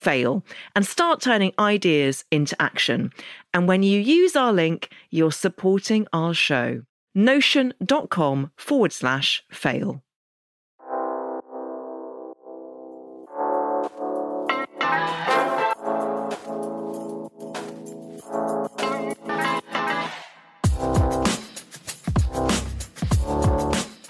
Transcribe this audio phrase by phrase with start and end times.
[0.00, 0.44] fail
[0.74, 3.12] and start turning ideas into action.
[3.52, 6.82] And when you use our link, you're supporting our show.
[7.14, 10.02] Notion.com forward slash fail.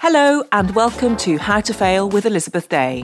[0.01, 3.03] Hello, and welcome to How to Fail with Elizabeth Day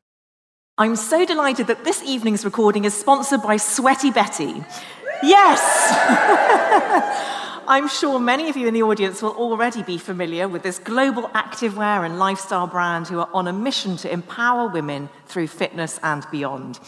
[0.81, 4.63] I'm so delighted that this evening's recording is sponsored by Sweaty Betty.
[5.21, 5.61] Yes!
[7.67, 11.29] I'm sure many of you in the audience will already be familiar with this global
[11.35, 16.25] activewear and lifestyle brand who are on a mission to empower women through fitness and
[16.31, 16.79] beyond.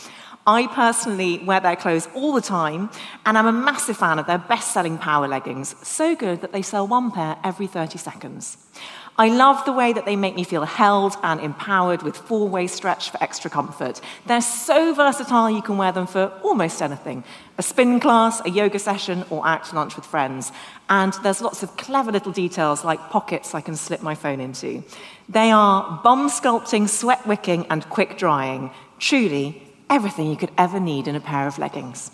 [0.48, 2.90] I personally wear their clothes all the time,
[3.28, 6.64] and I'm a massive fan of their best selling power leggings, so good that they
[6.64, 8.58] sell one pair every 30 seconds.
[9.18, 12.66] I love the way that they make me feel held and empowered with four way
[12.66, 14.02] stretch for extra comfort.
[14.26, 17.24] They're so versatile, you can wear them for almost anything
[17.60, 20.52] a spin class, a yoga session, or out to lunch with friends.
[20.90, 24.84] And there's lots of clever little details like pockets I can slip my phone into.
[25.30, 28.72] They are bum sculpting, sweat wicking, and quick drying.
[28.98, 32.10] Truly, everything you could ever need in a pair of leggings.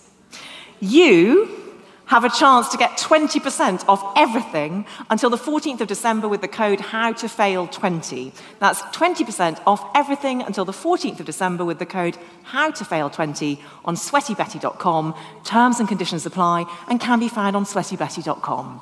[0.82, 1.69] You
[2.10, 6.48] have a chance to get 20% off everything until the 14th of December with the
[6.48, 8.34] code HOWTOFAIL20.
[8.58, 12.18] That's 20% off everything until the 14th of December with the code
[12.48, 15.14] HOWTOFAIL20 on sweatybetty.com.
[15.44, 18.82] Terms and conditions apply and can be found on sweatybetty.com.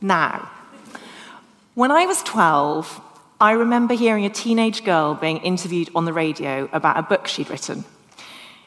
[0.00, 0.48] Now,
[1.74, 3.00] when I was 12,
[3.40, 7.50] I remember hearing a teenage girl being interviewed on the radio about a book she'd
[7.50, 7.84] written.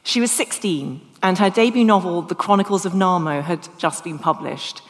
[0.06, 4.84] She was 16, and her debut novel, The Chronicles of Narmo, had just been published.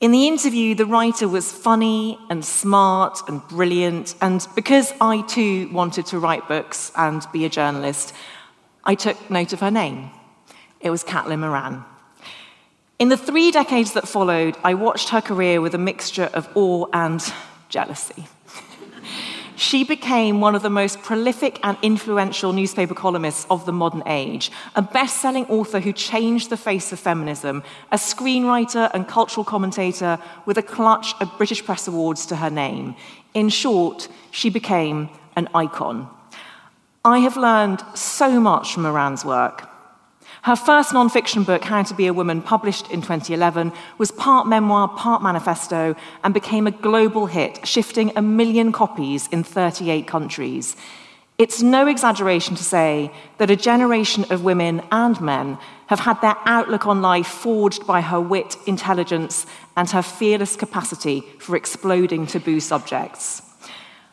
[0.00, 5.68] In the interview, the writer was funny and smart and brilliant, and because I too
[5.70, 8.14] wanted to write books and be a journalist,
[8.84, 10.10] I took note of her name.
[10.80, 11.84] It was Caitlin Moran.
[12.98, 16.86] In the three decades that followed, I watched her career with a mixture of awe
[16.94, 17.22] and
[17.68, 18.26] jealousy.
[19.56, 24.50] She became one of the most prolific and influential newspaper columnists of the modern age,
[24.74, 30.18] a best selling author who changed the face of feminism, a screenwriter and cultural commentator
[30.46, 32.94] with a clutch of British Press Awards to her name.
[33.34, 36.08] In short, she became an icon.
[37.04, 39.68] I have learned so much from Moran's work.
[40.42, 44.88] Her first nonfiction book, How to Be a Woman, published in 2011, was part memoir,
[44.88, 45.94] part manifesto,
[46.24, 50.74] and became a global hit, shifting a million copies in 38 countries.
[51.38, 56.36] It's no exaggeration to say that a generation of women and men have had their
[56.44, 62.58] outlook on life forged by her wit, intelligence, and her fearless capacity for exploding taboo
[62.58, 63.42] subjects.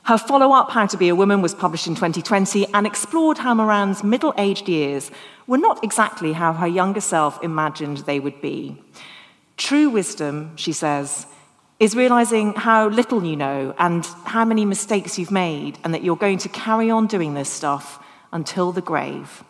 [0.10, 3.54] Her follow up, How to Be a Woman, was published in 2020 and explored how
[3.54, 5.12] Moran's middle aged years
[5.46, 8.82] were not exactly how her younger self imagined they would be.
[9.56, 11.28] True wisdom, she says,
[11.80, 16.16] is realizing how little you know and how many mistakes you've made, and that you're
[16.16, 18.04] going to carry on doing this stuff
[18.34, 19.44] until the grave.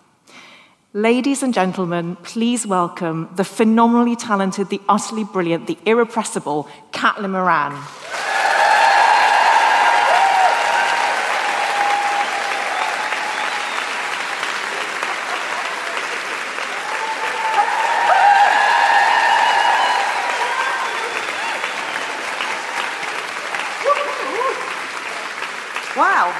[0.91, 7.81] Ladies and gentlemen, please welcome the phenomenally talented, the utterly brilliant, the irrepressible Caitlin Moran.
[25.99, 26.33] Wow.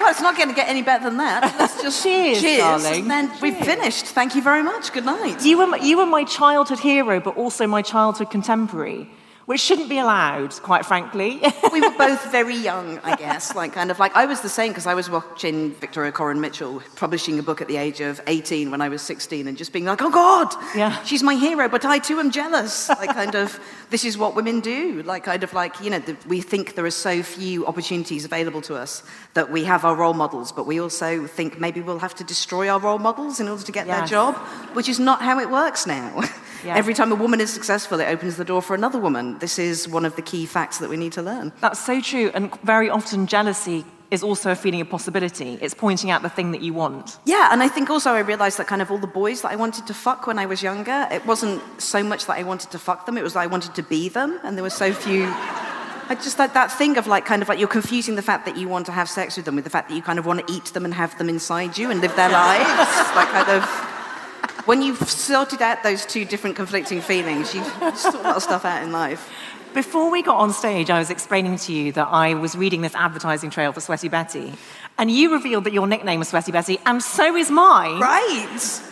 [0.00, 1.54] Well, it's not going to get any better than that.
[1.58, 2.58] Let's just cheers, cheers.
[2.58, 3.02] darling.
[3.02, 4.06] And then we've finished.
[4.06, 4.92] Thank you very much.
[4.92, 5.44] Good night.
[5.44, 9.08] You were, you were my childhood hero, but also my childhood contemporary,
[9.46, 11.40] which shouldn't be allowed, quite frankly.
[11.72, 13.54] we were both very young, I guess.
[13.54, 16.82] Like, kind of like, I was the same because I was watching Victoria Coren Mitchell
[16.96, 19.84] publishing a book at the age of 18 when I was 16 and just being
[19.84, 21.02] like, oh God, Yeah.
[21.04, 22.88] she's my hero, but I too am jealous.
[22.88, 23.60] Like, kind of,
[23.90, 25.02] this is what women do.
[25.02, 28.62] Like, kind of like, you know, the, we think there are so few opportunities available
[28.62, 29.02] to us
[29.34, 32.68] that we have our role models, but we also think maybe we'll have to destroy
[32.70, 34.36] our role models in order to get their job,
[34.74, 36.22] which is not how it works now.
[36.64, 36.76] Yeah.
[36.76, 39.38] Every time a woman is successful, it opens the door for another woman.
[39.38, 41.52] This is one of the key facts that we need to learn.
[41.60, 42.30] That's so true.
[42.34, 45.58] And very often, jealousy is also a feeling of possibility.
[45.60, 47.18] It's pointing out the thing that you want.
[47.24, 49.56] Yeah, and I think also I realized that kind of all the boys that I
[49.56, 52.78] wanted to fuck when I was younger, it wasn't so much that I wanted to
[52.78, 55.24] fuck them, it was that I wanted to be them, and there were so few.
[56.06, 58.58] I just like that thing of like kind of like you're confusing the fact that
[58.58, 60.46] you want to have sex with them with the fact that you kind of want
[60.46, 63.16] to eat them and have them inside you and live their lives.
[63.16, 63.93] like kind of
[64.66, 67.62] when you've sorted out those two different conflicting feelings, you
[67.94, 69.30] sort a lot of stuff out in life.
[69.74, 72.94] Before we got on stage, I was explaining to you that I was reading this
[72.94, 74.52] advertising trail for Sweaty Betty.
[74.96, 77.98] And you revealed that your nickname was Sweaty Betty, and so is mine.
[78.00, 78.46] Right.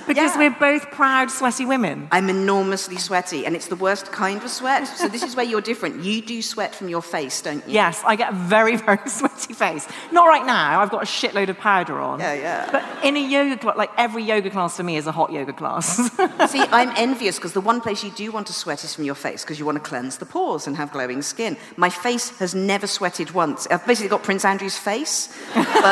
[0.05, 0.39] Because Yeah.
[0.39, 2.09] we're both proud, sweaty women.
[2.11, 4.89] I'm enormously sweaty, and it's the worst kind of sweat.
[4.89, 6.03] So this is where you're different.
[6.03, 7.75] You do sweat from your face, don't you?
[7.75, 9.87] Yes, I get a very, very sweaty face.
[10.11, 12.19] Not right now, I've got a shitload of powder on.
[12.19, 12.69] Yeah, yeah.
[12.73, 15.53] But in a yoga class, like every yoga class for me is a hot yoga
[15.53, 15.87] class.
[16.51, 19.15] See, I'm envious because the one place you do want to sweat is from your
[19.15, 21.57] face because you want to cleanse the pores and have glowing skin.
[21.77, 23.69] My face has never sweated once.
[23.71, 25.91] I've basically got Prince Andrew's face, but.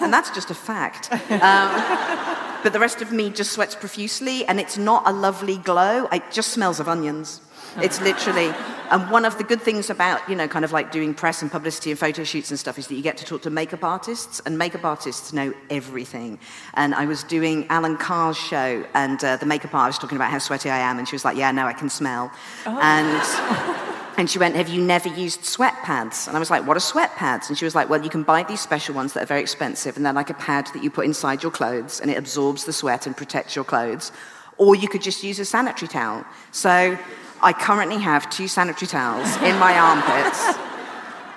[0.00, 1.12] and that's just a fact.
[1.12, 6.06] Um, but the rest of me just sweats profusely, and it's not a lovely glow.
[6.12, 7.40] It just smells of onions.
[7.76, 8.52] It's literally,
[8.90, 11.50] and one of the good things about, you know, kind of like doing press and
[11.50, 14.40] publicity and photo shoots and stuff is that you get to talk to makeup artists,
[14.44, 16.38] and makeup artists know everything.
[16.74, 20.30] And I was doing Alan Carr's show, and uh, the makeup artist was talking about
[20.30, 22.32] how sweaty I am, and she was like, Yeah, no, I can smell.
[22.66, 23.74] And.
[24.18, 26.26] And she went, Have you never used sweat pads?
[26.26, 27.48] And I was like, What are sweat pads?
[27.48, 29.96] And she was like, Well, you can buy these special ones that are very expensive,
[29.96, 32.72] and they're like a pad that you put inside your clothes, and it absorbs the
[32.72, 34.10] sweat and protects your clothes.
[34.56, 36.24] Or you could just use a sanitary towel.
[36.50, 36.98] So
[37.40, 40.58] I currently have two sanitary towels in my armpits.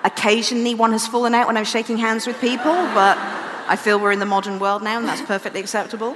[0.04, 3.16] Occasionally, one has fallen out when I'm shaking hands with people, but
[3.72, 6.14] I feel we're in the modern world now, and that's perfectly acceptable.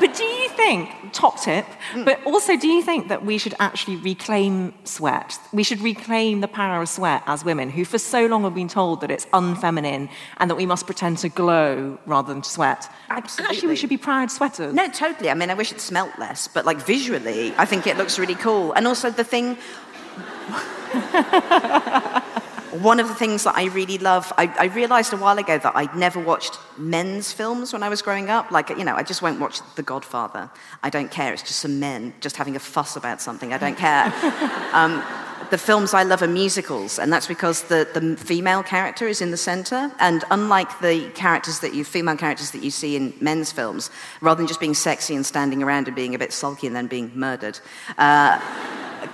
[0.00, 1.66] but do you think, top tip,
[2.02, 5.38] but also do you think that we should actually reclaim sweat?
[5.52, 8.68] We should reclaim the power of sweat as women who for so long have been
[8.68, 10.08] told that it's unfeminine
[10.38, 12.90] and that we must pretend to glow rather than to sweat.
[13.10, 14.72] Actually, we should be proud sweaters.
[14.72, 15.28] No, totally.
[15.28, 18.34] I mean, I wish it smelt less, but like visually, I think it looks really
[18.34, 18.72] cool.
[18.72, 19.58] And also the thing.
[22.72, 25.74] One of the things that I really love, I, I realized a while ago that
[25.74, 28.50] I'd never watched men's films when I was growing up.
[28.50, 30.50] Like, you know, I just won't watch The Godfather.
[30.82, 31.32] I don't care.
[31.32, 33.52] It's just some men just having a fuss about something.
[33.52, 34.04] I don't care.
[34.72, 35.02] um,
[35.50, 39.30] the films I love are musicals, and that's because the, the female character is in
[39.30, 39.90] the center.
[39.98, 44.38] And unlike the characters that you, female characters that you see in men's films, rather
[44.38, 47.12] than just being sexy and standing around and being a bit sulky and then being
[47.14, 47.58] murdered,
[47.96, 48.40] uh,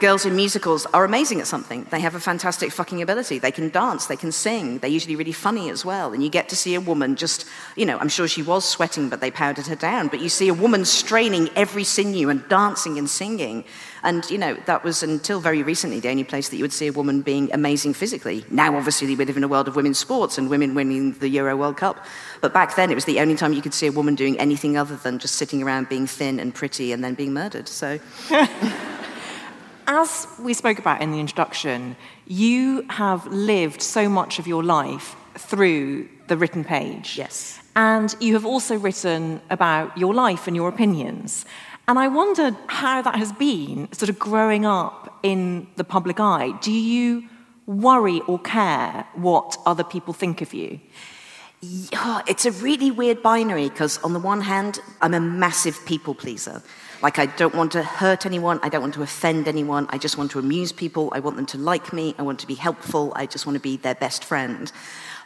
[0.01, 1.87] girls in musicals are amazing at something.
[1.91, 3.39] They have a fantastic fucking ability.
[3.39, 6.13] They can dance, they can sing, they're usually really funny as well.
[6.13, 9.09] And you get to see a woman just, you know, I'm sure she was sweating,
[9.09, 10.09] but they powdered her down.
[10.09, 13.65] But you see a woman straining every sinew and dancing and singing.
[14.03, 16.87] And, you know, that was until very recently the only place that you would see
[16.87, 18.45] a woman being amazing physically.
[18.51, 21.57] Now, obviously, we live in a world of women's sports and women winning the Euro
[21.57, 22.05] World Cup.
[22.41, 24.77] But back then, it was the only time you could see a woman doing anything
[24.77, 27.69] other than just sitting around being thin and pretty and then being murdered.
[27.69, 27.99] So.
[29.87, 35.17] As we spoke about in the introduction, you have lived so much of your life
[35.35, 37.19] through the written page.
[37.19, 37.61] Yes.
[37.77, 41.45] And you have also written about your life and your opinions.
[41.87, 46.53] And I wondered how that has been, sort of growing up in the public eye.
[46.63, 47.29] Do you
[47.67, 50.81] worry or care what other people think of you?
[51.61, 55.85] Yeah, oh, it's a really weird binary because, on the one hand, I'm a massive
[55.87, 56.63] people pleaser.
[57.05, 60.17] Like, I don't want to hurt anyone, I don't want to offend anyone, I just
[60.17, 63.13] want to amuse people, I want them to like me, I want to be helpful,
[63.15, 64.73] I just want to be their best friend.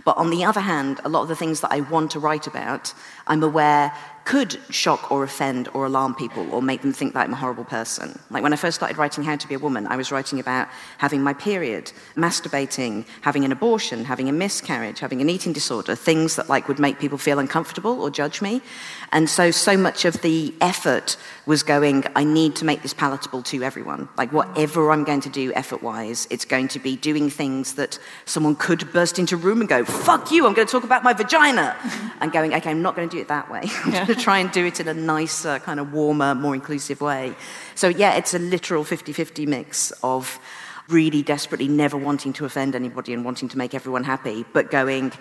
[0.04, 2.48] But on the other hand, a lot of the things that I want to write
[2.48, 2.92] about,
[3.28, 3.92] I'm aware
[4.28, 7.64] could shock or offend or alarm people or make them think that I'm a horrible
[7.64, 8.18] person.
[8.28, 10.68] Like when I first started writing How to Be a Woman, I was writing about
[10.98, 16.36] having my period, masturbating, having an abortion, having a miscarriage, having an eating disorder, things
[16.36, 18.60] that like would make people feel uncomfortable or judge me.
[19.12, 21.16] And so, so much of the effort
[21.46, 24.10] was going, I need to make this palatable to everyone.
[24.18, 27.98] Like, whatever I'm going to do effort wise, it's going to be doing things that
[28.26, 31.02] someone could burst into a room and go, fuck you, I'm going to talk about
[31.02, 31.74] my vagina.
[32.20, 33.62] and going, okay, I'm not going to do it that way.
[34.08, 37.34] To try and do it in a nicer, kind of warmer, more inclusive way.
[37.74, 40.38] So, yeah, it's a literal 50 50 mix of
[40.88, 45.12] really desperately never wanting to offend anybody and wanting to make everyone happy, but going,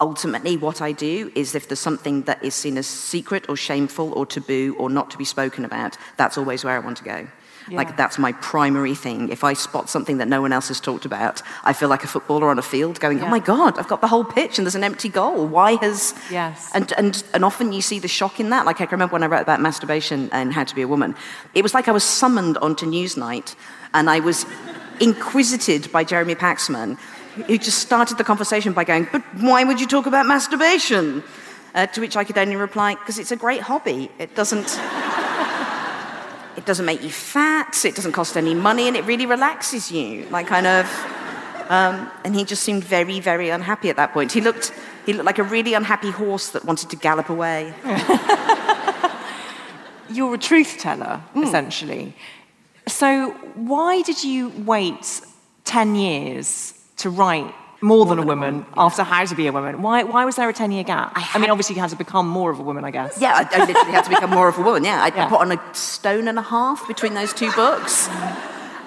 [0.00, 4.12] ultimately what I do is if there's something that is seen as secret or shameful
[4.12, 7.26] or taboo or not to be spoken about, that's always where I want to go.
[7.68, 7.78] Yeah.
[7.78, 9.30] Like that's my primary thing.
[9.30, 12.06] If I spot something that no one else has talked about, I feel like a
[12.06, 13.26] footballer on a field going, yeah.
[13.26, 15.46] "Oh my god, I've got the whole pitch and there's an empty goal.
[15.46, 16.70] Why has?" Yes.
[16.74, 18.66] And and and often you see the shock in that.
[18.66, 21.14] Like I can remember when I wrote about masturbation and how to be a woman.
[21.54, 23.54] It was like I was summoned onto Newsnight,
[23.94, 24.44] and I was
[25.00, 26.98] inquisited by Jeremy Paxman
[27.46, 31.22] who just started the conversation by going, But why would you talk about masturbation?
[31.74, 34.10] Uh, to which I could only reply, Because it's a great hobby.
[34.18, 34.78] It doesn't.
[36.56, 40.26] It doesn't make you fat, it doesn't cost any money, and it really relaxes you.
[40.30, 40.86] Like, kind of.
[41.68, 44.32] Um, and he just seemed very, very unhappy at that point.
[44.32, 44.72] He looked,
[45.06, 47.72] he looked like a really unhappy horse that wanted to gallop away.
[50.10, 51.42] You're a truth teller, mm.
[51.42, 52.14] essentially.
[52.86, 55.22] So, why did you wait
[55.64, 57.54] 10 years to write
[57.84, 59.82] more than a woman after How to Be a Woman?
[59.82, 61.12] Why, why was there a 10 year gap?
[61.14, 63.20] I, I, mean, obviously, you had to become more of a woman, I guess.
[63.20, 64.84] Yeah, I, I literally had to become more of a woman.
[64.84, 65.28] Yeah, I, yeah.
[65.28, 68.08] put on a stone and a half between those two books.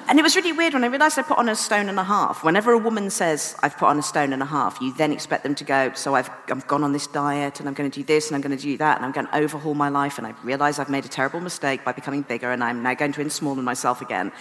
[0.10, 2.04] And it was really weird when I realized I put on a stone and a
[2.04, 2.42] half.
[2.42, 5.44] Whenever a woman says, I've put on a stone and a half, you then expect
[5.44, 8.06] them to go, So I've, I've gone on this diet and I'm going to do
[8.06, 10.25] this and I'm going to do that and I'm going to overhaul my life and
[10.25, 13.22] I realize I've made a terrible mistake by becoming bigger and I'm now going to
[13.22, 14.32] ensmall myself again.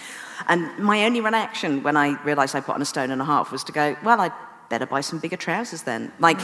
[0.47, 3.51] And my only reaction when I realized I put on a stone and a half
[3.51, 4.31] was to go, Well, I
[4.69, 6.11] better buy some bigger trousers then.
[6.19, 6.39] Like,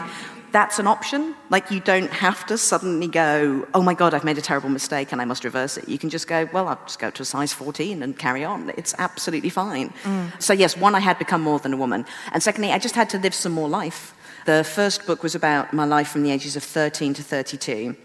[0.52, 1.36] that's an option.
[1.50, 5.12] Like, you don't have to suddenly go, oh my God, I've made a terrible mistake
[5.12, 5.90] and I must reverse it.
[5.90, 8.72] You can just go, well, I'll just go to a size 14 and carry on.
[8.78, 9.90] It's absolutely fine.
[10.04, 10.42] Mm.
[10.42, 12.06] So, yes, one, I had become more than a woman.
[12.32, 14.14] And secondly, I just had to live some more life.
[14.46, 17.96] The first book was about my life from the ages of 13 to 32.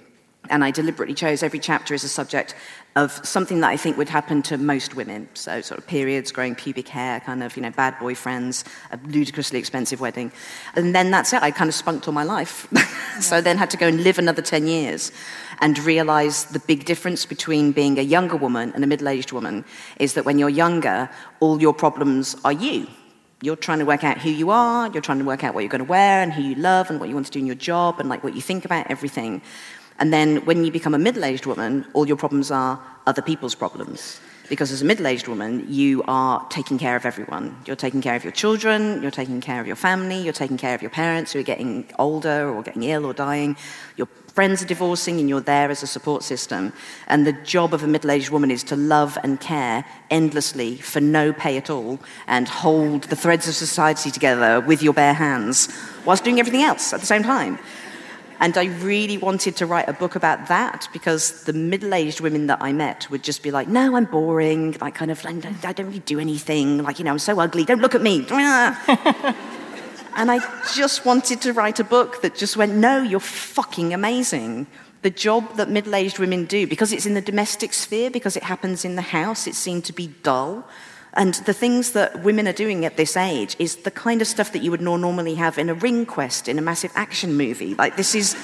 [0.50, 2.54] And I deliberately chose every chapter as a subject
[2.98, 5.28] of something that I think would happen to most women.
[5.34, 9.58] So, sort of periods, growing pubic hair, kind of, you know, bad boyfriends, a ludicrously
[9.60, 10.32] expensive wedding.
[10.74, 11.40] And then that's it.
[11.40, 12.66] I kind of spunked all my life.
[13.20, 15.12] so then had to go and live another 10 years
[15.60, 19.64] and realize the big difference between being a younger woman and a middle aged woman
[20.00, 22.88] is that when you're younger, all your problems are you.
[23.40, 25.70] You're trying to work out who you are, you're trying to work out what you're
[25.70, 27.54] going to wear and who you love and what you want to do in your
[27.54, 29.40] job and like what you think about everything.
[29.98, 33.54] And then when you become a middle aged woman, all your problems are other people's
[33.54, 34.20] problems.
[34.48, 37.54] Because as a middle aged woman, you are taking care of everyone.
[37.66, 40.74] You're taking care of your children, you're taking care of your family, you're taking care
[40.74, 43.56] of your parents who are getting older or getting ill or dying.
[43.96, 46.72] Your friends are divorcing, and you're there as a support system.
[47.08, 51.00] And the job of a middle aged woman is to love and care endlessly for
[51.00, 55.68] no pay at all and hold the threads of society together with your bare hands
[56.06, 57.58] whilst doing everything else at the same time.
[58.40, 62.46] And I really wanted to write a book about that because the middle aged women
[62.46, 64.76] that I met would just be like, no, I'm boring.
[64.80, 66.84] Like, kind of, I don't really do anything.
[66.84, 67.64] Like, you know, I'm so ugly.
[67.64, 68.18] Don't look at me.
[68.30, 70.38] and I
[70.72, 74.68] just wanted to write a book that just went, no, you're fucking amazing.
[75.02, 78.44] The job that middle aged women do, because it's in the domestic sphere, because it
[78.44, 80.64] happens in the house, it seemed to be dull.
[81.18, 84.52] And the things that women are doing at this age is the kind of stuff
[84.52, 87.74] that you would normally have in a ring quest, in a massive action movie.
[87.74, 88.36] Like, this is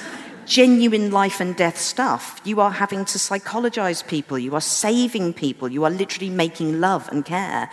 [0.45, 2.41] genuine life and death stuff.
[2.43, 7.07] You are having to psychologize people, you are saving people, you are literally making love
[7.13, 7.69] and care.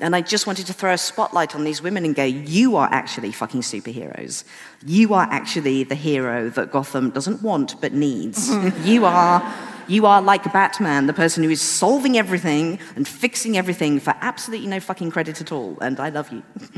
[0.00, 2.88] And I just wanted to throw a spotlight on these women and go, you are
[2.90, 4.44] actually fucking superheroes.
[4.86, 8.48] You are actually the hero that Gotham doesn't want but needs.
[8.50, 8.86] Mm-hmm.
[8.86, 9.40] you are
[9.88, 14.68] you are like Batman, the person who is solving everything and fixing everything for absolutely
[14.68, 15.76] no fucking credit at all.
[15.80, 16.42] And I love you.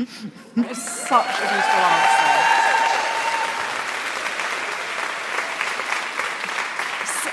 [0.56, 2.58] it's such a beautiful answer.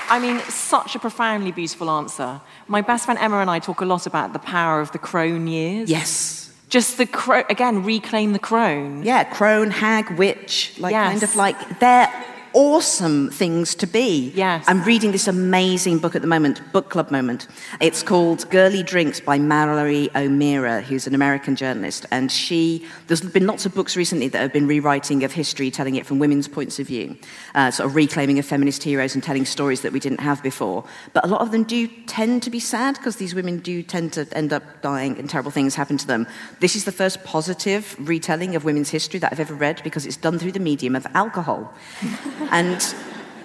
[0.08, 2.40] I mean, such a profoundly beautiful answer.
[2.68, 5.48] My best friend Emma and I talk a lot about the power of the crone
[5.48, 5.90] years.
[5.90, 6.52] Yes.
[6.68, 9.02] Just the crone, again, reclaim the crone.
[9.02, 11.10] Yeah, crone, hag, witch, like yes.
[11.10, 12.08] kind of like they're
[12.56, 14.32] awesome things to be.
[14.34, 14.64] Yes.
[14.66, 17.46] I'm reading this amazing book at the moment, book club moment.
[17.82, 22.06] It's called Girly Drinks by Mallory O'Meara, who's an American journalist.
[22.10, 25.96] And she, there's been lots of books recently that have been rewriting of history, telling
[25.96, 27.18] it from women's points of view,
[27.54, 30.82] uh, sort of reclaiming of feminist heroes and telling stories that we didn't have before.
[31.12, 34.14] But a lot of them do tend to be sad because these women do tend
[34.14, 36.26] to end up dying and terrible things happen to them.
[36.60, 40.16] This is the first positive retelling of women's history that I've ever read because it's
[40.16, 41.74] done through the medium of alcohol.
[42.50, 42.94] and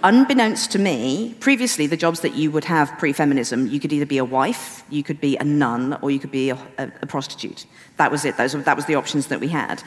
[0.03, 4.05] unbeknownst to me, previously the jobs that you would have pre feminism, you could either
[4.05, 7.07] be a wife, you could be a nun, or you could be a, a, a
[7.07, 7.65] prostitute.
[7.97, 8.37] That was it.
[8.37, 9.83] Those, that was the options that we had.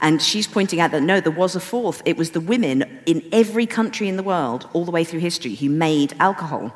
[0.00, 2.02] And she's pointing out that no, there was a fourth.
[2.04, 5.54] It was the women in every country in the world, all the way through history,
[5.54, 6.72] who made alcohol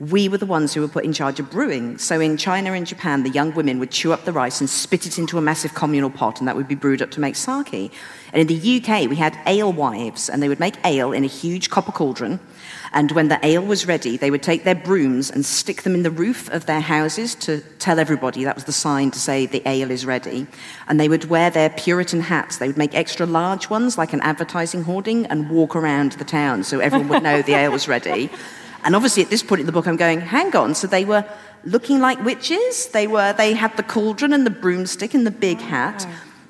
[0.00, 1.98] we were the ones who were put in charge of brewing.
[1.98, 5.06] So in China and Japan, the young women would chew up the rice and spit
[5.06, 7.92] it into a massive communal pot, and that would be brewed up to make sake.
[8.32, 11.28] And in the UK, we had ale wives, and they would make ale in a
[11.28, 12.40] huge copper cauldron.
[12.92, 16.02] And when the ale was ready, they would take their brooms and stick them in
[16.02, 19.66] the roof of their houses to tell everybody that was the sign to say the
[19.68, 20.46] ale is ready.
[20.88, 22.58] And they would wear their Puritan hats.
[22.58, 26.64] They would make extra large ones, like an advertising hoarding, and walk around the town
[26.64, 28.30] so everyone would know the ale was ready.
[28.84, 30.74] And obviously, at this point in the book, I'm going, hang on.
[30.74, 31.24] So they were
[31.64, 32.88] looking like witches.
[32.88, 33.32] They were.
[33.32, 35.64] They had the cauldron and the broomstick and the big oh.
[35.64, 36.06] hat.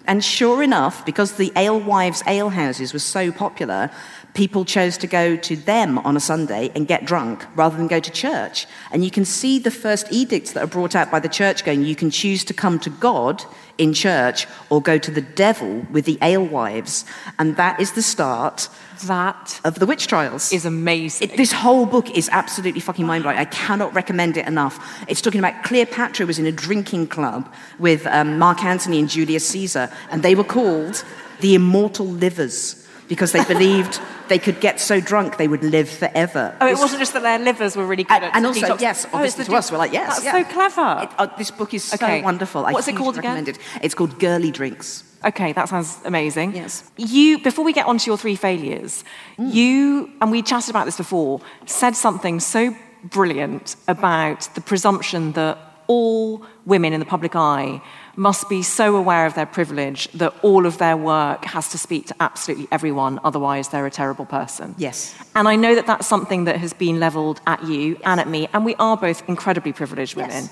[0.06, 3.90] And sure enough, because the alewives' alehouses were so popular,
[4.34, 8.00] people chose to go to them on a Sunday and get drunk rather than go
[8.00, 8.66] to church.
[8.90, 11.84] And you can see the first edicts that are brought out by the church going,
[11.84, 13.42] you can choose to come to God
[13.78, 17.06] in church or go to the devil with the alewives.
[17.38, 18.68] And that is the start
[19.06, 20.52] that of the witch trials.
[20.52, 21.30] Is amazing.
[21.30, 23.38] It, this whole book is absolutely fucking mind blowing.
[23.38, 25.04] I cannot recommend it enough.
[25.08, 29.46] It's talking about Cleopatra was in a drinking club with um, Mark Antony and Julius
[29.48, 31.04] Caesar, and they were called
[31.40, 36.56] the immortal livers because they believed they could get so drunk they would live forever.
[36.60, 38.80] Oh, it wasn't just that their livers were really good and, and also, detox.
[38.80, 40.22] yes, obviously oh, to us, we're like, yes.
[40.22, 40.42] That's yeah.
[40.42, 41.02] so clever.
[41.02, 42.20] It, uh, this book is okay.
[42.20, 42.62] so wonderful.
[42.62, 43.46] What's I it called again?
[43.46, 43.58] It.
[43.82, 45.04] It's called Girly Drinks.
[45.24, 46.54] Okay, that sounds amazing.
[46.54, 46.90] Yes.
[46.96, 49.04] You, before we get on to your three failures,
[49.38, 49.52] mm.
[49.52, 55.58] you, and we chatted about this before, said something so brilliant about the presumption that
[55.86, 57.80] all women in the public eye
[58.16, 62.06] must be so aware of their privilege that all of their work has to speak
[62.06, 64.74] to absolutely everyone, otherwise, they're a terrible person.
[64.78, 65.14] Yes.
[65.34, 68.00] And I know that that's something that has been leveled at you yes.
[68.04, 70.44] and at me, and we are both incredibly privileged women.
[70.44, 70.50] Yes.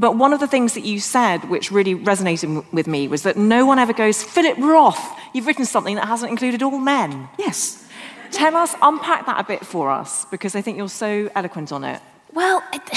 [0.00, 3.36] But one of the things that you said, which really resonated with me, was that
[3.36, 5.04] no one ever goes, Philip Roth,
[5.34, 7.28] you've written something that hasn't included all men.
[7.38, 7.86] Yes.
[8.32, 11.84] Tell us, unpack that a bit for us, because I think you're so eloquent on
[11.84, 12.00] it.
[12.32, 12.82] Well, it,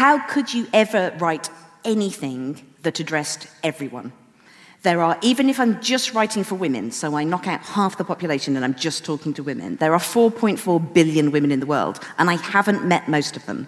[0.00, 1.48] how could you ever write
[1.84, 4.12] anything that addressed everyone.
[4.82, 8.04] There are, even if I'm just writing for women, so I knock out half the
[8.04, 11.98] population and I'm just talking to women, there are 4.4 billion women in the world,
[12.16, 13.66] and I haven't met most of them.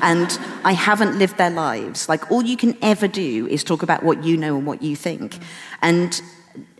[0.00, 2.08] and I haven't lived their lives.
[2.08, 4.96] Like, all you can ever do is talk about what you know and what you
[4.96, 5.38] think.
[5.82, 6.20] And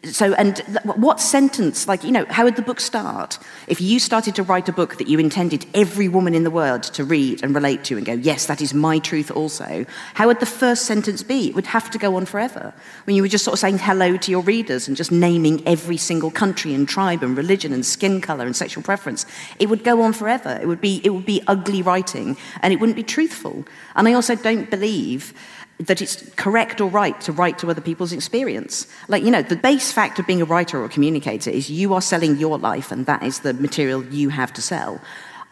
[0.04, 3.38] so, and what sentence, like, you know, how would the book start?
[3.66, 6.84] If you started to write a book that you intended every woman in the world
[6.84, 9.84] to read and relate to and go, yes, that is my truth also,
[10.14, 11.48] how would the first sentence be?
[11.48, 12.72] It would have to go on forever.
[13.04, 15.96] When you were just sort of saying hello to your readers and just naming every
[15.96, 19.26] single country and tribe and religion and skin color and sexual preference,
[19.58, 20.58] it would go on forever.
[20.62, 23.64] It would be, it would be ugly writing and it wouldn't be truthful.
[23.96, 25.34] And I also don't believe
[25.78, 28.86] that it's correct or right to write to other people's experience.
[29.06, 31.94] Like, you know, the base fact of being a writer or a communicator is you
[31.94, 35.00] are selling your life and that is the material you have to sell.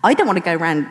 [0.07, 0.85] I don't want to go around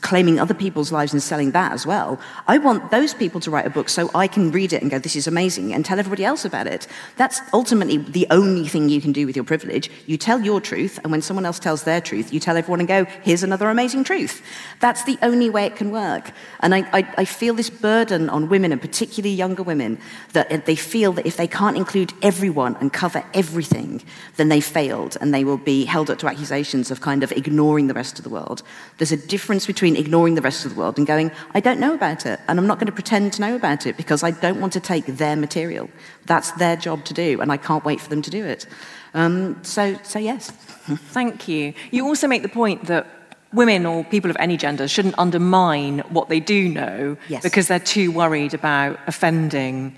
[0.00, 2.18] claiming other people's lives and selling that as well.
[2.48, 4.98] I want those people to write a book so I can read it and go,
[4.98, 6.86] this is amazing, and tell everybody else about it.
[7.18, 9.90] That's ultimately the only thing you can do with your privilege.
[10.06, 12.88] You tell your truth, and when someone else tells their truth, you tell everyone and
[12.88, 14.40] go, here's another amazing truth.
[14.80, 16.30] That's the only way it can work.
[16.60, 19.98] And I, I, I feel this burden on women, and particularly younger women,
[20.32, 24.02] that they feel that if they can't include everyone and cover everything,
[24.38, 27.88] then they failed, and they will be held up to accusations of kind of ignoring
[27.88, 28.60] the rest of the world.
[28.98, 31.94] There's a difference between ignoring the rest of the world and going, I don't know
[31.94, 34.60] about it, and I'm not going to pretend to know about it because I don't
[34.60, 35.88] want to take their material.
[36.26, 38.66] That's their job to do, and I can't wait for them to do it.
[39.14, 40.50] Um, so, so, yes.
[40.50, 41.74] Thank you.
[41.90, 43.06] You also make the point that
[43.52, 47.42] women or people of any gender shouldn't undermine what they do know yes.
[47.42, 49.96] because they're too worried about offending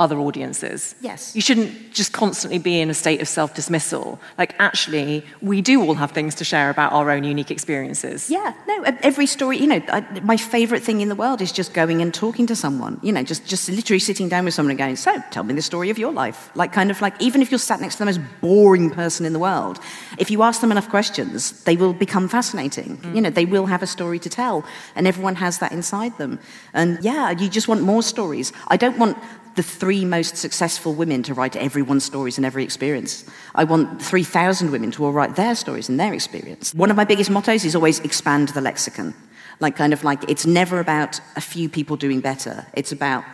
[0.00, 0.96] other audiences.
[1.00, 1.36] Yes.
[1.36, 4.18] You shouldn't just constantly be in a state of self dismissal.
[4.36, 8.28] Like, actually, we do all have things to share about our own unique experiences.
[8.28, 11.74] Yeah, no, every story, you know, I, my favorite thing in the world is just
[11.74, 14.78] going and talking to someone, you know, just, just literally sitting down with someone and
[14.78, 16.50] going, so tell me the story of your life.
[16.56, 19.32] Like, kind of like, even if you're sat next to the most boring person in
[19.32, 19.78] the world,
[20.18, 22.96] if you ask them enough questions, they will become fascinating.
[22.96, 23.14] Mm.
[23.14, 24.64] You know, they will have a story to tell,
[24.96, 26.40] and everyone has that inside them.
[26.72, 28.52] And yeah, you just want more stories.
[28.66, 29.16] I don't want
[29.54, 33.24] the three most successful women to write everyone's stories and every experience.
[33.54, 36.74] I want 3,000 women to all write their stories and their experience.
[36.74, 39.14] One of my biggest mottos is always expand the lexicon.
[39.60, 42.66] Like, kind of like, it's never about a few people doing better.
[42.74, 43.24] It's about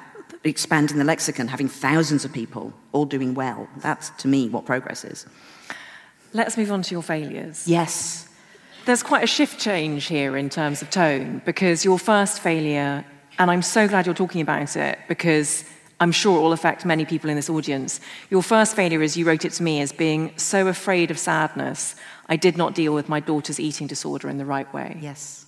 [0.44, 3.68] expanding the lexicon, having thousands of people all doing well.
[3.78, 5.26] That's, to me, what progress is.
[6.32, 7.66] Let's move on to your failures.
[7.66, 8.28] Yes.
[8.84, 13.04] There's quite a shift change here in terms of tone because your first failure,
[13.38, 15.64] and I'm so glad you're talking about it because
[16.00, 18.00] I'm sure it will affect many people in this audience.
[18.30, 21.94] Your first failure, as you wrote it to me, is being so afraid of sadness,
[22.26, 24.96] I did not deal with my daughter's eating disorder in the right way.
[25.00, 25.46] Yes.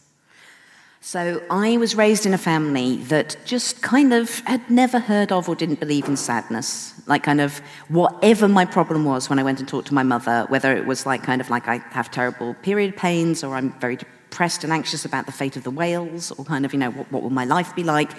[1.01, 5.49] So I was raised in a family that just kind of had never heard of
[5.49, 6.95] or didn't believe in sadness.
[7.09, 10.47] Like, kind of, whatever my problem was when I went and talked to my mother,
[10.49, 13.99] whether it was like, kind of like I have terrible period pains or I'm very
[14.33, 17.13] depressed and anxious about the fate of the whales or kind of, you know, what,
[17.13, 18.11] what will my life be like,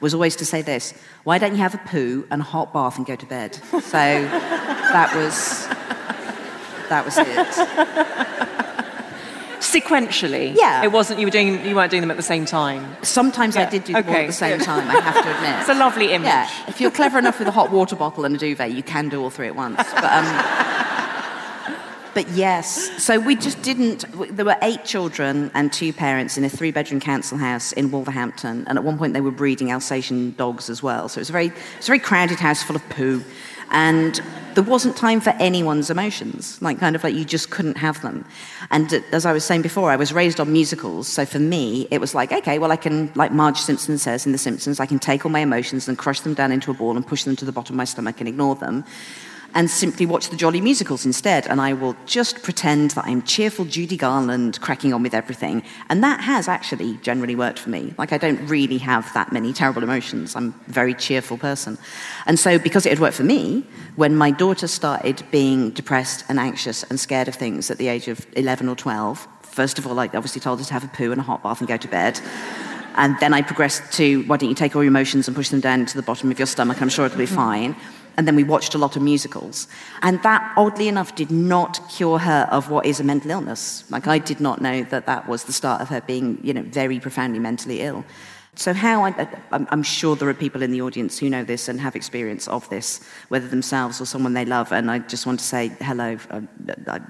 [0.00, 2.96] was always to say this why don't you have a poo and a hot bath
[2.96, 3.54] and go to bed?
[3.54, 5.68] So that was,
[6.88, 8.48] that was it.
[9.60, 10.82] Sequentially, yeah.
[10.82, 12.96] It wasn't you were doing you weren't doing them at the same time.
[13.02, 13.66] Sometimes yeah.
[13.66, 14.12] I did do them okay.
[14.12, 14.88] all at the same time.
[14.88, 15.60] I have to admit.
[15.60, 16.26] It's a lovely image.
[16.26, 16.50] Yeah.
[16.66, 19.22] If you're clever enough with a hot water bottle and a duvet, you can do
[19.22, 19.76] all three at once.
[19.76, 20.99] But, um,
[22.14, 24.04] but yes, so we just didn't.
[24.36, 28.64] There were eight children and two parents in a three bedroom council house in Wolverhampton.
[28.66, 31.08] And at one point, they were breeding Alsatian dogs as well.
[31.08, 33.22] So it was a very, it was a very crowded house full of poo.
[33.72, 34.20] And
[34.54, 38.24] there wasn't time for anyone's emotions, like kind of like you just couldn't have them.
[38.70, 41.86] And uh, as I was saying before, I was raised on musicals, so for me,
[41.92, 44.86] it was like, okay, well, I can, like Marge Simpson says in The Simpsons, I
[44.86, 47.36] can take all my emotions and crush them down into a ball and push them
[47.36, 48.84] to the bottom of my stomach and ignore them
[49.54, 51.46] and simply watch the jolly musicals instead.
[51.46, 55.62] And I will just pretend that I'm cheerful Judy Garland cracking on with everything.
[55.88, 57.94] And that has actually generally worked for me.
[57.98, 60.36] Like, I don't really have that many terrible emotions.
[60.36, 61.78] I'm a very cheerful person.
[62.26, 63.64] And so, because it had worked for me,
[63.96, 68.08] when my daughter started being depressed and anxious and scared of things at the age
[68.08, 71.10] of 11 or 12, first of all, I obviously told her to have a poo
[71.10, 72.20] and a hot bath and go to bed.
[72.96, 75.60] And then I progressed to, why don't you take all your emotions and push them
[75.60, 76.82] down to the bottom of your stomach?
[76.82, 77.76] I'm sure it'll be fine
[78.20, 79.66] and then we watched a lot of musicals.
[80.02, 83.90] And that, oddly enough, did not cure her of what is a mental illness.
[83.90, 86.60] Like, I did not know that that was the start of her being, you know,
[86.60, 88.04] very profoundly mentally ill.
[88.56, 91.80] So, how I, am sure there are people in the audience who know this and
[91.80, 94.70] have experience of this, whether themselves or someone they love.
[94.70, 96.18] And I just want to say hello.
[96.28, 96.46] Um,
[96.86, 97.00] I,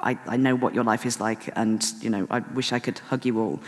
[0.00, 2.98] I, I know what your life is like, and you know, I wish I could
[2.98, 3.60] hug you all.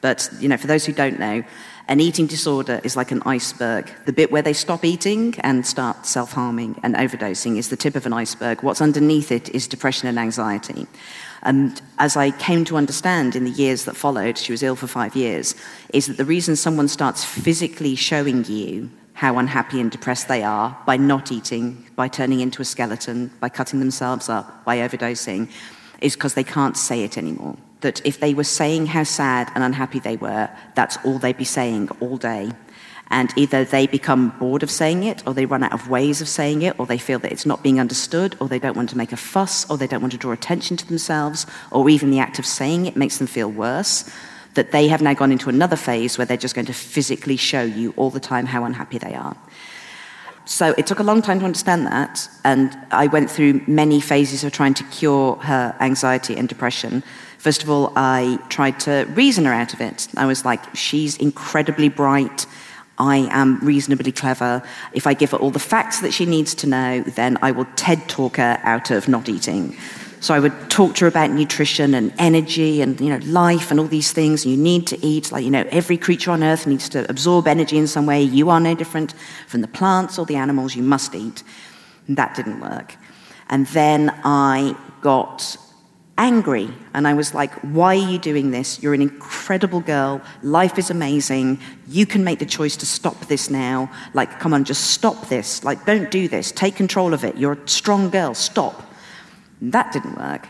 [0.00, 1.42] But you know, for those who don't know,
[1.88, 3.90] an eating disorder is like an iceberg.
[4.06, 7.96] The bit where they stop eating and start self harming and overdosing is the tip
[7.96, 8.62] of an iceberg.
[8.62, 10.86] What's underneath it is depression and anxiety.
[11.42, 14.86] And as I came to understand in the years that followed, she was ill for
[14.86, 15.54] five years,
[15.92, 20.78] is that the reason someone starts physically showing you how unhappy and depressed they are
[20.86, 25.50] by not eating, by turning into a skeleton, by cutting themselves up, by overdosing,
[26.00, 29.64] is because they can't say it anymore that if they were saying how sad and
[29.64, 32.50] unhappy they were, that's all they'd be saying all day.
[33.12, 36.28] And either they become bored of saying it, or they run out of ways of
[36.28, 38.96] saying it, or they feel that it's not being understood, or they don't want to
[38.96, 42.20] make a fuss, or they don't want to draw attention to themselves, or even the
[42.20, 44.08] act of saying it makes them feel worse.
[44.54, 47.62] That they have now gone into another phase where they're just going to physically show
[47.62, 49.36] you all the time how unhappy they are.
[50.44, 54.42] So it took a long time to understand that, and I went through many phases
[54.42, 57.02] of trying to cure her anxiety and depression.
[57.40, 60.08] First of all, I tried to reason her out of it.
[60.14, 62.44] I was like, she's incredibly bright.
[62.98, 64.62] I am reasonably clever.
[64.92, 67.64] If I give her all the facts that she needs to know, then I will
[67.76, 69.74] TED talk her out of not eating.
[70.20, 73.80] So I would talk to her about nutrition and energy and you know life and
[73.80, 74.44] all these things.
[74.44, 77.78] You need to eat, like you know, every creature on earth needs to absorb energy
[77.78, 78.22] in some way.
[78.22, 79.14] You are no different
[79.46, 80.76] from the plants or the animals.
[80.76, 81.42] You must eat.
[82.06, 82.96] And that didn't work.
[83.48, 85.56] And then I got
[86.20, 86.68] angry.
[86.92, 88.82] And I was like, why are you doing this?
[88.82, 90.20] You're an incredible girl.
[90.42, 91.58] Life is amazing.
[91.88, 93.90] You can make the choice to stop this now.
[94.12, 95.64] Like, come on, just stop this.
[95.64, 96.52] Like, don't do this.
[96.52, 97.38] Take control of it.
[97.38, 98.34] You're a strong girl.
[98.34, 98.82] Stop.
[99.62, 100.46] And that didn't work.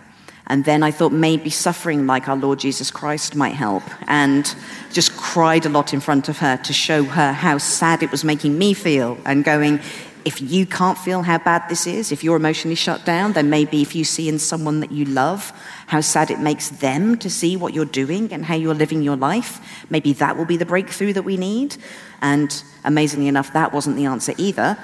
[0.48, 3.85] And then I thought maybe suffering like our Lord Jesus Christ might help.
[4.09, 4.52] And
[4.92, 8.24] just cried a lot in front of her to show her how sad it was
[8.24, 9.18] making me feel.
[9.24, 9.78] And going,
[10.24, 13.83] if you can't feel how bad this is, if you're emotionally shut down, then maybe
[13.83, 15.52] if you see in someone that you love
[15.87, 19.16] how sad it makes them to see what you're doing and how you're living your
[19.16, 21.76] life, maybe that will be the breakthrough that we need.
[22.22, 24.78] And amazingly enough, that wasn't the answer either.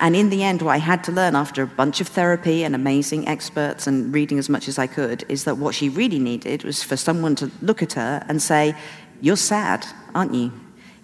[0.00, 2.74] And in the end, what I had to learn after a bunch of therapy and
[2.74, 6.64] amazing experts and reading as much as I could is that what she really needed
[6.64, 8.74] was for someone to look at her and say,
[9.20, 10.52] You're sad, aren't you?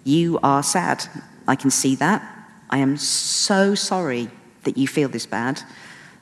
[0.03, 1.05] You are sad.
[1.47, 2.38] I can see that.
[2.69, 4.29] I am so sorry
[4.63, 5.61] that you feel this bad.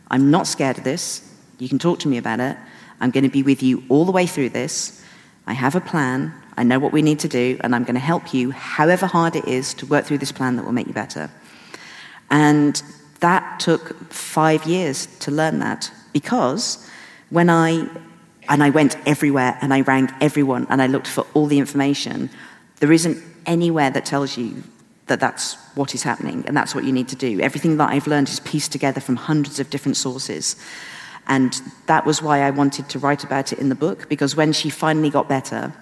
[0.10, 1.22] I'm not scared of this.
[1.60, 2.58] You can talk to me about it.
[3.00, 5.04] I'm going to be with you all the way through this.
[5.46, 6.34] I have a plan.
[6.56, 9.36] I know what we need to do, and I'm going to help you, however hard
[9.36, 11.30] it is, to work through this plan that will make you better.
[12.30, 12.82] And
[13.20, 16.88] that took five years to learn that because
[17.30, 17.88] when I
[18.50, 22.30] and I went everywhere and I rang everyone and I looked for all the information,
[22.78, 24.64] there isn't anywhere that tells you
[25.08, 27.40] that that's what is happening and that's what you need to do.
[27.40, 30.56] Everything that I've learned is pieced together from hundreds of different sources.
[31.28, 34.54] And that was why I wanted to write about it in the book because when
[34.54, 35.74] she finally got better,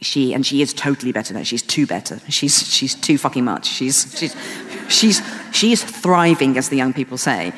[0.00, 1.42] she and she is totally better now.
[1.42, 2.18] She's too better.
[2.28, 3.66] She's she's too fucking much.
[3.66, 4.34] She's she's
[4.88, 5.22] she's
[5.52, 7.52] she's thriving, as the young people say.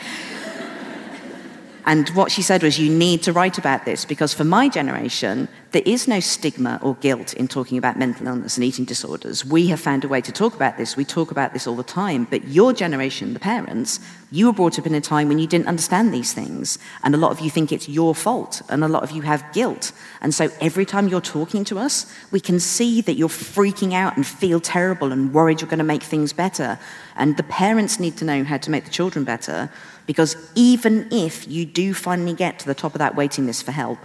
[1.87, 5.49] And what she said was, You need to write about this because for my generation,
[5.75, 9.45] there is no stigma or guilt in talking about mental illness and eating disorders.
[9.45, 10.97] We have found a way to talk about this.
[10.97, 12.29] We talk about this all the time.
[12.31, 13.99] But your generation, the parents,
[14.31, 16.79] you were brought up in a time when you didn't understand these things.
[17.03, 18.63] And a lot of you think it's your fault.
[18.69, 19.91] And a lot of you have guilt.
[20.21, 24.17] And so every time you're talking to us, we can see that you're freaking out
[24.17, 26.79] and feel terrible and worried you're going to make things better.
[27.17, 29.73] And the parents need to know how to make the children better.
[30.07, 33.73] Because even if you do finally get to the top of that waiting list for
[33.73, 33.99] help,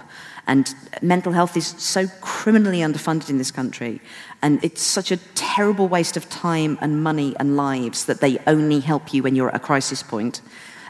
[0.49, 4.01] and mental health is so criminally underfunded in this country,
[4.41, 8.79] and it's such a terrible waste of time and money and lives that they only
[8.79, 10.41] help you when you're at a crisis point.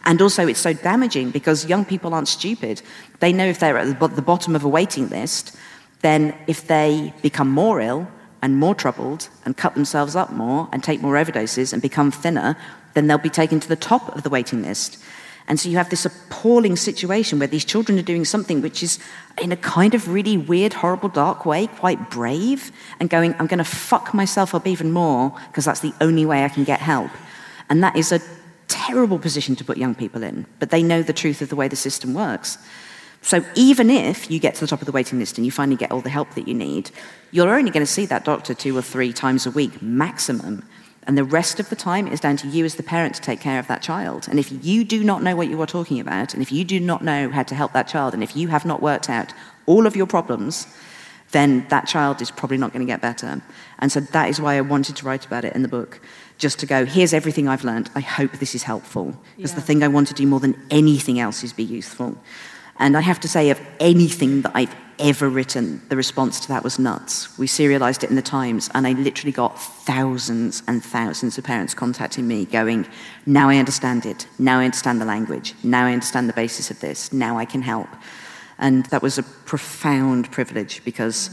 [0.05, 2.81] And also, it's so damaging because young people aren't stupid.
[3.19, 5.57] They know if they're at the bottom of a waiting list,
[6.01, 8.07] then if they become more ill
[8.41, 12.55] and more troubled and cut themselves up more and take more overdoses and become thinner,
[12.93, 15.03] then they'll be taken to the top of the waiting list.
[15.49, 18.99] And so you have this appalling situation where these children are doing something which is,
[19.41, 23.57] in a kind of really weird, horrible, dark way, quite brave, and going, I'm going
[23.57, 27.09] to fuck myself up even more because that's the only way I can get help.
[27.67, 28.21] And that is a
[28.67, 31.67] terrible position to put young people in, but they know the truth of the way
[31.67, 32.59] the system works.
[33.21, 35.75] So even if you get to the top of the waiting list and you finally
[35.75, 36.91] get all the help that you need,
[37.31, 40.63] you're only going to see that doctor two or three times a week maximum.
[41.09, 43.41] And the rest of the time is down to you as the parent to take
[43.41, 44.27] care of that child.
[44.29, 46.79] And if you do not know what you are talking about, and if you do
[46.79, 49.33] not know how to help that child, and if you have not worked out
[49.65, 50.67] all of your problems,
[51.31, 53.41] then that child is probably not going to get better.
[53.79, 55.99] And so that is why I wanted to write about it in the book,
[56.37, 57.89] just to go, here's everything I've learned.
[57.95, 59.19] I hope this is helpful.
[59.35, 59.55] Because yeah.
[59.55, 62.19] the thing I want to do more than anything else is be useful.
[62.79, 66.63] And I have to say, of anything that I've ever written, the response to that
[66.63, 67.37] was nuts.
[67.37, 71.73] We serialized it in the Times, and I literally got thousands and thousands of parents
[71.73, 72.87] contacting me going,
[73.25, 74.27] Now I understand it.
[74.39, 75.55] Now I understand the language.
[75.61, 77.11] Now I understand the basis of this.
[77.11, 77.89] Now I can help.
[78.57, 81.29] And that was a profound privilege because.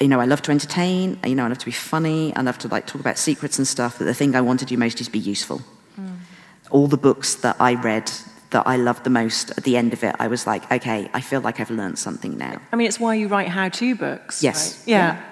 [0.00, 1.18] You know, I love to entertain.
[1.26, 2.34] You know, I love to be funny.
[2.34, 3.98] I love to like talk about secrets and stuff.
[3.98, 5.60] But the thing I want to do most is be useful.
[6.00, 6.16] Mm.
[6.70, 8.10] All the books that I read
[8.50, 11.20] that I loved the most at the end of it, I was like, okay, I
[11.20, 12.60] feel like I've learned something now.
[12.72, 14.42] I mean, it's why you write how to books.
[14.42, 14.78] Yes.
[14.78, 14.88] Right?
[14.88, 15.14] Yeah.
[15.14, 15.30] yeah.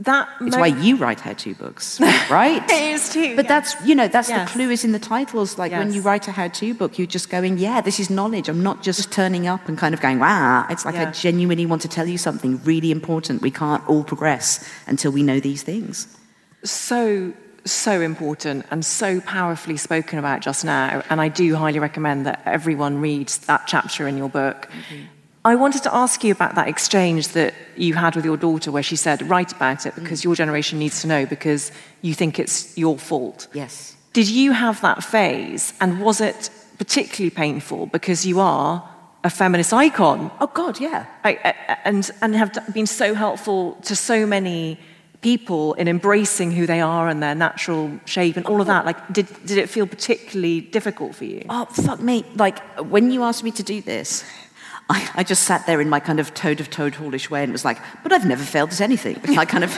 [0.00, 2.62] That it's mo- why you write how-to books, right?
[2.64, 3.36] it is too.
[3.36, 4.48] But that's you know that's yes.
[4.48, 5.58] the clue is in the titles.
[5.58, 5.78] Like yes.
[5.78, 8.48] when you write a how-to book, you're just going, yeah, this is knowledge.
[8.48, 10.66] I'm not just turning up and kind of going, wow.
[10.70, 11.08] It's like yeah.
[11.08, 13.42] I genuinely want to tell you something really important.
[13.42, 16.08] We can't all progress until we know these things.
[16.64, 21.02] So so important and so powerfully spoken about just now.
[21.10, 24.68] And I do highly recommend that everyone reads that chapter in your book.
[24.70, 25.04] Mm-hmm.
[25.44, 28.82] I wanted to ask you about that exchange that you had with your daughter where
[28.82, 30.24] she said, write about it because mm.
[30.24, 33.48] your generation needs to know because you think it's your fault.
[33.54, 33.96] Yes.
[34.12, 38.86] Did you have that phase and was it particularly painful because you are
[39.24, 40.30] a feminist icon?
[40.40, 41.06] Oh, God, yeah.
[41.24, 44.78] I, I, and, and have been so helpful to so many
[45.20, 48.86] people in embracing who they are and their natural shape and all of that?
[48.86, 51.44] Like, did, did it feel particularly difficult for you?
[51.48, 52.24] Oh, fuck me.
[52.34, 54.24] Like, when you asked me to do this,
[54.88, 57.52] I, I just sat there in my kind of toad of toad hallish way and
[57.52, 59.18] was like, but I've never failed at anything.
[59.38, 59.70] I kind of.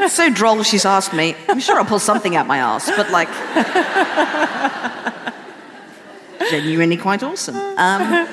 [0.00, 1.34] it's so droll she's asked me.
[1.48, 3.28] I'm sure I'll pull something out my ass, but like.
[6.50, 7.56] genuinely quite awesome.
[7.56, 8.28] Um,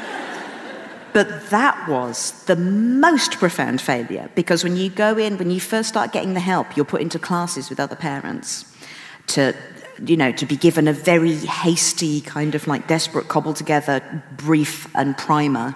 [1.14, 5.90] but that was the most profound failure because when you go in, when you first
[5.90, 8.66] start getting the help, you're put into classes with other parents.
[9.28, 9.54] to
[10.04, 14.02] you know, to be given a very hasty, kind of like desperate, cobbled together
[14.38, 15.76] brief and primer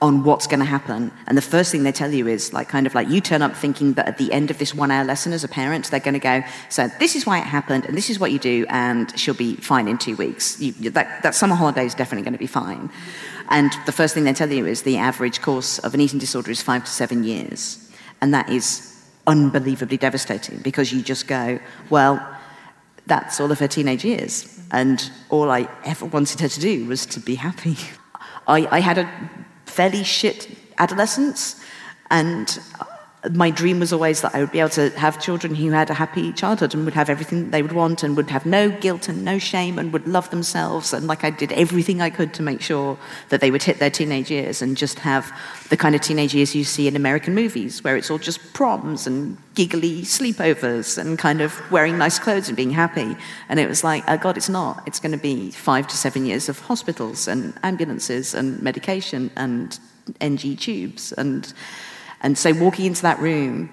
[0.00, 1.10] on what's going to happen.
[1.26, 3.56] And the first thing they tell you is like, kind of like, you turn up
[3.56, 6.14] thinking that at the end of this one hour lesson as a parent, they're going
[6.14, 9.16] to go, so this is why it happened, and this is what you do, and
[9.18, 10.60] she'll be fine in two weeks.
[10.60, 12.90] You, that, that summer holiday is definitely going to be fine.
[13.48, 16.50] And the first thing they tell you is the average course of an eating disorder
[16.50, 17.90] is five to seven years.
[18.20, 18.94] And that is
[19.26, 21.58] unbelievably devastating because you just go,
[21.90, 22.24] well,
[23.06, 24.60] that's all of her teenage years.
[24.70, 27.76] And all I ever wanted her to do was to be happy.
[28.46, 29.30] I, I had a
[29.68, 31.60] fairly shit adolescence,
[32.10, 32.58] and
[33.32, 35.94] my dream was always that I would be able to have children who had a
[35.94, 39.24] happy childhood and would have everything they would want and would have no guilt and
[39.24, 40.92] no shame and would love themselves.
[40.92, 42.96] And like I did everything I could to make sure
[43.30, 45.32] that they would hit their teenage years and just have
[45.68, 49.04] the kind of teenage years you see in American movies where it's all just proms
[49.08, 53.16] and giggly sleepovers and kind of wearing nice clothes and being happy.
[53.48, 54.84] And it was like, oh God, it's not.
[54.86, 59.76] It's going to be five to seven years of hospitals and ambulances and medication and
[60.20, 61.52] NG tubes and
[62.20, 63.70] and so walking into that room,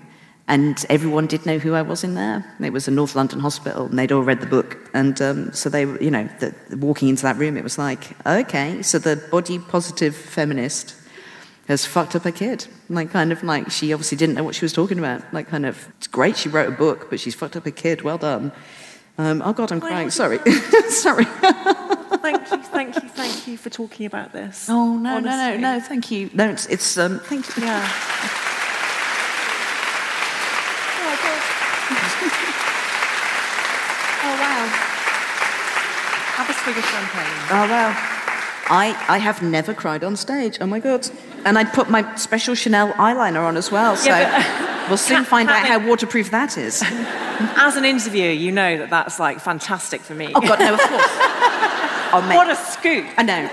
[0.48, 2.46] and everyone did know who I was in there.
[2.62, 4.78] It was a North London hospital, and they'd all read the book.
[4.94, 8.82] And um, so they, you know, the, walking into that room, it was like, okay,
[8.84, 10.96] so the body positive feminist
[11.68, 12.68] has fucked up a kid.
[12.90, 15.22] Like, kind of like, she obviously didn't know what she was talking about.
[15.34, 18.04] Like, kind of, it's great she wrote a book, but she's fucked up a kid.
[18.04, 18.52] Well done.
[19.18, 20.12] Um, oh, God, I'm crying.
[20.12, 20.40] Sorry.
[20.90, 21.26] Sorry.
[22.32, 24.68] thank you, thank you, thank you for talking about this.
[24.70, 25.30] Oh, no, honestly.
[25.30, 26.30] no, no, no, thank you.
[26.34, 27.64] No, it's, it's um, thank you.
[27.64, 27.90] Yeah.
[34.24, 34.68] oh, wow.
[36.36, 37.34] Have a swig of champagne.
[37.52, 38.12] Oh, wow.
[38.68, 40.58] I, I have never cried on stage.
[40.60, 41.08] Oh my God.
[41.46, 43.96] And I'd put my special Chanel eyeliner on as well.
[43.96, 46.82] So yeah, we'll soon find out how waterproof that is.
[47.58, 50.32] As an interviewer, you know that that's like fantastic for me.
[50.34, 51.55] Oh God, no, of course.
[52.22, 53.06] What a scoop.
[53.18, 53.50] I know.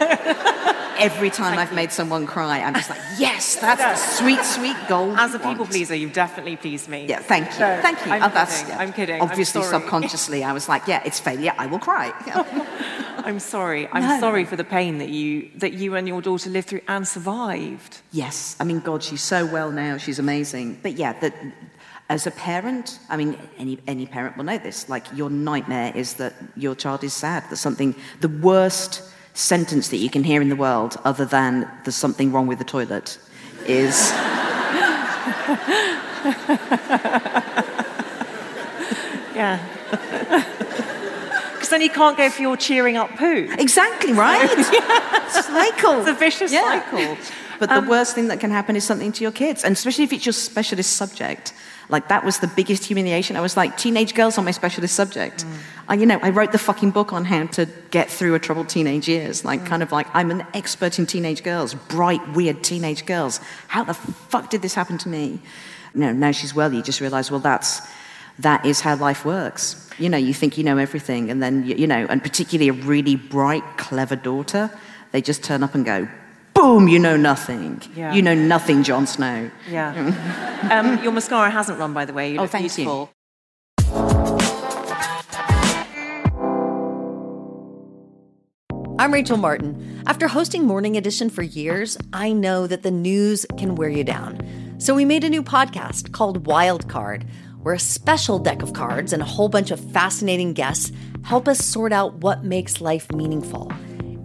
[0.98, 5.16] Every time I've made someone cry, I'm just like, yes, that's the sweet, sweet gold.
[5.18, 7.06] As a people pleaser, you've definitely pleased me.
[7.08, 7.52] Yeah, thank you.
[7.52, 8.12] So, thank you.
[8.12, 8.68] I'm, oh, kidding.
[8.68, 8.78] Yeah.
[8.78, 9.20] I'm kidding.
[9.20, 11.54] Obviously, I'm subconsciously, I was like, yeah, it's failure.
[11.58, 12.12] I will cry.
[13.24, 13.88] I'm sorry.
[13.88, 14.20] I'm no.
[14.20, 18.00] sorry for the pain that you that you and your daughter lived through and survived.
[18.10, 18.56] Yes.
[18.60, 19.96] I mean, God, she's so well now.
[19.96, 20.80] She's amazing.
[20.82, 21.34] But yeah, that
[22.08, 24.88] as a parent, I mean, any, any parent will know this.
[24.88, 27.48] Like, your nightmare is that your child is sad.
[27.50, 29.02] That something, the worst
[29.34, 32.64] sentence that you can hear in the world, other than there's something wrong with the
[32.64, 33.18] toilet,
[33.66, 34.10] is.
[39.34, 39.58] yeah.
[41.62, 43.46] Because then you can't go for your cheering up poo.
[43.56, 44.50] Exactly, right?
[44.72, 45.28] yeah.
[45.28, 46.00] Cycle.
[46.00, 46.82] It's a vicious yeah.
[46.82, 47.16] cycle.
[47.60, 50.02] But um, the worst thing that can happen is something to your kids, and especially
[50.02, 51.52] if it's your specialist subject.
[51.92, 53.36] Like that was the biggest humiliation.
[53.36, 55.44] I was like, teenage girls are my specialist subject.
[55.44, 55.58] Mm.
[55.88, 58.70] I, you know, I wrote the fucking book on how to get through a troubled
[58.70, 59.44] teenage years.
[59.44, 59.66] Like, mm.
[59.66, 63.40] kind of like, I'm an expert in teenage girls, bright, weird teenage girls.
[63.68, 65.40] How the fuck did this happen to me?
[65.94, 67.82] You know, now she's well, you just realize, well, that's
[68.38, 69.90] that is how life works.
[69.98, 72.72] You know, you think you know everything, and then you, you know, and particularly a
[72.72, 74.70] really bright, clever daughter,
[75.10, 76.08] they just turn up and go,
[76.62, 77.82] boom, you know nothing.
[77.96, 78.14] Yeah.
[78.14, 79.50] You know nothing, Jon Snow.
[79.68, 79.90] Yeah.
[80.70, 82.32] um, your mascara hasn't run, by the way.
[82.32, 83.10] You oh, thank beautiful.
[83.10, 83.18] you.
[88.98, 90.04] I'm Rachel Martin.
[90.06, 94.40] After hosting Morning Edition for years, I know that the news can wear you down.
[94.78, 97.26] So we made a new podcast called Wild Card,
[97.62, 100.92] where a special deck of cards and a whole bunch of fascinating guests
[101.24, 103.72] help us sort out what makes life meaningful.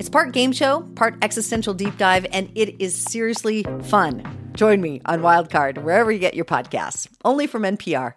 [0.08, 4.24] It's part game show, part existential deep dive, and it is seriously fun.
[4.54, 8.14] Join me on Wildcard, wherever you get your podcasts, only from NPR.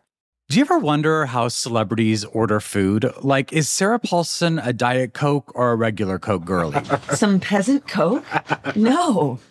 [0.48, 3.12] Do you ever wonder how celebrities order food?
[3.22, 6.80] Like, is Sarah Paulson a Diet Coke or a regular Coke girlie?
[7.12, 8.24] Some peasant Coke?
[8.76, 9.40] No.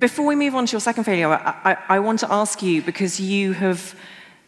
[0.00, 2.82] Before we move on to your second failure, I, I, I want to ask you
[2.82, 3.94] because you have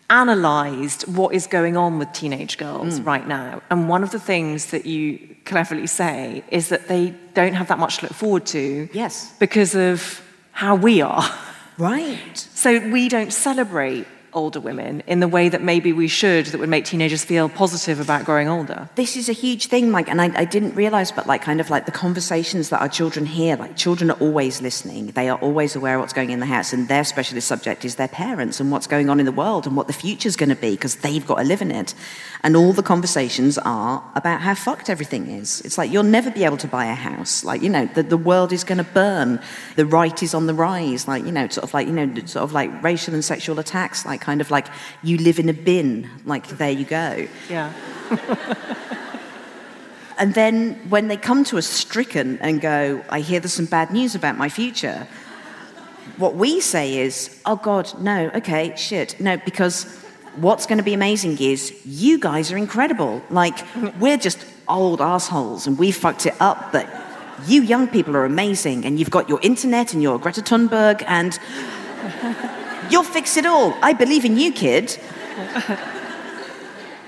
[0.08, 3.06] analyzed what is going on with teenage girls mm.
[3.06, 3.62] right now.
[3.70, 7.78] And one of the things that you cleverly say is that they don't have that
[7.78, 8.88] much to look forward to.
[8.92, 9.32] Yes.
[9.38, 11.24] Because of how we are.
[11.78, 12.36] Right.
[12.36, 16.68] So we don't celebrate older women in the way that maybe we should, that would
[16.68, 18.88] make teenagers feel positive about growing older.
[18.96, 21.70] this is a huge thing like and I, I didn't realize but like kind of
[21.70, 25.06] like the conversations that our children hear like children are always listening.
[25.08, 27.96] They are always aware of what's going in the house and their specialist subject is
[27.96, 30.56] their parents and what's going on in the world and what the future's going to
[30.56, 31.94] be because they've got to live in it.
[32.42, 35.60] And all the conversations are about how fucked everything is.
[35.60, 37.44] It's like you'll never be able to buy a house.
[37.44, 39.40] Like you know the, the world is going to burn.
[39.76, 41.06] The right is on the rise.
[41.06, 44.04] Like you know sort of like you know sort of like racial and sexual attacks.
[44.04, 44.66] Like kind of like
[45.02, 47.72] you live in a bin like there you go Yeah.
[50.18, 53.90] and then when they come to us stricken and go, I hear there's some bad
[53.90, 55.06] news about my future,
[56.16, 59.18] what we say is, oh God, no, okay, shit.
[59.18, 59.84] No, because
[60.36, 63.22] what's going to be amazing is you guys are incredible.
[63.30, 63.58] Like,
[63.98, 66.86] we're just old assholes and we fucked it up, but
[67.46, 71.38] you young people are amazing and you've got your internet and your Greta Thunberg and
[72.92, 73.74] you'll fix it all.
[73.82, 74.98] I believe in you, kid.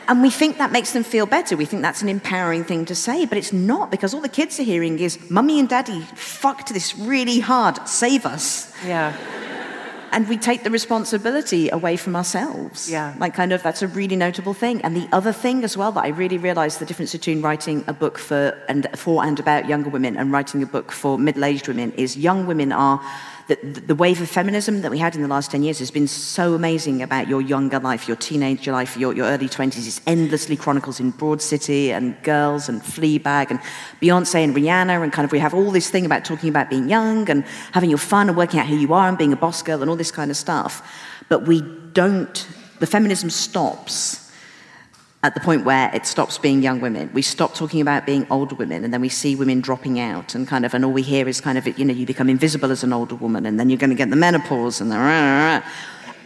[0.06, 1.56] And we think that makes them feel better.
[1.56, 4.60] We think that's an empowering thing to say, but it's not because all the kids
[4.60, 8.72] are hearing is, Mummy and Daddy fucked this really hard, save us.
[8.86, 9.16] Yeah.
[10.12, 12.90] And we take the responsibility away from ourselves.
[12.90, 13.14] Yeah.
[13.18, 14.82] Like, kind of, that's a really notable thing.
[14.82, 17.94] And the other thing as well that I really realized the difference between writing a
[17.94, 21.66] book for and, for and about younger women and writing a book for middle aged
[21.66, 23.00] women is young women are.
[23.46, 26.08] The, the wave of feminism that we had in the last 10 years has been
[26.08, 29.86] so amazing about your younger life, your teenage life, your, your early 20s.
[29.86, 33.60] It's endlessly chronicles in Broad City and Girls and Fleabag and
[34.00, 35.02] Beyonce and Rihanna.
[35.02, 37.90] And kind of, we have all this thing about talking about being young and having
[37.90, 39.96] your fun and working out who you are and being a boss girl and all
[39.96, 40.82] this kind of stuff.
[41.28, 41.60] But we
[41.92, 42.48] don't,
[42.80, 44.23] the feminism stops
[45.24, 47.10] at the point where it stops being young women.
[47.14, 50.46] We stop talking about being older women, and then we see women dropping out, and
[50.46, 52.84] kind of, and all we hear is kind of, you know, you become invisible as
[52.84, 55.56] an older woman, and then you're going to get the menopause, and the rah, rah,
[55.56, 55.62] rah.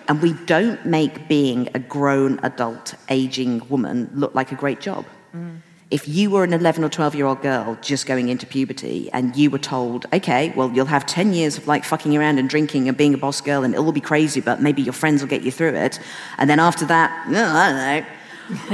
[0.09, 5.07] and we don't make being a grown adult aging woman look like a great job.
[5.32, 5.61] Mm.
[5.92, 9.34] If you were an 11 or 12 year old girl just going into puberty and
[9.36, 12.88] you were told, okay, well, you'll have 10 years of like fucking around and drinking
[12.88, 15.30] and being a boss girl and it will be crazy, but maybe your friends will
[15.30, 15.99] get you through it.
[16.36, 18.18] And then after that, no, I don't know,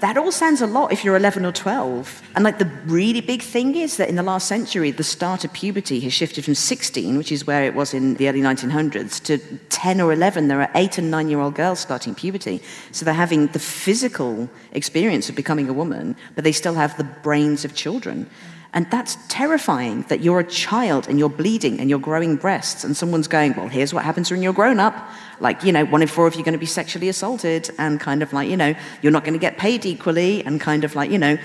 [0.00, 2.22] that all sounds a lot if you're 11 or 12.
[2.34, 5.52] And like the really big thing is that in the last century, the start of
[5.52, 9.38] puberty has shifted from 16, which is where it was in the early 1900s, to
[9.38, 10.48] 10 or 11.
[10.48, 12.60] There are eight and nine year old girls starting puberty.
[12.90, 17.04] So they're having the physical experience of becoming a woman, but they still have the
[17.04, 18.28] brains of children.
[18.78, 22.96] And that's terrifying that you're a child and you're bleeding and you're growing breasts, and
[22.96, 24.94] someone's going, Well, here's what happens when you're grown up.
[25.40, 27.98] Like, you know, one in four of you are going to be sexually assaulted, and
[27.98, 30.94] kind of like, you know, you're not going to get paid equally, and kind of
[30.94, 31.36] like, you know,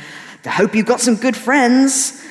[0.45, 2.23] I hope you've got some good friends.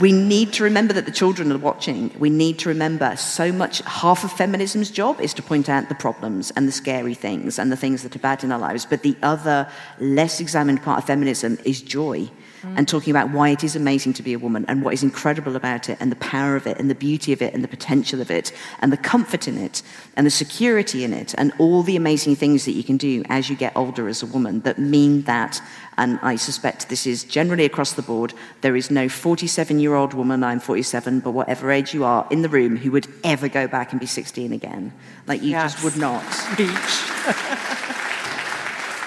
[0.00, 2.12] We need to remember that the children are watching.
[2.18, 3.82] We need to remember so much.
[3.82, 7.70] Half of feminism's job is to point out the problems and the scary things and
[7.70, 8.84] the things that are bad in our lives.
[8.84, 9.70] But the other,
[10.00, 12.28] less examined part of feminism is joy
[12.62, 15.56] and talking about why it is amazing to be a woman and what is incredible
[15.56, 18.20] about it and the power of it and the beauty of it and the potential
[18.20, 19.82] of it and the comfort in it
[20.16, 23.48] and the security in it and all the amazing things that you can do as
[23.48, 25.60] you get older as a woman that mean that.
[25.98, 28.32] And I suspect this is generally across the board.
[28.60, 32.42] There is no 47 year old woman, I'm 47, but whatever age you are in
[32.42, 34.92] the room who would ever go back and be 16 again.
[35.26, 36.24] Like you just would not.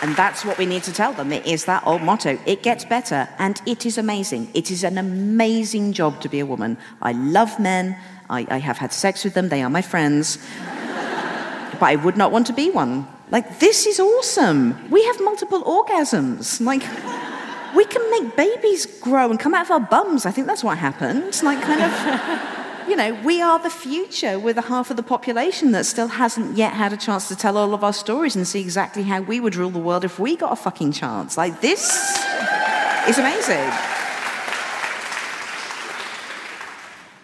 [0.04, 1.32] And that's what we need to tell them.
[1.32, 2.38] It is that old motto.
[2.46, 4.52] It gets better, and it is amazing.
[4.54, 6.78] It is an amazing job to be a woman.
[7.02, 7.98] I love men.
[8.30, 9.48] I, I have had sex with them.
[9.48, 10.40] They are my friends.
[10.60, 13.08] but I would not want to be one.
[13.32, 14.76] Like, this is awesome.
[14.90, 16.60] We have multiple orgasms.
[16.60, 16.82] Like,
[17.74, 20.26] we can make babies grow and come out of our bums.
[20.26, 21.42] I think that's what happened.
[21.44, 22.60] Like, kind of.
[22.88, 24.38] You know, we are the future.
[24.38, 27.58] We're the half of the population that still hasn't yet had a chance to tell
[27.58, 30.36] all of our stories and see exactly how we would rule the world if we
[30.36, 31.38] got a fucking chance.
[31.38, 31.82] Like, this
[33.08, 33.72] is amazing.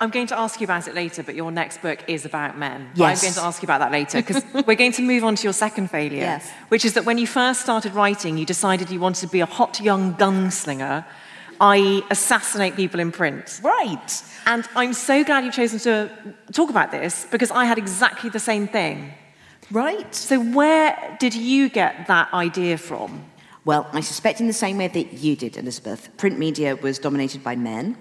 [0.02, 2.90] I'm going to ask you about it later, but your next book is about men.
[2.96, 3.22] Yes.
[3.22, 5.44] I'm going to ask you about that later because we're going to move on to
[5.44, 6.50] your second failure, Yes.
[6.70, 9.46] which is that when you first started writing, you decided you wanted to be a
[9.46, 11.04] hot young gunslinger,
[11.62, 13.60] i.e., assassinate people in print.
[13.64, 14.24] Right.
[14.46, 16.10] And I'm so glad you've chosen to
[16.54, 19.14] talk about this because I had exactly the same thing.
[19.72, 20.14] Right.
[20.16, 23.26] So, where did you get that idea from?
[23.66, 27.44] Well, I suspect in the same way that you did, Elizabeth, print media was dominated
[27.44, 27.98] by men,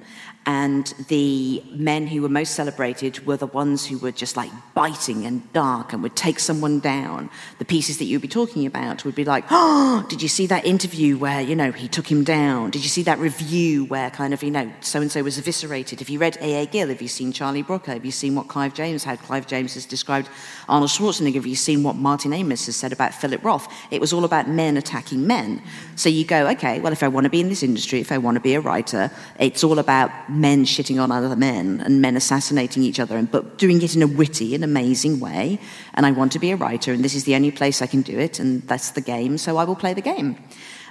[0.49, 5.26] and the men who were most celebrated were the ones who were just like biting
[5.26, 7.28] and dark and would take someone down.
[7.59, 10.64] The pieces that you'd be talking about would be like, oh, did you see that
[10.64, 12.70] interview where, you know, he took him down?
[12.70, 15.99] Did you see that review where kind of, you know, so and so was eviscerated?
[15.99, 16.64] Have you read A.A.
[16.64, 16.88] Gill?
[16.88, 17.92] Have you seen Charlie Brooker?
[17.92, 19.18] Have you seen what Clive James had?
[19.18, 20.30] Clive James has described
[20.66, 21.34] Arnold Schwarzenegger.
[21.34, 23.70] Have you seen what Martin Amis has said about Philip Roth?
[23.90, 25.61] It was all about men attacking men.
[25.94, 28.16] So you go, okay, well, if I want to be in this industry, if I
[28.16, 30.11] want to be a writer, it's all about
[30.41, 34.03] men shitting on other men and men assassinating each other, and, but doing it in
[34.03, 35.59] a witty and amazing way.
[35.95, 38.03] And I want to be a writer, and this is the only place I can
[38.03, 40.36] do it, and that's the game, so I will play the game.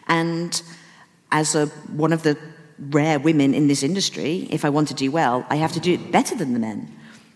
[0.07, 0.61] And
[1.31, 2.37] as a, one of the
[2.89, 5.93] rare women in this industry, if I want to do well, I have to do
[5.93, 6.93] it better than the men.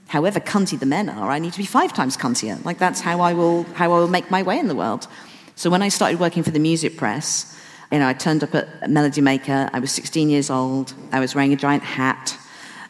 [0.08, 2.64] However cunty the men are, I need to be five times cuntier.
[2.66, 5.08] Like that's how I will, how I will make my way in the world.
[5.56, 7.58] So when I started working for the music press,
[7.92, 9.70] you know, I turned up at Melody Maker.
[9.74, 10.94] I was 16 years old.
[11.12, 12.38] I was wearing a giant hat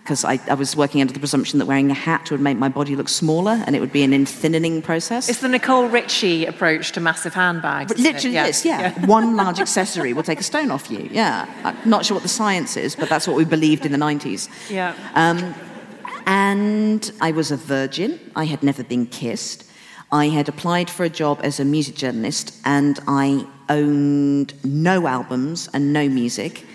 [0.03, 2.69] because I, I, was working under the presumption that wearing a hat would make my
[2.69, 5.29] body look smaller and it would be an thinning process.
[5.29, 7.97] It's the Nicole Richie approach to massive handbags.
[7.99, 8.47] literally yeah.
[8.47, 8.81] is, yeah.
[8.81, 9.05] yeah.
[9.05, 11.07] One large accessory will take a stone off you.
[11.11, 11.47] Yeah.
[11.63, 14.49] I'm not sure what the science is, but that's what we believed in the 90s.
[14.69, 14.95] Yeah.
[15.13, 15.53] Um,
[16.25, 18.19] and I was a virgin.
[18.35, 19.65] I had never been kissed.
[20.11, 25.69] I had applied for a job as a music journalist and I owned no albums
[25.73, 26.65] and no music.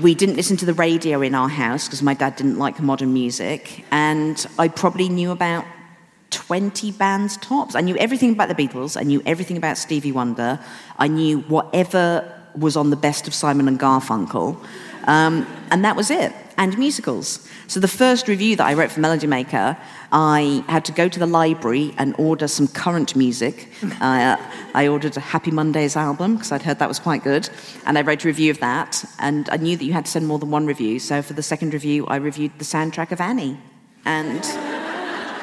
[0.00, 3.12] we didn't listen to the radio in our house because my dad didn't like modern
[3.12, 3.84] music.
[3.90, 5.64] And I probably knew about
[6.30, 7.74] 20 bands tops.
[7.74, 9.00] I knew everything about the Beatles.
[9.00, 10.60] I knew everything about Stevie Wonder.
[10.98, 14.62] I knew whatever was on the best of Simon and Garfunkel.
[15.04, 16.32] Um, and that was it.
[16.58, 17.46] And musicals.
[17.66, 19.76] So the first review that I wrote for Melody Maker,
[20.10, 23.68] I had to go to the library and order some current music.
[24.00, 24.36] Uh,
[24.74, 27.48] I ordered a Happy Mondays album because I'd heard that was quite good,
[27.86, 29.04] and I wrote a review of that.
[29.18, 30.98] And I knew that you had to send more than one review.
[30.98, 33.58] So for the second review, I reviewed the soundtrack of Annie,
[34.04, 34.42] and.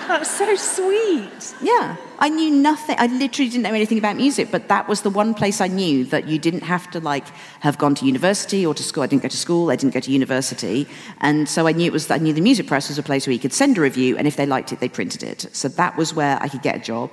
[0.07, 1.55] That's so sweet.
[1.61, 1.95] Yeah.
[2.20, 2.95] I knew nothing.
[2.99, 6.05] I literally didn't know anything about music, but that was the one place I knew
[6.05, 7.28] that you didn't have to like
[7.61, 9.03] have gone to university or to school.
[9.03, 9.72] I didn't go to school.
[9.72, 10.88] I didn't go to university,
[11.22, 12.09] and so I knew it was.
[12.09, 14.28] I knew the music press was a place where you could send a review, and
[14.28, 15.47] if they liked it, they printed it.
[15.53, 17.11] So that was where I could get a job.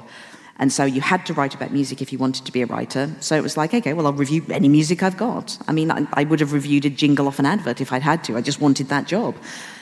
[0.61, 3.11] And so you had to write about music if you wanted to be a writer.
[3.21, 5.57] So it was like, okay, well, I'll review any music I've got.
[5.67, 8.23] I mean, I, I would have reviewed a jingle off an advert if I'd had
[8.25, 8.37] to.
[8.37, 9.35] I just wanted that job.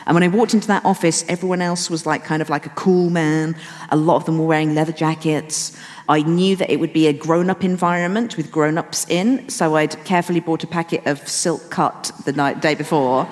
[0.08, 2.70] And when I walked into that office, everyone else was like kind of like a
[2.70, 3.54] cool man.
[3.90, 5.76] A lot of them were wearing leather jackets.
[6.08, 9.76] I knew that it would be a grown up environment with grown ups in, so
[9.76, 13.28] I'd carefully bought a packet of silk cut the night, day before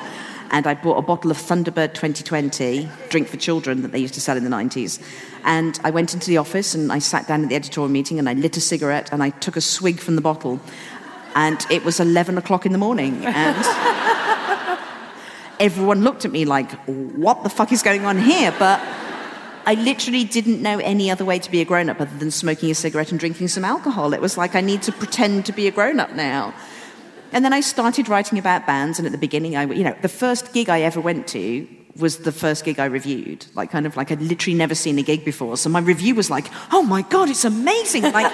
[0.51, 4.21] and I bought a bottle of Thunderbird 2020, drink for children that they used to
[4.21, 5.03] sell in the 90s.
[5.45, 8.29] And I went into the office and I sat down at the editorial meeting and
[8.29, 10.61] I lit a cigarette and I took a swig from the bottle.
[11.35, 13.25] And it was 11 o'clock in the morning.
[13.27, 14.06] And
[15.61, 18.55] everyone looked at me like, what the fuck is going on here?
[18.59, 18.81] But
[19.67, 22.71] I literally didn't know any other way to be a grown up other than smoking
[22.71, 24.15] a cigarette and drinking some alcohol.
[24.15, 26.55] It was like, I need to pretend to be a grown up now.
[27.33, 30.09] And then I started writing about bands, and at the beginning, I, you know, the
[30.09, 33.47] first gig I ever went to was the first gig I reviewed.
[33.55, 35.57] Like, kind of like I'd literally never seen a gig before.
[35.57, 38.03] So my review was like, oh my God, it's amazing.
[38.03, 38.31] Like,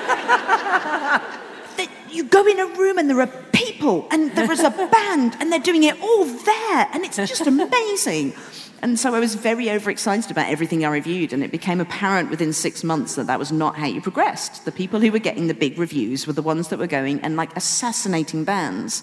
[2.23, 5.51] you go in a room and there are people, and there is a band, and
[5.51, 8.33] they're doing it all there, and it's just amazing.
[8.81, 12.53] And so I was very overexcited about everything I reviewed, and it became apparent within
[12.53, 14.65] six months that that was not how you progressed.
[14.65, 17.37] The people who were getting the big reviews were the ones that were going and
[17.37, 19.03] like assassinating bands.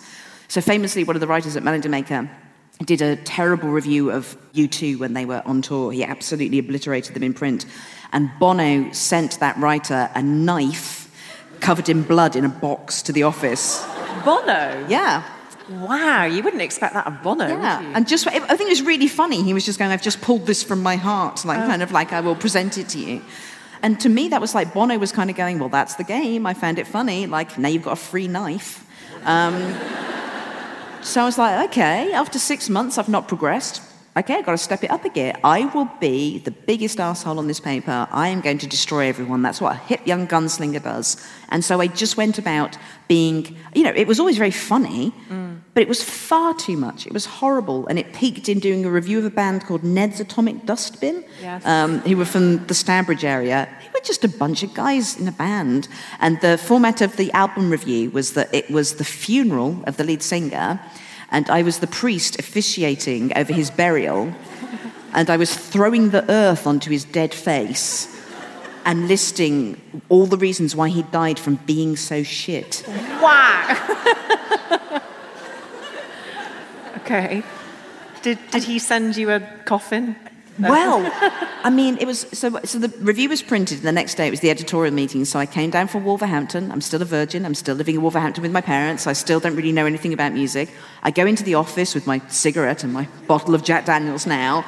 [0.49, 2.29] So famously, one of the writers at Melody Maker
[2.85, 5.91] did a terrible review of U2 when they were on tour.
[5.91, 7.65] He absolutely obliterated them in print.
[8.11, 10.98] And Bono sent that writer a knife
[11.61, 13.85] covered in blood in a box to the office.
[14.25, 14.85] Bono?
[14.87, 15.23] Yeah.
[15.69, 17.91] Wow, you wouldn't expect that of Bono, yeah.
[17.93, 19.43] And just, I think it was really funny.
[19.43, 21.67] He was just going, I've just pulled this from my heart, like, oh.
[21.67, 23.21] kind of like, I will present it to you.
[23.83, 26.45] And to me, that was like, Bono was kind of going, well, that's the game.
[26.47, 27.27] I found it funny.
[27.27, 28.85] Like, now you've got a free knife.
[29.25, 29.53] Um,
[31.01, 34.57] so I was like, okay, after six months, I've not progressed okay, I've got to
[34.57, 35.33] step it up a gear.
[35.43, 38.07] I will be the biggest asshole on this paper.
[38.11, 39.41] I am going to destroy everyone.
[39.41, 41.25] That's what a hip young gunslinger does.
[41.49, 45.59] And so I just went about being, you know, it was always very funny, mm.
[45.73, 47.07] but it was far too much.
[47.07, 47.87] It was horrible.
[47.87, 51.65] And it peaked in doing a review of a band called Ned's Atomic Dustbin, yes.
[51.65, 53.67] um, who were from the Stourbridge area.
[53.81, 55.87] They were just a bunch of guys in a band.
[56.19, 60.03] And the format of the album review was that it was the funeral of the
[60.03, 60.79] lead singer
[61.31, 64.33] and I was the priest officiating over his burial,
[65.13, 68.15] and I was throwing the earth onto his dead face.
[68.85, 72.83] and listing all the reasons why he died from being so shit.
[73.21, 73.77] Wow.
[76.97, 77.43] okay.
[78.21, 80.15] Did, did he send you a coffin?
[80.63, 80.67] Uh.
[80.69, 81.11] Well,
[81.63, 82.59] I mean, it was so.
[82.63, 83.79] So the review was printed.
[83.79, 85.25] and The next day, it was the editorial meeting.
[85.25, 86.71] So I came down from Wolverhampton.
[86.71, 87.45] I'm still a virgin.
[87.45, 89.07] I'm still living in Wolverhampton with my parents.
[89.07, 90.69] I still don't really know anything about music.
[91.01, 94.65] I go into the office with my cigarette and my bottle of Jack Daniels now,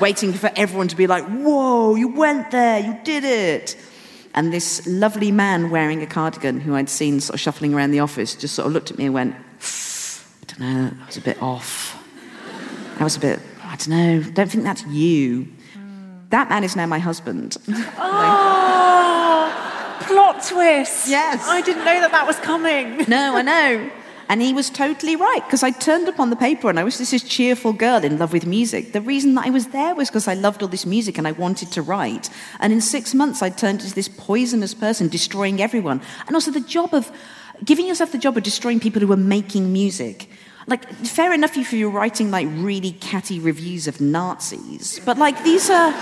[0.00, 2.80] waiting for everyone to be like, "Whoa, you went there!
[2.80, 3.76] You did it!"
[4.34, 8.00] And this lovely man wearing a cardigan, who I'd seen sort of shuffling around the
[8.00, 10.90] office, just sort of looked at me and went, "I don't know.
[10.90, 11.96] That was a bit off.
[12.98, 13.40] That was a bit."
[13.80, 15.48] Don't know, don't think that's you.
[16.30, 17.56] That man is now my husband.
[17.98, 21.08] Oh, plot twist.
[21.08, 21.46] Yes.
[21.48, 23.04] I didn't know that that was coming.
[23.08, 23.90] no, I know.
[24.28, 26.98] And he was totally right because I turned up on the paper and I was
[26.98, 28.92] this cheerful girl in love with music.
[28.92, 31.32] The reason that I was there was because I loved all this music and I
[31.32, 32.30] wanted to write.
[32.60, 36.00] And in six months, I turned into this poisonous person, destroying everyone.
[36.28, 37.10] And also the job of
[37.64, 40.29] giving yourself the job of destroying people who were making music.
[40.70, 45.68] Like, fair enough if you're writing like really catty reviews of Nazis, but like these
[45.68, 45.92] are.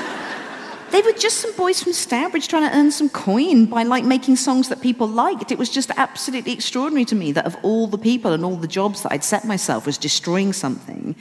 [0.90, 4.36] They were just some boys from Stourbridge trying to earn some coin by like making
[4.36, 5.52] songs that people liked.
[5.52, 8.66] It was just absolutely extraordinary to me that of all the people and all the
[8.66, 11.14] jobs that I'd set myself was destroying something.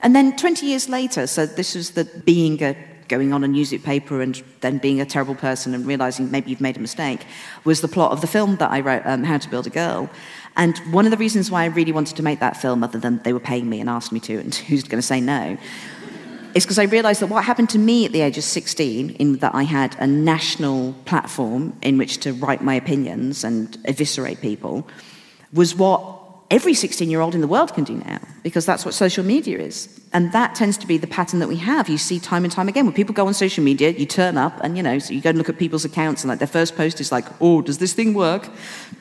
[0.00, 2.74] And then 20 years later, so this was the being a
[3.08, 6.76] going on a newspaper and then being a terrible person and realizing maybe you've made
[6.76, 7.26] a mistake
[7.64, 10.10] was the plot of the film that I wrote, um, How to Build a Girl.
[10.56, 13.22] And one of the reasons why I really wanted to make that film, other than
[13.22, 15.56] they were paying me and asked me to, and who's going to say no,
[16.54, 19.36] is because I realized that what happened to me at the age of 16, in
[19.36, 24.88] that I had a national platform in which to write my opinions and eviscerate people,
[25.52, 26.15] was what
[26.50, 29.58] every 16 year old in the world can do now, because that's what social media
[29.58, 30.00] is.
[30.12, 31.88] And that tends to be the pattern that we have.
[31.88, 34.58] You see time and time again when people go on social media, you turn up
[34.62, 36.76] and, you know, so you go and look at people's accounts and like their first
[36.76, 38.48] post is like, oh, does this thing work?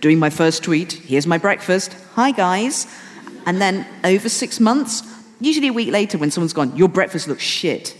[0.02, 2.88] Doing my first tweet, here's my breakfast, hi guys.
[3.46, 5.04] And then over six months,
[5.39, 7.96] usually a week later when someone's gone, your breakfast looks shit,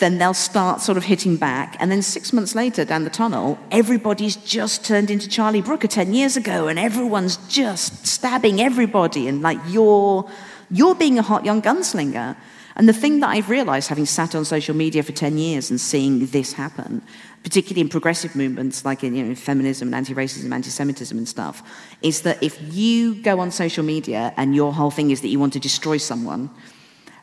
[0.00, 1.76] then they'll start sort of hitting back.
[1.78, 6.12] And then six months later down the tunnel, everybody's just turned into Charlie Brooker 10
[6.12, 9.28] years ago, and everyone's just stabbing everybody.
[9.28, 10.28] And like, you're,
[10.70, 12.36] you're being a hot young gunslinger.
[12.76, 15.80] And the thing that I've realized, having sat on social media for 10 years and
[15.80, 17.02] seeing this happen,
[17.42, 21.28] particularly in progressive movements like in you know, feminism and anti racism, anti Semitism, and
[21.28, 21.62] stuff,
[22.02, 25.38] is that if you go on social media and your whole thing is that you
[25.38, 26.50] want to destroy someone,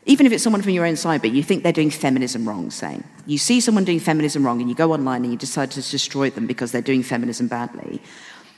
[0.08, 2.72] even if it's someone from your own side, but you think they're doing feminism wrong,
[2.72, 3.02] say.
[3.26, 6.30] You see someone doing feminism wrong and you go online and you decide to destroy
[6.30, 8.02] them because they're doing feminism badly.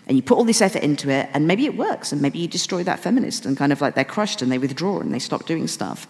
[0.06, 2.48] And you put all this effort into it, and maybe it works, and maybe you
[2.48, 5.46] destroy that feminist, and kind of like they're crushed and they withdraw and they stop
[5.46, 6.08] doing stuff.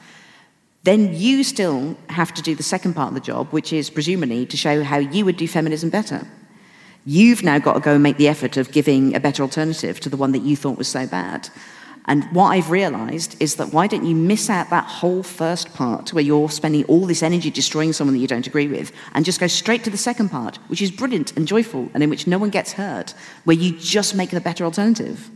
[0.84, 4.46] Then you still have to do the second part of the job, which is presumably
[4.46, 6.26] to show how you would do feminism better.
[7.06, 10.10] You've now got to go and make the effort of giving a better alternative to
[10.10, 11.50] the one that you thought was so bad.
[12.10, 16.12] And what I've realized is that why don't you miss out that whole first part
[16.12, 19.40] where you're spending all this energy destroying someone that you don't agree with and just
[19.40, 22.40] go straight to the second part, which is brilliant and joyful and in which no
[22.40, 25.30] one gets hurt, where you just make the better alternative.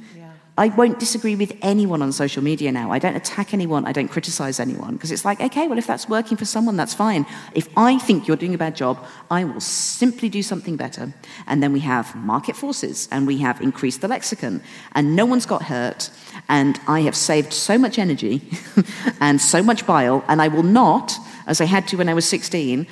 [0.56, 2.92] I won't disagree with anyone on social media now.
[2.92, 3.86] I don't attack anyone.
[3.86, 6.94] I don't criticize anyone because it's like, okay, well, if that's working for someone, that's
[6.94, 7.26] fine.
[7.56, 11.12] If I think you're doing a bad job, I will simply do something better.
[11.48, 15.48] And then we have market forces and we have increased the lexicon and no one's
[15.48, 16.12] got hurt.
[16.48, 18.48] And I have saved so much energy
[19.20, 20.24] and so much bile.
[20.28, 21.14] And I will not,
[21.48, 22.86] as I had to when I was 16,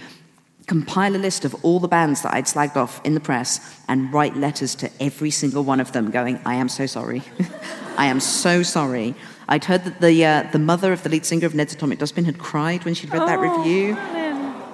[0.71, 3.59] compile a list of all the bands that I'd slagged off in the press
[3.89, 7.23] and write letters to every single one of them going, I am so sorry.
[7.97, 9.13] I am so sorry.
[9.49, 12.23] I'd heard that the, uh, the mother of the lead singer of Ned's Atomic Dustbin
[12.23, 13.97] had cried when she'd read that review.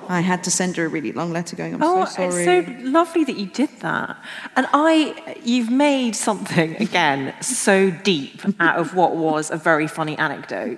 [0.09, 2.45] I had to send her a really long letter going, I'm Oh, so sorry.
[2.45, 4.15] it's so lovely that you did that.
[4.55, 10.15] And I, you've made something again so deep out of what was a very funny
[10.19, 10.77] anecdote.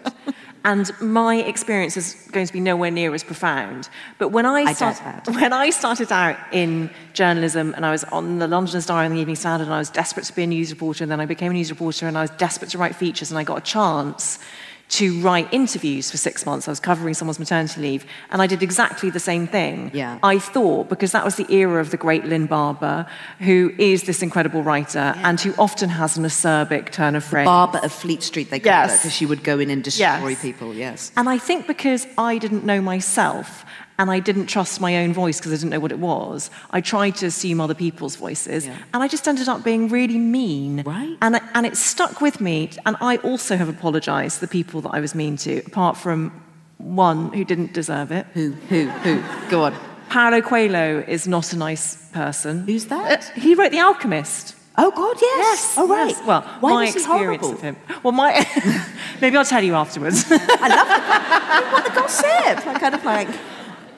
[0.65, 3.89] And my experience is going to be nowhere near as profound.
[4.17, 8.39] But when I, I start- when I started out in journalism and I was on
[8.39, 10.69] the London Star and the Evening Standard and I was desperate to be a news
[10.71, 13.31] reporter and then I became a news reporter and I was desperate to write features
[13.31, 14.39] and I got a chance
[14.89, 16.67] to write interviews for six months.
[16.67, 19.91] I was covering someone's maternity leave and I did exactly the same thing.
[19.93, 20.17] Yeah.
[20.23, 23.05] I thought, because that was the era of the great Lynn Barber,
[23.39, 27.45] who is this incredible writer and who often has an acerbic turn of phrase.
[27.45, 30.41] Barber of Fleet Street, they called her, because she would go in and destroy Yes.
[30.41, 31.11] people, yes.
[31.15, 33.65] And I think because I didn't know myself
[33.99, 36.81] and I didn't trust my own voice because I didn't know what it was, I
[36.81, 38.65] tried to assume other people's voices.
[38.65, 38.77] Yeah.
[38.93, 40.81] And I just ended up being really mean.
[40.83, 41.17] Right.
[41.21, 42.71] And, it- and it stuck with me.
[42.85, 46.31] And I also have apologized to the people that I was mean to, apart from
[46.77, 48.25] one who didn't deserve it.
[48.33, 49.21] Who, who, who?
[49.49, 49.75] Go on.
[50.09, 52.61] Paulo Coelho is not a nice person.
[52.65, 53.29] Who's that?
[53.29, 54.55] Uh, he wrote The Alchemist.
[54.77, 55.37] Oh God, yes.
[55.39, 56.07] yes Oh right.
[56.15, 56.25] Yes.
[56.25, 57.05] Well, Why my experience
[57.45, 57.51] horrible?
[57.51, 57.75] of him.
[58.01, 58.31] Well, my
[59.21, 60.23] maybe I'll tell you afterwards.
[60.31, 62.65] I love the, what the gossip.
[62.65, 63.27] I kind of like.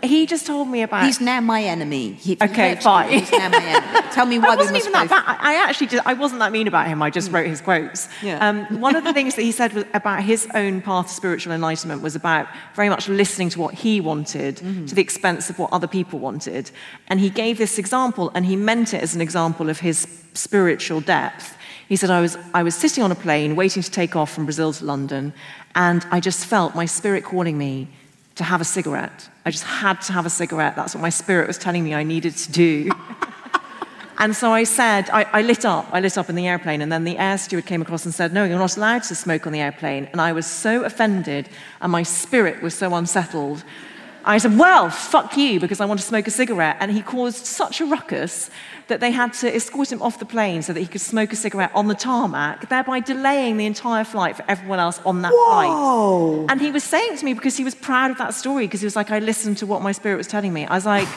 [0.03, 1.05] He just told me about.
[1.05, 2.13] He's now my enemy.
[2.13, 3.09] He, Okay, fine.
[3.09, 4.07] He's now my enemy.
[4.11, 5.37] Tell me why I wasn't must even that bad.
[5.39, 7.01] I I actually just, I wasn't that mean about him.
[7.01, 8.07] I just wrote his quotes.
[8.21, 8.47] Yeah.
[8.47, 11.53] Um, one of the things that he said was about his own path to spiritual
[11.53, 15.71] enlightenment was about very much listening to what he wanted to the expense of what
[15.73, 16.71] other people wanted.
[17.07, 21.01] And he gave this example, and he meant it as an example of his spiritual
[21.01, 21.57] depth.
[21.89, 24.45] He said, I was, I was sitting on a plane waiting to take off from
[24.45, 25.33] Brazil to London,
[25.75, 27.89] and I just felt my spirit calling me
[28.35, 29.29] to have a cigarette.
[29.45, 30.75] I just had to have a cigarette.
[30.75, 32.91] That's what my spirit was telling me I needed to do.
[34.21, 36.91] And so I said, I, I lit up, I lit up in the airplane, and
[36.91, 39.51] then the air steward came across and said, No, you're not allowed to smoke on
[39.51, 40.07] the airplane.
[40.11, 41.49] And I was so offended,
[41.81, 43.63] and my spirit was so unsettled.
[44.23, 46.77] I said, Well, fuck you, because I want to smoke a cigarette.
[46.79, 48.49] And he caused such a ruckus
[48.87, 51.35] that they had to escort him off the plane so that he could smoke a
[51.35, 56.37] cigarette on the tarmac, thereby delaying the entire flight for everyone else on that Whoa.
[56.45, 56.51] flight.
[56.51, 58.85] And he was saying to me, because he was proud of that story, because he
[58.85, 60.65] was like, I listened to what my spirit was telling me.
[60.65, 61.07] I was like,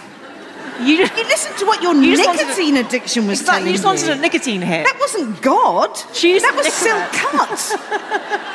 [0.80, 1.16] You just.
[1.16, 3.84] You listened to what your You wanted a- nicotine addiction was Exactly, telling you just
[3.84, 4.12] wanted you.
[4.12, 4.84] a nicotine hit.
[4.84, 5.90] That wasn't God.
[5.94, 6.70] That was Nicorette.
[6.72, 8.50] silk cut.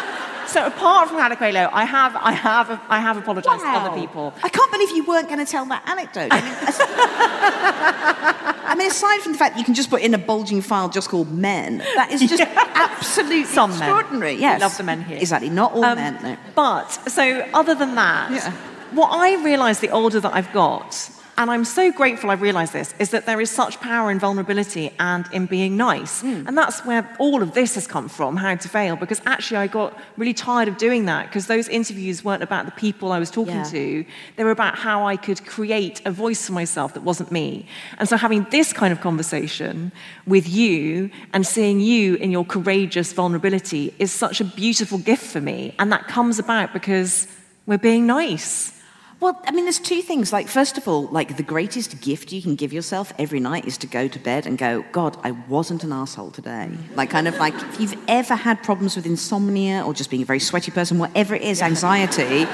[0.49, 4.33] So apart from Hannah Coelho, I have, I have, I have apologised to other people.
[4.43, 6.29] I can't believe you weren't going to tell that anecdote.
[6.31, 6.53] I mean,
[8.71, 10.89] I mean, aside from the fact that you can just put in a bulging file
[10.89, 12.41] just called men, that is just
[12.75, 13.79] absolutely Some men.
[13.79, 14.35] extraordinary.
[14.35, 14.61] We Yes.
[14.61, 15.17] love the men here.
[15.17, 15.49] Exactly.
[15.49, 16.37] Not all Um, men, no.
[16.55, 18.51] But so other than that, Yeah.
[18.91, 21.09] what I realise the older that I've got,
[21.39, 24.91] and I'm so grateful I've realised this, is that there is such power in vulnerability
[24.99, 26.19] and in being nice.
[26.19, 26.43] Hmm.
[26.45, 29.67] And that's where all of this has come from, how to fail, because actually I
[29.67, 33.31] got really tired of doing that because those interviews weren't about the people I was
[33.31, 33.63] talking Yeah.
[33.63, 34.05] to.
[34.35, 37.65] They were about how I could create a voice for myself that wasn't me.
[37.99, 39.93] And so having this kind of conversation
[40.27, 45.39] with you and seeing you in your courageous vulnerability is such a beautiful gift for
[45.39, 45.73] me.
[45.79, 47.27] And that comes about because
[47.65, 48.73] we're being nice.
[49.19, 50.31] Well, I mean, there's two things.
[50.31, 53.77] Like, first of all, like the greatest gift you can give yourself every night is
[53.79, 56.69] to go to bed and go, God, I wasn't an asshole today.
[56.95, 60.25] Like, kind of like if you've ever had problems with insomnia or just being a
[60.25, 62.47] very sweaty person, whatever it is, anxiety.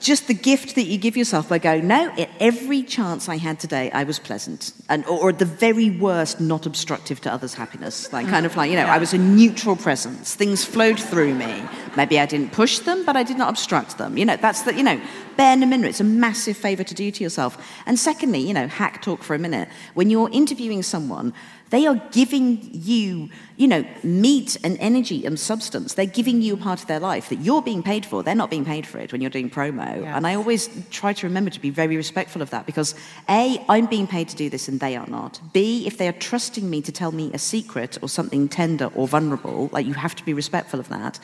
[0.00, 3.60] Just the gift that you give yourself by going, no, at every chance I had
[3.60, 4.72] today, I was pleasant.
[4.88, 8.10] And, or, or at the very worst, not obstructive to others' happiness.
[8.10, 10.34] Like, kind of like, you know, I was a neutral presence.
[10.34, 11.62] Things flowed through me.
[11.98, 14.16] Maybe I didn't push them, but I did not obstruct them.
[14.16, 14.98] You know, that's the, you know,
[15.36, 15.84] bare minimum.
[15.84, 17.62] It's a massive favor to do to yourself.
[17.84, 19.68] And secondly, you know, hack talk for a minute.
[19.92, 21.34] When you're interviewing someone,
[21.70, 25.94] they are giving you, you know, meat and energy and substance.
[25.94, 28.22] They're giving you a part of their life that you're being paid for.
[28.22, 30.02] They're not being paid for it when you're doing promo.
[30.02, 30.16] Yeah.
[30.16, 32.94] And I always try to remember to be very respectful of that because
[33.28, 35.40] A, I'm being paid to do this and they are not.
[35.52, 39.06] B, if they are trusting me to tell me a secret or something tender or
[39.06, 41.20] vulnerable, like you have to be respectful of that.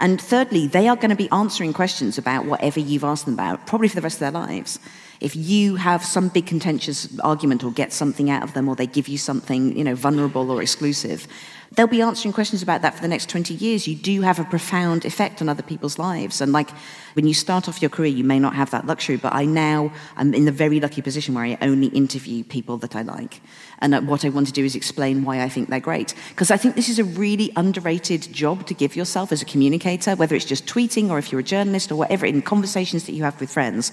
[0.00, 3.66] And thirdly, they are going to be answering questions about whatever you've asked them about,
[3.66, 4.80] probably for the rest of their lives.
[5.24, 8.86] If you have some big contentious argument or get something out of them or they
[8.86, 11.26] give you something, you know, vulnerable or exclusive,
[11.72, 13.88] they'll be answering questions about that for the next 20 years.
[13.88, 16.40] You do have a profound effect on other people's lives.
[16.40, 16.70] And like
[17.14, 19.92] when you start off your career, you may not have that luxury, but I now
[20.16, 23.40] am in the very lucky position where I only interview people that I like.
[23.80, 26.14] And uh, what I want to do is explain why I think they're great.
[26.28, 30.14] Because I think this is a really underrated job to give yourself as a communicator,
[30.16, 33.24] whether it's just tweeting or if you're a journalist or whatever, in conversations that you
[33.24, 33.92] have with friends,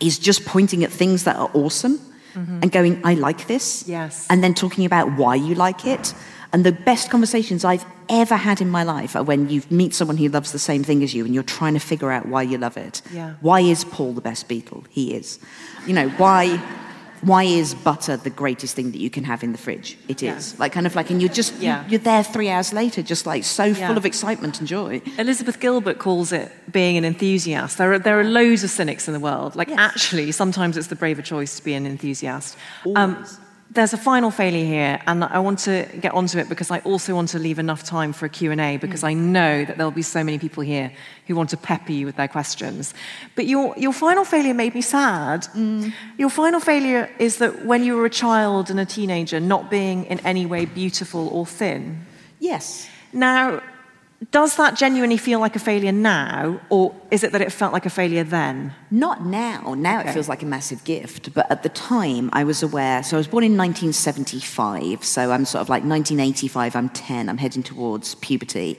[0.00, 1.98] is just pointing at things that are awesome
[2.34, 2.60] mm-hmm.
[2.62, 3.86] and going, I like this.
[3.86, 4.26] Yes.
[4.30, 6.14] And then talking about why you like it.
[6.52, 10.16] And the best conversations I've ever had in my life are when you meet someone
[10.16, 12.56] who loves the same thing as you and you're trying to figure out why you
[12.56, 13.02] love it.
[13.12, 13.34] Yeah.
[13.40, 14.86] Why is Paul the best Beatle?
[14.88, 15.38] He is.
[15.86, 16.62] You know, why
[17.22, 19.96] why is butter the greatest thing that you can have in the fridge?
[20.08, 20.52] It is.
[20.52, 20.60] Yeah.
[20.60, 21.84] Like kind of like and you're just Yeah.
[21.88, 23.88] you're there three hours later, just like so Yeah.
[23.88, 25.00] full of excitement and joy.
[25.18, 27.78] Elizabeth Gilbert calls it being an enthusiast.
[27.78, 29.56] There are, there are loads of cynics in the world.
[29.56, 29.78] Like, Yes.
[29.78, 32.56] actually, sometimes it's the braver choice to be an enthusiast.
[32.96, 33.24] Um,
[33.70, 37.14] there's a final failure here, and I want to get onto it because I also
[37.14, 40.24] want to leave enough time for a Q&A because I know that there'll be so
[40.24, 40.90] many people here
[41.26, 42.94] who want to pepper you with their questions.
[43.34, 45.42] But your, your final failure made me sad.
[45.54, 45.92] Mm.
[46.16, 50.06] Your final failure is that when you were a child and a teenager, not being
[50.06, 52.06] in any way beautiful or thin.
[52.40, 52.88] Yes.
[53.12, 53.60] Now,
[54.32, 57.86] does that genuinely feel like a failure now, or is it that it felt like
[57.86, 58.72] a failure then?
[58.90, 59.74] Not now.
[59.74, 60.10] Now Okay.
[60.10, 61.32] it feels like a massive gift.
[61.34, 63.02] But at the time, I was aware.
[63.04, 65.04] So I was born in 1975.
[65.04, 67.28] So I'm sort of like 1985, I'm 10.
[67.28, 68.78] I'm heading towards puberty.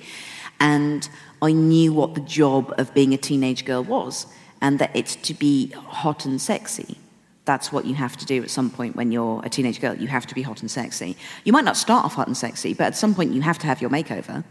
[0.60, 1.08] And
[1.42, 4.28] I knew what the job of being a teenage girl was,
[4.62, 6.98] and that it's to be hot and sexy.
[7.46, 9.96] that's what you have to do at some point when you're a teenage girl.
[9.96, 11.18] You have to be hot and sexy.
[11.46, 13.66] You might not start off hot and sexy, but at some point you have to
[13.66, 14.44] have your makeover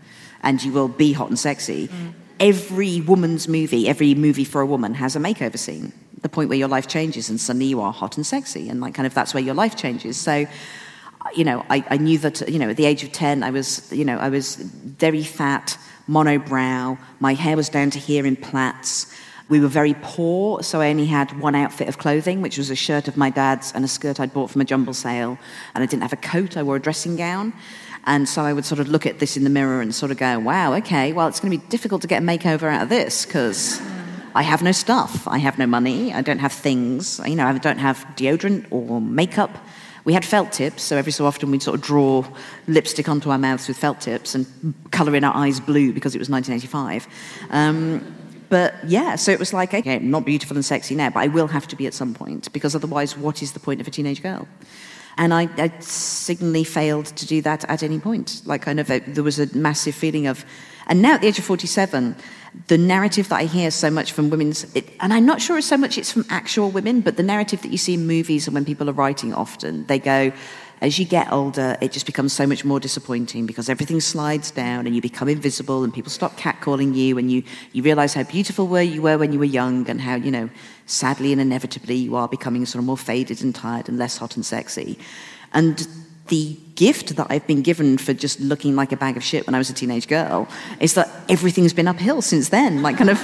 [0.43, 1.89] and you will be hot and sexy.
[2.41, 5.93] Every woman's movie, every movie for a woman has a makeover scene.
[6.20, 8.95] The point where your life changes and suddenly you are hot and sexy and like
[8.95, 10.16] kind of that's where your life changes.
[10.16, 10.47] So
[11.34, 13.93] you know, I, I knew that, you know, at the age of 10, I was,
[13.93, 15.78] you know, I was very fat,
[16.09, 16.99] monobrow.
[17.20, 19.12] My hair was down to here in plaits.
[19.49, 22.74] We were very poor, so I only had one outfit of clothing, which was a
[22.74, 25.39] shirt of my dad's and a skirt I'd bought from a jumble sale.
[25.74, 27.55] And I didn't have a coat, I wore a dressing gown.
[28.09, 30.16] And so I would sort of look at this in the mirror and sort of
[30.16, 32.88] go, wow, okay, well, it's going to be difficult to get a makeover out of
[32.88, 33.82] this because
[34.34, 35.28] I have no stuff.
[35.28, 36.14] I have no money.
[36.14, 37.20] I don't have things.
[37.26, 39.50] You know, I don't have deodorant or makeup.
[40.06, 42.24] We had felt tips, so every so often we'd sort of draw
[42.66, 44.46] lipstick onto our mouths with felt tips and
[44.90, 47.06] colour in our eyes blue because it was 1985.
[47.50, 48.14] Um,
[48.48, 51.48] but yeah, so it was like, okay, not beautiful and sexy now, but I will
[51.48, 54.22] have to be at some point because otherwise, what is the point of a teenage
[54.22, 54.48] girl?
[55.19, 58.41] And I, I signally failed to do that at any point.
[58.45, 60.45] Like, kind of, a, there was a massive feeling of,
[60.87, 62.16] and now at the age of 47,
[62.69, 65.66] the narrative that I hear so much from women's, it, and I'm not sure it's
[65.66, 68.55] so much it's from actual women, but the narrative that you see in movies and
[68.55, 70.33] when people are writing often, they go,
[70.81, 74.87] as you get older, it just becomes so much more disappointing because everything slides down
[74.87, 78.66] and you become invisible and people stop catcalling you and you, you realize how beautiful
[78.66, 80.49] were you were when you were young and how, you know,
[80.87, 84.37] sadly and inevitably you are becoming sort of more faded and tired and less hot
[84.37, 84.99] and sexy.
[85.53, 85.87] And
[86.29, 89.55] the gift that I've been given for just looking like a bag of shit when
[89.55, 90.47] I was a teenage girl
[90.79, 92.83] is that everything's been uphill since then.
[92.83, 93.18] Like, kind of,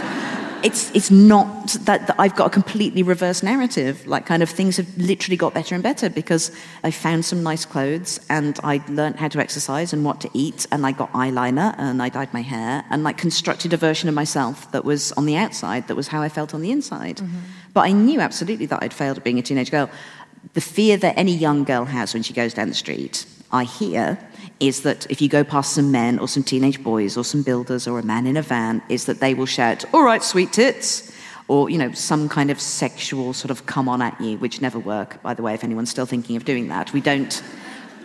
[0.65, 4.07] it's, it's not that, that I've got a completely reverse narrative.
[4.07, 6.51] Like, kind of, things have literally got better and better because
[6.83, 10.67] I found some nice clothes and I learned how to exercise and what to eat
[10.73, 14.15] and I got eyeliner and I dyed my hair and, like, constructed a version of
[14.15, 17.19] myself that was on the outside, that was how I felt on the inside.
[17.19, 17.39] Mm-hmm.
[17.75, 19.91] But I knew absolutely that I'd failed at being a teenage girl
[20.53, 24.19] the fear that any young girl has when she goes down the street, I hear,
[24.61, 27.87] is that if you go past some men or some teenage boys or some builders
[27.87, 31.11] or a man in a van, is that they will shout, All right, sweet tits.
[31.47, 34.79] Or, you know, some kind of sexual sort of come on at you, which never
[34.79, 36.95] work, by the way, if anyone's still thinking of doing that.
[36.95, 37.43] We don't,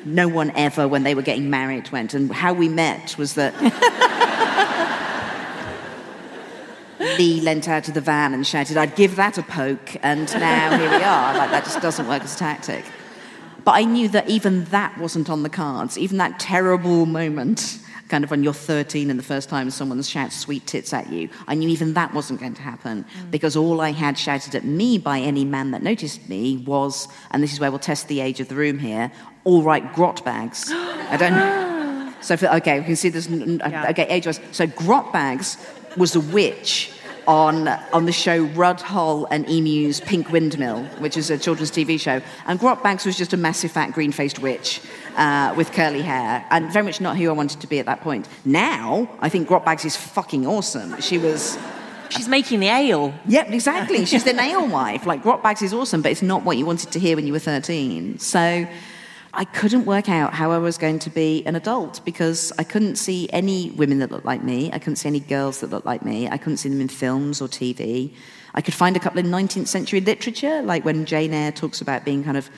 [0.03, 2.13] no one ever, when they were getting married, went.
[2.13, 3.55] And how we met was that
[7.17, 10.77] Lee leant out of the van and shouted, I'd give that a poke, and now
[10.77, 11.37] here we are.
[11.37, 12.83] Like, that just doesn't work as a tactic.
[13.63, 17.79] But I knew that even that wasn't on the cards, even that terrible moment,
[18.09, 21.29] kind of when you're 13 and the first time someone shouts sweet tits at you,
[21.47, 23.31] I knew even that wasn't going to happen mm.
[23.31, 27.43] because all I had shouted at me by any man that noticed me was, and
[27.43, 29.11] this is where we'll test the age of the room here,
[29.43, 30.69] all right, grot bags.
[30.71, 31.65] I don't know.
[32.21, 33.29] So, for, okay, we can see this.
[33.29, 34.41] n- Okay, age wise.
[34.51, 35.55] So, grot bags
[35.95, 36.91] was a witch
[37.29, 41.99] on, on the show Rod Hull and Emu's Pink Windmill, which is a children's TV
[41.99, 42.21] show.
[42.47, 44.81] And Grot Bags was just a massive fat green faced witch
[45.15, 48.01] uh, with curly hair, and very much not who I wanted to be at that
[48.01, 48.27] point.
[48.45, 50.99] Now, I think Grot Bags is fucking awesome.
[51.01, 51.59] She was.
[52.09, 53.13] She's making the ale.
[53.27, 54.03] Yep, exactly.
[54.05, 55.05] She's the nail wife.
[55.05, 57.33] Like, Grot Bags is awesome, but it's not what you wanted to hear when you
[57.33, 58.17] were 13.
[58.17, 58.67] So
[59.33, 62.95] I couldn't work out how I was going to be an adult because I couldn't
[62.95, 64.71] see any women that looked like me.
[64.73, 66.27] I couldn't see any girls that looked like me.
[66.27, 68.13] I couldn't see them in films or TV.
[68.55, 72.05] I could find a couple in 19th century literature, like when Jane Eyre talks about
[72.05, 72.49] being kind of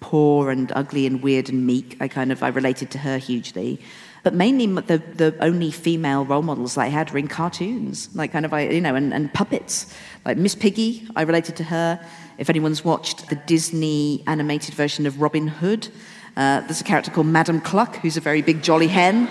[0.00, 1.96] poor and ugly and weird and meek.
[2.00, 3.80] I kind of I related to her hugely.
[4.24, 8.32] But mainly, the, the only female role models that I had were in cartoons, like
[8.32, 9.94] kind of, I, you know, and, and puppets.
[10.24, 12.04] Like Miss Piggy, I related to her.
[12.36, 15.88] If anyone's watched the Disney animated version of Robin Hood,
[16.36, 19.28] uh, there's a character called Madam Cluck, who's a very big jolly hen.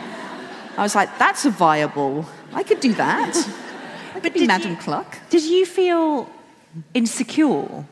[0.78, 3.36] I was like, that's a viable, I could do that.
[4.16, 5.18] I could be did Madam you- Cluck.
[5.30, 6.30] Did you feel
[6.94, 7.86] insecure?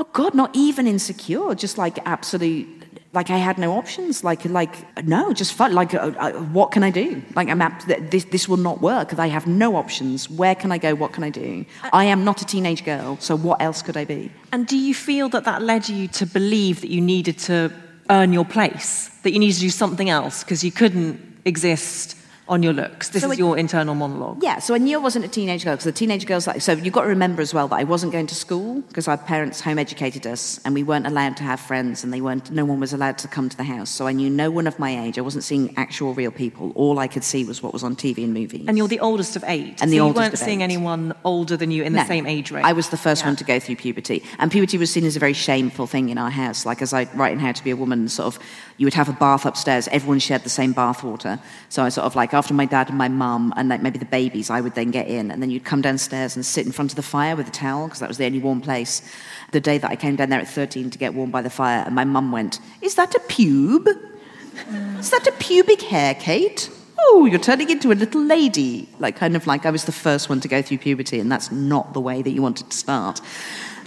[0.00, 2.77] Oh God, not even insecure, just like absolute,
[3.12, 4.22] like I had no options.
[4.22, 5.72] Like, like no, just fun.
[5.72, 7.22] Like, uh, uh, what can I do?
[7.34, 9.18] Like, I'm th- this, this will not work.
[9.18, 10.28] I have no options.
[10.28, 10.94] Where can I go?
[10.94, 11.64] What can I do?
[11.92, 14.30] I am not a teenage girl, so what else could I be?
[14.52, 17.72] And do you feel that that led you to believe that you needed to
[18.10, 22.17] earn your place, that you needed to do something else because you couldn't exist
[22.48, 23.08] on your looks?
[23.10, 24.42] This So is it- your internal monologue.
[24.42, 26.72] Yeah, so I knew I wasn't a teenage girl because the teenage girls like so
[26.72, 29.60] you've got to remember as well that I wasn't going to school because our parents
[29.60, 32.80] home educated us and we weren't allowed to have friends and they weren't no one
[32.80, 33.90] was allowed to come to the house.
[33.90, 35.18] So I knew no one of my age.
[35.18, 36.72] I wasn't seeing actual real people.
[36.74, 38.64] All I could see was what was on TV and movies.
[38.68, 39.68] And you're the oldest of eight.
[39.80, 40.64] And so the you oldest weren't of seeing eight.
[40.64, 42.06] anyone older than you in the No.
[42.06, 42.66] same age range.
[42.66, 43.28] I was the first Yeah.
[43.28, 44.22] one to go through puberty.
[44.38, 46.64] And puberty was seen as a very shameful thing in our house.
[46.66, 48.38] Like, as I write in How to Be a Woman, sort of,
[48.78, 51.40] you would have a bath upstairs, everyone shared the same bath water.
[51.68, 54.04] So I sort of like, after my dad and my mum and like maybe the
[54.04, 55.32] babies, I would then get in.
[55.32, 57.86] And then you'd come downstairs and sit in front of the fire with a towel
[57.86, 59.02] because that was the only warm place.
[59.50, 61.82] The day that I came down there at 13 to get warm by the fire,
[61.84, 63.88] and my mum went, Is that a pube?
[64.98, 66.70] Is that a pubic hair, Kate?
[67.00, 68.88] Oh, you're turning into a little lady.
[68.98, 71.50] Like, kind of like I was the first one to go through puberty, and that's
[71.50, 73.20] not the way that you wanted to start.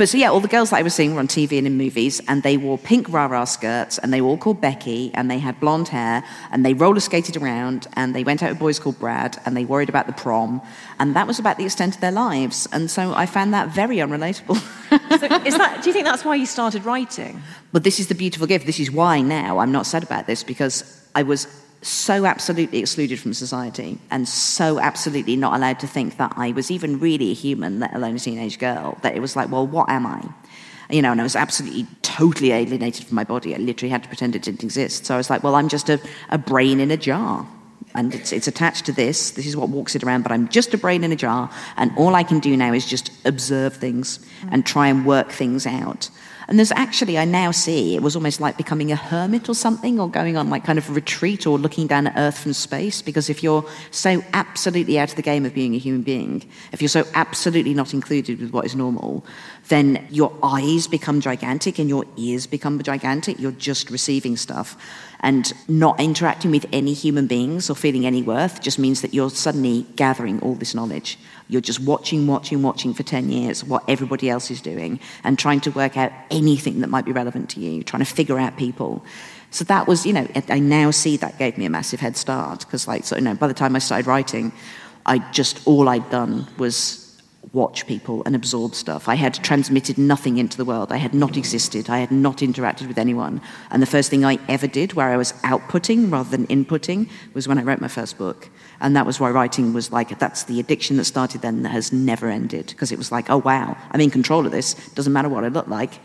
[0.02, 1.78] But so, yeah, all the girls that I was seeing were on TV and in
[1.78, 5.30] movies, and they wore pink rah rah skirts, and they were all called Becky, and
[5.30, 8.80] they had blonde hair, and they roller skated around, and they went out with boys
[8.80, 10.60] called Brad, and they worried about the prom,
[10.98, 12.68] and that was about the extent of their lives.
[12.72, 14.60] And so I found that very unrelatable.
[14.92, 17.42] So is that, do you think that's why you started writing?
[17.72, 18.66] But this is the beautiful gift.
[18.66, 20.84] This is why now I'm not sad about this because
[21.16, 21.46] I was
[21.82, 26.70] so absolutely excluded from society and so absolutely not allowed to think that I was
[26.70, 29.90] even really a human, let alone a teenage girl, that it was like, well, what
[29.90, 30.24] am I?
[30.92, 33.56] You know, and I was absolutely totally alienated from my body.
[33.56, 35.06] I literally had to pretend it didn't exist.
[35.06, 37.48] So I was like, well, I'm just a, a brain in a jar.
[37.96, 39.32] And it's, it's attached to this.
[39.32, 41.50] This is what walks it around, but I'm just a brain in a jar.
[41.78, 45.66] And all I can do now is just observe things and try and work things
[45.66, 46.10] out.
[46.48, 50.00] And there's actually, I now see, it was almost like becoming a hermit or something,
[50.00, 53.02] or going on like kind of retreat or looking down at Earth from space.
[53.02, 56.82] Because if you're so absolutely out of the game of being a human being, if
[56.82, 59.26] you're so absolutely not included with what is normal,
[59.70, 63.40] then your eyes become gigantic and your ears become gigantic.
[63.40, 64.76] You're just receiving stuff.
[65.22, 69.30] And not interacting with any human beings or feeling any worth just means that you're
[69.30, 71.20] suddenly gathering all this knowledge.
[71.52, 75.60] You're just watching, watching, watching for 10 years what everybody else is doing and trying
[75.62, 79.04] to work out anything that might be relevant to you, trying to figure out people.
[79.50, 82.62] So that was, you know, I now see that gave me a massive head start
[82.62, 84.54] because, like, so, you know, by the time I started writing,
[85.06, 87.01] I just, all I'd done was
[87.54, 89.10] watch people and absorb stuff.
[89.10, 90.92] I had transmitted nothing into the world.
[90.92, 91.90] I had not existed.
[91.90, 93.42] I had not interacted with anyone.
[93.70, 97.48] And the first thing I ever did, where I was outputting rather than inputting, was
[97.48, 98.50] when I wrote my first book.
[98.80, 101.92] And that was why writing was like, that's the addiction that started then that has
[101.92, 102.68] never ended.
[102.68, 104.74] Because it was like, oh, wow, I'm in control of this.
[104.90, 106.00] Doesn't matter what I look like.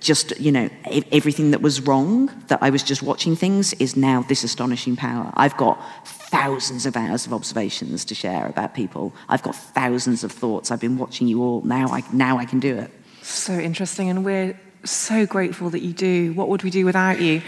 [0.00, 0.68] Just, you know,
[1.12, 5.32] everything that was wrong, that I was just watching things, is now this astonishing power.
[5.34, 9.14] I've got thousands of hours of observations to share about people.
[9.30, 10.70] I've got thousands of thoughts.
[10.70, 11.62] I've been watching you all.
[11.62, 12.90] Now I, now I can do it.
[13.22, 16.34] So interesting, and we're so grateful that you do.
[16.34, 17.40] What would we do without you?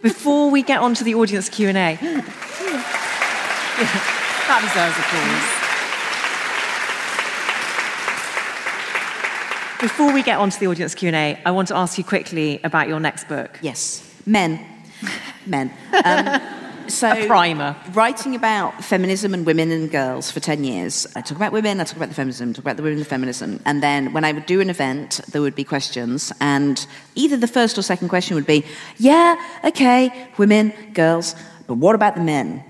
[0.00, 2.24] Before we get on to the audience Q&A, that
[4.62, 5.57] deserves applause.
[9.80, 12.88] Before we get on to the audience Q&A, I want to ask you quickly about
[12.88, 13.60] your next book.
[13.62, 14.58] Yes, men,
[15.46, 15.72] men.
[16.04, 16.40] Um,
[16.88, 17.76] so A primer.
[17.92, 21.06] Writing about feminism and women and girls for ten years.
[21.14, 23.08] I talk about women, I talk about the feminism, talk about the women and the
[23.08, 27.36] feminism, and then when I would do an event, there would be questions, and either
[27.36, 28.64] the first or second question would be,
[28.96, 31.36] "Yeah, okay, women, girls,
[31.68, 32.64] but what about the men?"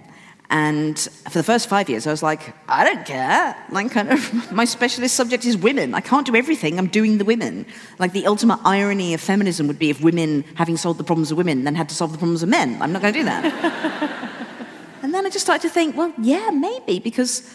[0.51, 3.55] And for the first five years, I was like, I don't care.
[3.70, 5.94] Like, kind of, my specialist subject is women.
[5.94, 6.78] I can't do everything.
[6.78, 7.66] I'm doing the women.
[7.99, 11.36] Like, the ultimate irony of feminism would be if women, having solved the problems of
[11.36, 12.80] women, then had to solve the problems of men.
[12.80, 13.44] I'm not going to do that.
[15.03, 17.55] and then I just started to think, well, yeah, maybe, because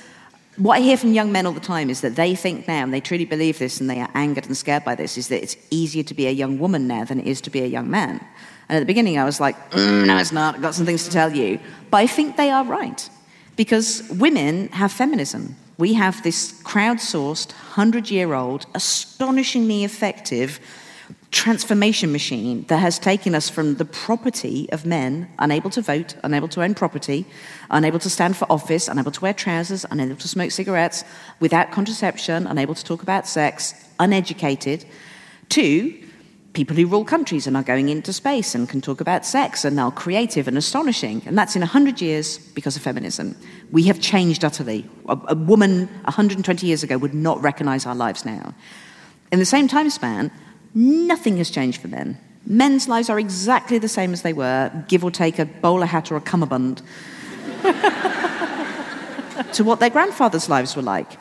[0.57, 2.93] what I hear from young men all the time is that they think now, and
[2.93, 5.57] they truly believe this, and they are angered and scared by this, is that it's
[5.71, 8.23] easier to be a young woman now than it is to be a young man.
[8.73, 10.55] And at the beginning, I was like, mm, no, it's not.
[10.55, 11.59] I've got some things to tell you.
[11.91, 13.07] But I think they are right.
[13.55, 15.55] Because women have feminism.
[15.77, 20.59] We have this crowdsourced, 100 year old, astonishingly effective
[21.29, 26.47] transformation machine that has taken us from the property of men, unable to vote, unable
[26.47, 27.27] to own property,
[27.69, 31.03] unable to stand for office, unable to wear trousers, unable to smoke cigarettes,
[31.39, 34.83] without contraception, unable to talk about sex, uneducated,
[35.49, 36.03] to
[36.53, 39.79] people who rule countries and are going into space and can talk about sex and
[39.79, 41.21] are creative and astonishing.
[41.25, 43.35] And that's in 100 years because of feminism.
[43.71, 44.87] We have changed utterly.
[45.09, 48.53] A, a woman 120 years ago would not recognize our lives now.
[49.31, 50.31] In the same time span,
[50.75, 52.19] nothing has changed for men.
[52.45, 56.11] Men's lives are exactly the same as they were, give or take a bowler hat
[56.11, 56.81] or a cummerbund,
[59.53, 61.13] to what their grandfathers' lives were like.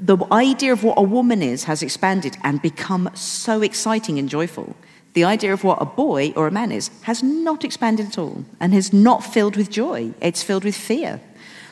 [0.00, 4.76] The idea of what a woman is has expanded and become so exciting and joyful.
[5.14, 8.44] The idea of what a boy or a man is has not expanded at all
[8.60, 10.12] and is not filled with joy.
[10.20, 11.20] It's filled with fear.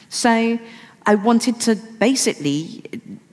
[0.08, 0.58] So
[1.06, 2.82] I wanted to basically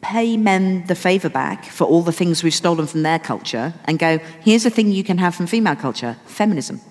[0.01, 3.97] pay men the favor back for all the things we've stolen from their culture and
[3.97, 6.81] go, here's a thing you can have from female culture feminism.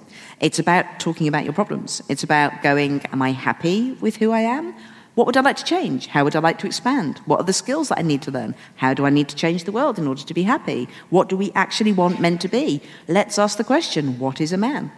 [0.41, 2.01] It's about talking about your problems.
[2.09, 4.75] It's about going, am I happy with who I am?
[5.21, 6.07] What would I like to change?
[6.07, 7.19] How would I like to expand?
[7.27, 8.55] What are the skills that I need to learn?
[8.77, 10.89] How do I need to change the world in order to be happy?
[11.11, 12.81] What do we actually want men to be?
[13.07, 14.91] Let's ask the question what is a man?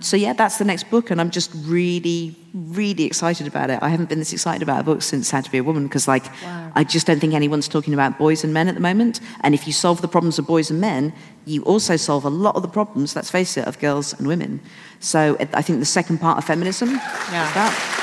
[0.00, 3.78] So yeah, that's the next book, and I'm just really, really excited about it.
[3.80, 6.08] I haven't been this excited about a book since How to Be a Woman because,
[6.08, 6.24] like,
[6.74, 9.20] I just don't think anyone's talking about boys and men at the moment.
[9.42, 11.12] And if you solve the problems of boys and men,
[11.46, 14.58] you also solve a lot of the problems, let's face it, of girls and women.
[14.98, 17.46] So I think the second part of feminism Yeah.
[17.48, 17.97] is that.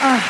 [0.00, 0.22] Ah,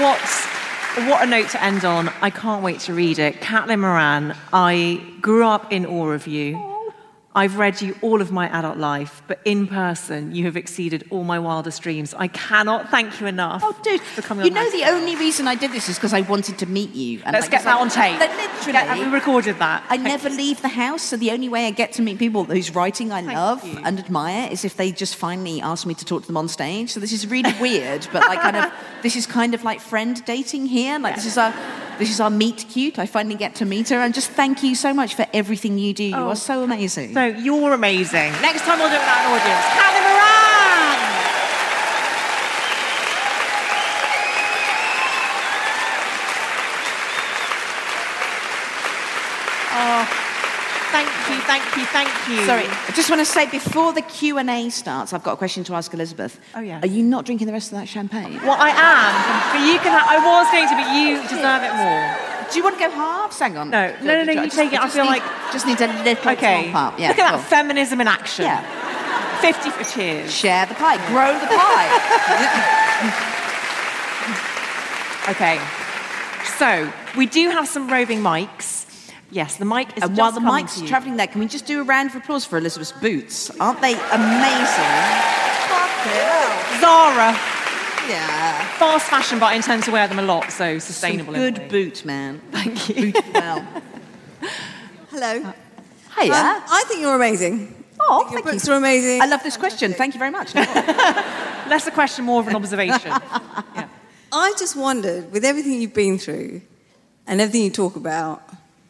[0.00, 2.08] what, what a note to end on.
[2.20, 3.36] I can't wait to read it.
[3.36, 6.67] Caitlin Moran, I grew up in awe of you.
[7.38, 11.22] I've read you all of my adult life, but in person, you have exceeded all
[11.22, 12.12] my wildest dreams.
[12.12, 13.62] I cannot thank you enough.
[13.64, 16.12] Oh, dude, for coming you know Nice the only reason I did this is because
[16.12, 17.20] I wanted to meet you.
[17.24, 18.18] And Let's like, get that like- on tape.
[18.18, 19.04] Literally.
[19.04, 19.84] We recorded that?
[19.88, 22.74] I never leave the house, so the only way I get to meet people whose
[22.74, 23.78] writing I love you.
[23.84, 26.90] and admire is if they just finally ask me to talk to them on stage.
[26.90, 28.72] So this is really weird, but like kind of
[29.02, 30.98] this is kind of like friend dating here.
[30.98, 31.54] Like this is our
[31.98, 32.98] this is our meet cute.
[32.98, 35.92] I finally get to meet her, and just thank you so much for everything you
[35.94, 36.04] do.
[36.04, 36.28] You Oh.
[36.30, 37.12] are so amazing.
[37.14, 38.32] So you're amazing.
[38.40, 39.64] Next time we'll do it without an audience.
[39.76, 40.98] Caitlin Moran!
[49.70, 50.04] Oh,
[50.90, 52.44] thank you, thank you, thank you.
[52.46, 55.36] Sorry, I just want to say before the Q and A starts, I've got a
[55.36, 56.40] question to ask Elizabeth.
[56.54, 56.80] Oh, yeah.
[56.80, 58.34] Are you not drinking the rest of that champagne?
[58.42, 59.12] Well, I am,
[59.52, 59.92] but you can.
[59.92, 62.37] Ha- I was going to, but you deserve it more.
[62.50, 63.38] Do you want to go halves?
[63.38, 63.70] Hang on.
[63.70, 64.80] No, no, no, no, you just- take it.
[64.80, 66.70] I feel need- like- just needs a little Okay.
[66.72, 66.98] top up.
[67.00, 67.38] Yeah, Look at cool.
[67.38, 68.44] that feminism in action.
[68.46, 68.62] Yeah.
[69.40, 70.32] 50 for cheers.
[70.34, 73.24] Share the pie, grow the pie.
[75.28, 75.60] Okay.
[76.56, 78.86] So we do have some roving mics.
[79.30, 81.80] Yes, the mic is and just while the mic's travelling there, can we just do
[81.82, 83.50] a round of applause for Elizabeth's boots?
[83.60, 84.94] Aren't they amazing?
[86.80, 87.36] Zara,
[88.08, 88.66] Yeah.
[88.78, 91.34] fast fashion, but I intend to wear them a lot, so Some sustainable.
[91.34, 91.68] in a good way.
[91.68, 92.40] boot, man.
[92.50, 93.12] Thank you.
[93.12, 93.66] Boot well.
[95.10, 95.52] Hello.
[96.18, 96.32] Hiya.
[96.32, 97.84] Um, I think you're amazing.
[98.00, 98.72] oh, Your thank books you.
[98.72, 99.20] are amazing.
[99.22, 99.92] I love this question.
[99.92, 100.54] Thank you very much.
[100.54, 103.12] Less a question, more of an observation.
[104.32, 106.60] I just wondered, with everything you've been through
[107.26, 108.42] and everything you talk about,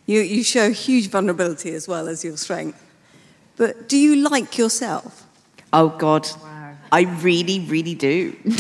[0.07, 2.83] you, you show huge vulnerability as well as your strength.
[3.57, 5.25] But do you like yourself?
[5.73, 6.29] oh, God.
[6.93, 8.37] I really, really do.
[8.45, 8.57] yes.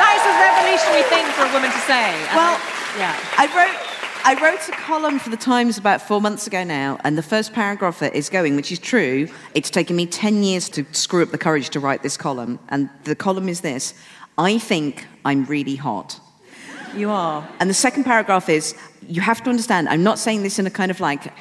[0.00, 2.12] That is a revolutionary thing for a woman to say.
[2.34, 3.16] Well, I- yeah.
[3.38, 3.90] I wrote
[4.26, 7.52] I wrote a column for the Times about four months ago now, and the first
[7.52, 11.30] paragraph that is going, which is true, it's taken me 10 years to screw up
[11.30, 12.58] the courage to write this column.
[12.70, 13.92] And the column is this
[14.38, 16.18] I think I'm really hot.
[16.96, 17.46] You are.
[17.60, 18.74] And the second paragraph is
[19.06, 21.32] you have to understand, I'm not saying this in a kind of like,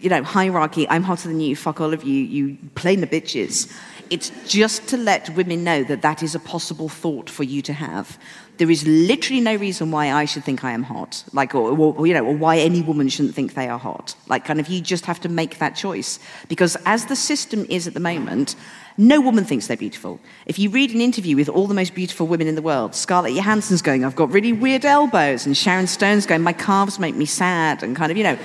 [0.00, 3.70] you know, hierarchy, I'm hotter than you, fuck all of you, you plain the bitches.
[4.10, 7.72] It's just to let women know that that is a possible thought for you to
[7.72, 8.18] have.
[8.58, 12.06] There is literally no reason why I should think I am hot, like, or, or
[12.06, 14.16] you know, or why any woman shouldn't think they are hot.
[14.26, 17.86] Like, kind of, you just have to make that choice because as the system is
[17.86, 18.56] at the moment,
[18.98, 20.20] no woman thinks they're beautiful.
[20.44, 23.34] If you read an interview with all the most beautiful women in the world, Scarlett
[23.34, 27.26] Johansson's going, I've got really weird elbows, and Sharon Stone's going, my calves make me
[27.26, 28.38] sad, and kind of, you know.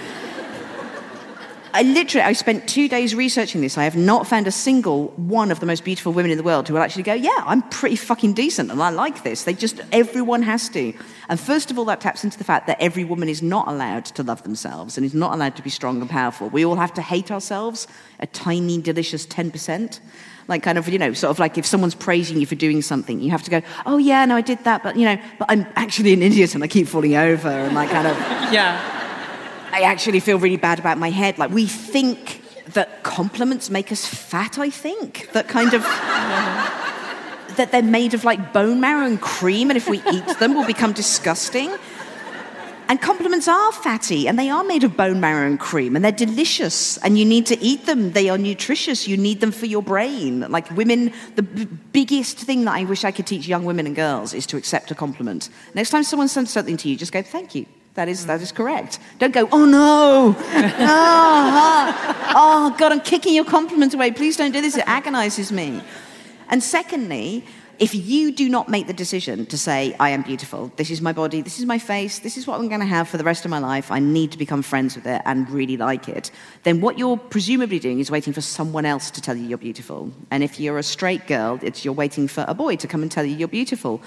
[1.76, 3.78] I literally, I spent two days researching this.
[3.78, 6.69] I have not found a single one of the most beautiful women in the world
[6.69, 9.43] who will actually go, yeah, I'm pretty fucking decent and I like this.
[9.43, 10.93] They just, everyone has to.
[11.28, 14.05] And first of all, that taps into the fact that every woman is not allowed
[14.05, 16.47] to love themselves and is not allowed to be strong and powerful.
[16.47, 17.88] We all have to hate ourselves
[18.21, 19.99] a tiny, delicious 10%.
[20.47, 23.19] Like, kind of, you know, sort of like if someone's praising you for doing something,
[23.19, 25.65] you have to go, oh, yeah, no, I did that, but, you know, but I'm
[25.76, 28.15] actually an idiot and I keep falling over and, like, kind of.
[28.53, 28.94] Yeah.
[29.76, 31.38] I actually feel really bad about my head.
[31.38, 35.30] Like, we think that compliments make us fat, I think.
[35.34, 35.82] That kind of.
[37.57, 40.65] that they're made of like bone marrow and cream, and if we eat them, we'll
[40.65, 41.76] become disgusting.
[42.88, 46.13] And compliments are fatty, and they are made of bone marrow and cream, and they're
[46.13, 48.13] delicious, and you need to eat them.
[48.13, 49.09] They are nutritious.
[49.09, 50.39] You need them for your brain.
[50.49, 53.95] Like women, the b- biggest thing that I wish I could teach young women and
[53.95, 55.49] girls is to accept a compliment.
[55.73, 57.65] Next time someone sends something to you, just go, thank you.
[57.95, 58.99] That is, that is correct.
[59.19, 60.75] Don't go, oh no, oh,
[62.35, 64.11] oh, God, I'm kicking your compliment away.
[64.11, 64.75] Please don't do this.
[64.75, 65.81] It agonizes me.
[66.49, 67.45] And secondly,
[67.79, 71.13] if you do not make the decision to say, I am beautiful, this is my
[71.13, 73.43] body, this is my face, this is what I'm going to have for the rest
[73.43, 76.31] of my life, I need to become friends with it and really like it,
[76.63, 80.11] then what you're presumably doing is waiting for someone else to tell you you're beautiful.
[80.31, 83.11] And if you're a straight girl, it's you're waiting for a boy to come and
[83.11, 84.01] tell you you're beautiful.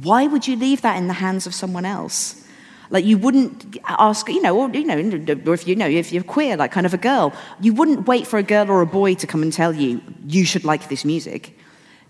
[0.00, 2.44] Why would you leave that in the hands of someone else?
[2.90, 4.98] Like you wouldn't ask, you know, or you know,
[5.46, 8.26] or if you know, if you're queer, like kind of a girl, you wouldn't wait
[8.26, 11.04] for a girl or a boy to come and tell you you should like this
[11.04, 11.54] music.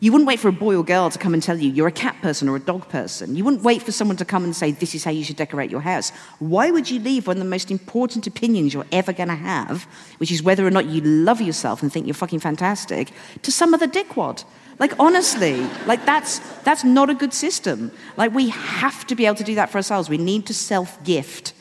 [0.01, 1.93] You wouldn't wait for a boy or girl to come and tell you you're a
[1.93, 3.35] cat person or a dog person.
[3.35, 5.71] You wouldn't wait for someone to come and say, This is how you should decorate
[5.71, 6.11] your house.
[6.39, 9.89] Why would you leave one of the most important opinions you're ever going to have,
[10.19, 13.11] which is whether or not you love yourself and think you're fucking fantastic,
[13.43, 14.45] to some other dickwad?
[14.79, 17.91] Like, honestly, like that's, that's not a good system.
[18.17, 20.09] Like, we have to be able to do that for ourselves.
[20.09, 21.53] We need to self gift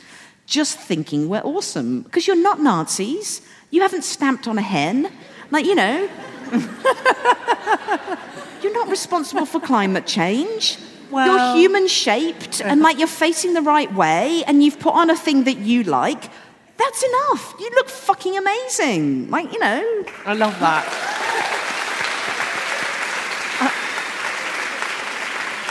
[0.48, 2.02] just thinking we're awesome.
[2.02, 3.42] Because you're not Nazis.
[3.70, 5.12] You haven't stamped on a hen.
[5.52, 6.10] Like, you know,
[8.64, 10.78] you're not responsible for climate change.
[11.12, 15.10] Well- you're human shaped and like you're facing the right way and you've put on
[15.10, 16.30] a thing that you like.
[16.78, 17.56] That's enough.
[17.60, 19.30] You look fucking amazing.
[19.30, 20.86] Like, you know, I love that.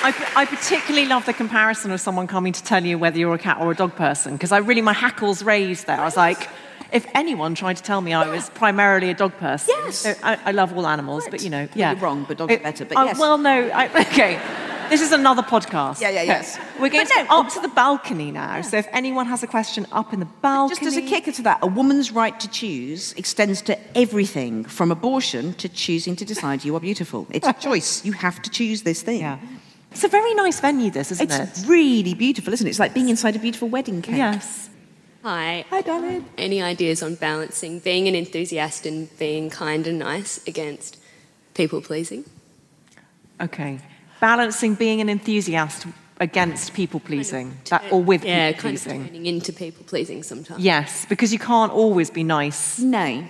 [0.02, 3.38] I, I particularly love the comparison of someone coming to tell you whether you're a
[3.38, 6.00] cat or a dog person, because I really, my hackles raised there.
[6.00, 6.48] I was like,
[6.92, 10.06] if anyone tried to tell me I was primarily a dog person, Yes.
[10.22, 12.84] I, I love all animals, but you know, yeah, you're wrong, but dogs are better,
[12.84, 13.18] but uh, yes.
[13.18, 14.40] Well, no, I, okay.
[14.88, 16.00] This is another podcast.
[16.00, 16.60] Yeah, yeah, yes.
[16.78, 18.60] We're going to no, up to the balcony now.
[18.60, 21.42] So if anyone has a question up in the balcony, just as a kicker to
[21.42, 26.64] that, a woman's right to choose extends to everything from abortion to choosing to decide
[26.64, 27.26] you are beautiful.
[27.30, 28.04] It's a choice.
[28.04, 29.22] You have to choose this thing.
[29.22, 29.38] Yeah.
[29.96, 31.66] It's a very nice venue, this, isn't It's it?
[31.66, 32.68] really beautiful, isn't it?
[32.68, 34.16] It's like being inside a beautiful wedding cake.
[34.16, 34.68] Yes.
[35.22, 35.64] Hi.
[35.70, 36.22] Hi, David.
[36.36, 40.98] Any ideas on balancing being an enthusiast and being kind and nice against
[41.54, 42.26] people pleasing?
[43.40, 43.80] Okay.
[44.20, 45.86] Balancing being an enthusiast
[46.20, 49.00] against people pleasing, that, or with yeah, people kind pleasing.
[49.00, 50.62] of turning into people pleasing sometimes.
[50.62, 52.78] Yes, because you can't always be nice.
[52.78, 53.24] No.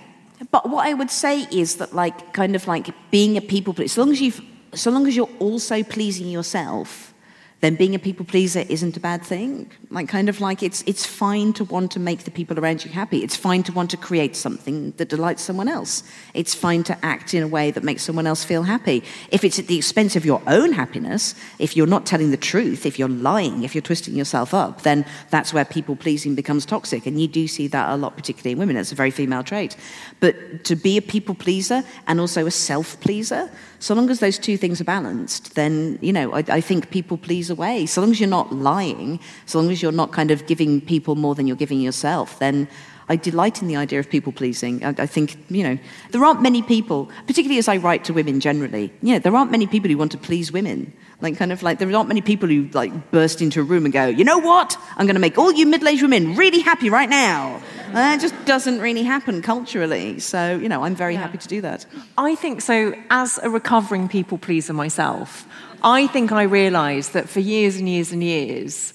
[0.51, 3.93] But what I would say is that, like, kind of like being a people pleaser,
[3.93, 4.41] as long as you've,
[4.77, 7.13] so long as you're also pleasing yourself,
[7.59, 9.71] then being a people pleaser isn't a bad thing.
[9.89, 12.91] Like, kind of like it's, it's fine to want to make the people around you
[12.91, 13.23] happy.
[13.23, 16.03] It's fine to want to create something that delights someone else.
[16.35, 19.03] It's fine to act in a way that makes someone else feel happy.
[19.31, 22.85] If it's at the expense of your own happiness, if you're not telling the truth,
[22.85, 27.07] if you're lying, if you're twisting yourself up, then that's where people pleasing becomes toxic.
[27.07, 28.77] And you do see that a lot, particularly in women.
[28.77, 29.75] It's a very female trait.
[30.19, 34.39] But to be a people pleaser and also a self pleaser, so long as those
[34.39, 37.17] two things are balanced, then, you know, I, I think people
[37.49, 37.85] away.
[37.85, 41.15] So long as you're not lying, so long as you're not kind of giving people
[41.15, 42.67] more than you're giving yourself, then
[43.09, 44.83] I delight in the idea of people pleasing.
[44.83, 45.77] I, I think, you know,
[46.11, 49.51] there aren't many people, particularly as I write to women generally, you know, there aren't
[49.51, 50.91] many people who want to please women.
[51.19, 53.93] Like, kind of like, there aren't many people who, like, burst into a room and
[53.93, 54.77] go, you know what?
[54.97, 57.59] I'm going to make all you middle aged women really happy right now.
[57.93, 60.19] That just doesn't really happen culturally.
[60.19, 61.85] So, you know, I'm very happy to do that.
[62.17, 65.47] I think so, as a recovering people pleaser myself,
[65.87, 68.93] I think I realised that for years and years and years,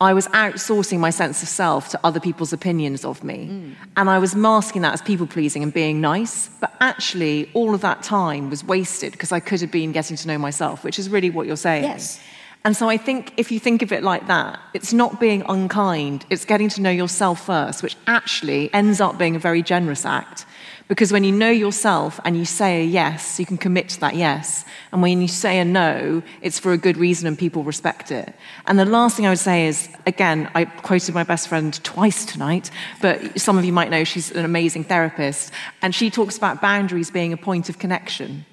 [0.00, 3.46] I was outsourcing my sense of self to other people's opinions of me.
[3.48, 3.74] Mm.
[3.96, 6.48] And I was masking that as people pleasing and being nice.
[6.60, 10.26] But actually, all of that time was wasted because I could have been getting to
[10.26, 11.84] know myself, which is really what you're saying.
[11.84, 12.20] Yes.
[12.64, 16.26] And so I think if you think of it like that, it's not being unkind,
[16.28, 20.44] it's getting to know yourself first, which actually ends up being a very generous act.
[20.92, 24.14] Because when you know yourself and you say a yes, you can commit to that
[24.14, 24.66] yes.
[24.92, 28.34] And when you say a no, it's for a good reason and people respect it.
[28.66, 32.26] And the last thing I would say is again, I quoted my best friend twice
[32.26, 32.70] tonight,
[33.00, 35.50] but some of you might know she's an amazing therapist.
[35.80, 38.44] And she talks about boundaries being a point of connection.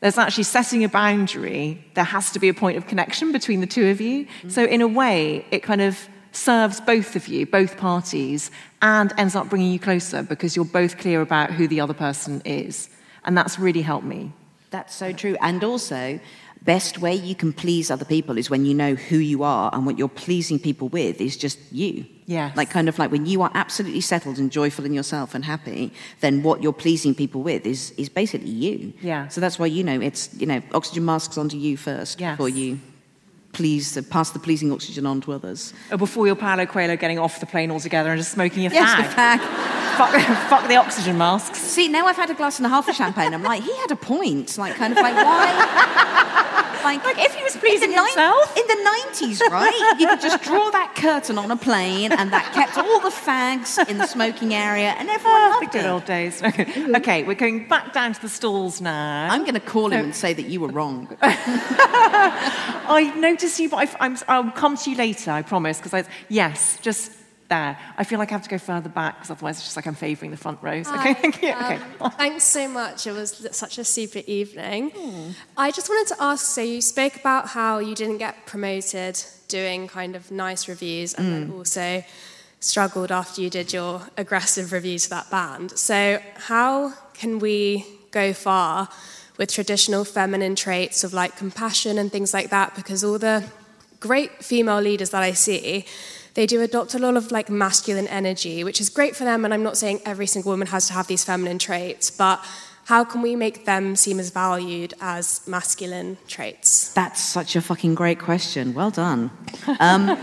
[0.00, 3.66] There's actually setting a boundary, there has to be a point of connection between the
[3.66, 4.26] two of you.
[4.48, 8.50] So, in a way, it kind of serves both of you, both parties,
[8.82, 12.42] and ends up bringing you closer because you're both clear about who the other person
[12.44, 12.88] is.
[13.24, 14.32] And that's really helped me.
[14.70, 15.36] That's so true.
[15.40, 16.20] And also,
[16.62, 19.86] best way you can please other people is when you know who you are and
[19.86, 22.04] what you're pleasing people with is just you.
[22.26, 22.52] Yeah.
[22.54, 25.92] Like kind of like when you are absolutely settled and joyful in yourself and happy,
[26.20, 28.92] then what you're pleasing people with is is basically you.
[29.00, 29.28] Yeah.
[29.28, 32.34] So that's why you know it's you know oxygen masks onto you first Yes.
[32.34, 32.80] before you
[33.52, 35.72] please uh, pass the pleasing oxygen on to others.
[35.90, 38.90] Or before you're Paolo Coelho getting off the plane altogether and just smoking a Yes,
[38.90, 39.38] fag.
[39.38, 39.96] the fag.
[39.96, 41.58] fuck, fuck the oxygen masks.
[41.58, 43.32] See, now I've had a glass and a half of champagne.
[43.34, 44.56] I'm like, he had a point.
[44.58, 46.67] Like, kind of like, why?
[46.88, 48.56] Like, Like, if he was in pleasing the nine- himself.
[48.56, 49.96] in the 90s, right?
[50.00, 53.78] You could just draw that curtain on a plane, and that kept all the fags
[53.90, 55.88] in the smoking area, and everyone ah, the loved good it.
[55.88, 56.42] old days.
[56.48, 56.66] Okay.
[56.96, 59.28] okay, we're going back down to the stalls now.
[59.30, 61.08] I'm going to call him and say that you were wrong.
[61.22, 65.78] I noticed you, but I've, I'm, I'll come to you later, I promise.
[65.80, 67.12] Because yes, just
[67.48, 67.78] there.
[67.96, 69.94] I feel like I have to go further back because otherwise it's just like I'm
[69.94, 70.88] favouring the front rows.
[70.88, 71.50] Okay, thank you.
[71.50, 71.78] Okay.
[72.00, 73.06] Um, thanks so much.
[73.06, 74.92] It was such a super evening.
[75.56, 79.88] I just wanted to ask so, you spoke about how you didn't get promoted doing
[79.88, 82.04] kind of nice reviews and then also
[82.60, 85.72] struggled after you did your aggressive review to that band.
[85.72, 88.88] So, how can we go far
[89.36, 93.44] with traditional feminine traits of like compassion and things like that because all the
[94.00, 95.84] great female leaders that I see
[96.38, 99.44] they do adopt a lot of like masculine energy, which is great for them.
[99.44, 102.38] And I'm not saying every single woman has to have these feminine traits, but
[102.84, 106.92] how can we make them seem as valued as masculine traits?
[106.94, 108.72] That's such a fucking great question.
[108.72, 109.32] Well done.
[109.80, 110.16] Um,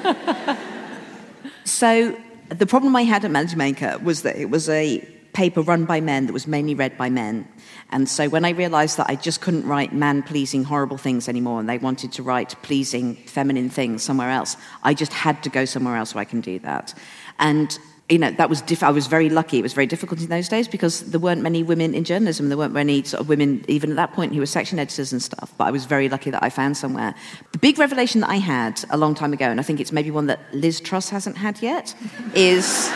[1.66, 2.18] so,
[2.48, 6.00] the problem I had at Melody Maker was that it was a paper run by
[6.00, 7.46] men that was mainly read by men.
[7.92, 11.60] And so when I realized that I just couldn't write man pleasing horrible things anymore
[11.60, 15.66] and they wanted to write pleasing feminine things somewhere else, I just had to go
[15.66, 16.94] somewhere else where I can do that.
[17.40, 17.78] And
[18.10, 19.58] you know, that was diff- I was very lucky.
[19.58, 22.50] It was very difficult in those days because there weren't many women in journalism.
[22.50, 25.22] There weren't many sort of women, even at that point, who were section editors and
[25.22, 25.52] stuff.
[25.58, 27.16] But I was very lucky that I found somewhere.
[27.52, 30.12] The big revelation that I had a long time ago, and I think it's maybe
[30.12, 31.96] one that Liz Truss hasn't had yet,
[32.36, 32.92] is.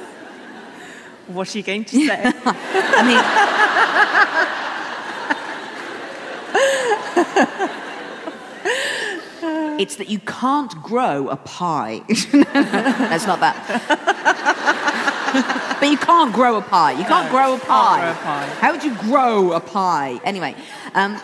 [1.26, 2.22] What are you going to say?
[2.44, 3.20] I mean.
[9.80, 12.02] it's that you can't grow a pie.
[12.32, 13.56] That's not that.
[15.80, 16.92] but you can't grow a pie.
[16.92, 18.00] You can't No, grow a can't pie.
[18.00, 18.46] grow a pie.
[18.60, 20.20] How would you grow a pie?
[20.24, 20.54] Anyway,
[20.94, 21.20] um,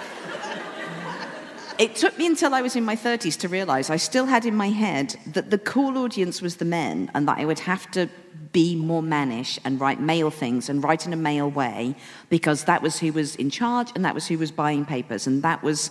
[1.80, 4.54] it took me until I was in my 30s to realize I still had in
[4.54, 8.06] my head that the cool audience was the men and that I would have to
[8.52, 11.94] be more mannish and write male things and write in a male way
[12.28, 15.42] because that was who was in charge and that was who was buying papers and
[15.42, 15.90] that was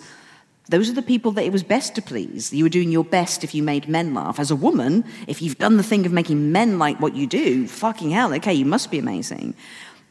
[0.67, 2.53] those are the people that it was best to please.
[2.53, 4.39] You were doing your best if you made men laugh.
[4.39, 7.67] As a woman, if you've done the thing of making men like what you do,
[7.67, 9.55] fucking hell, okay, you must be amazing.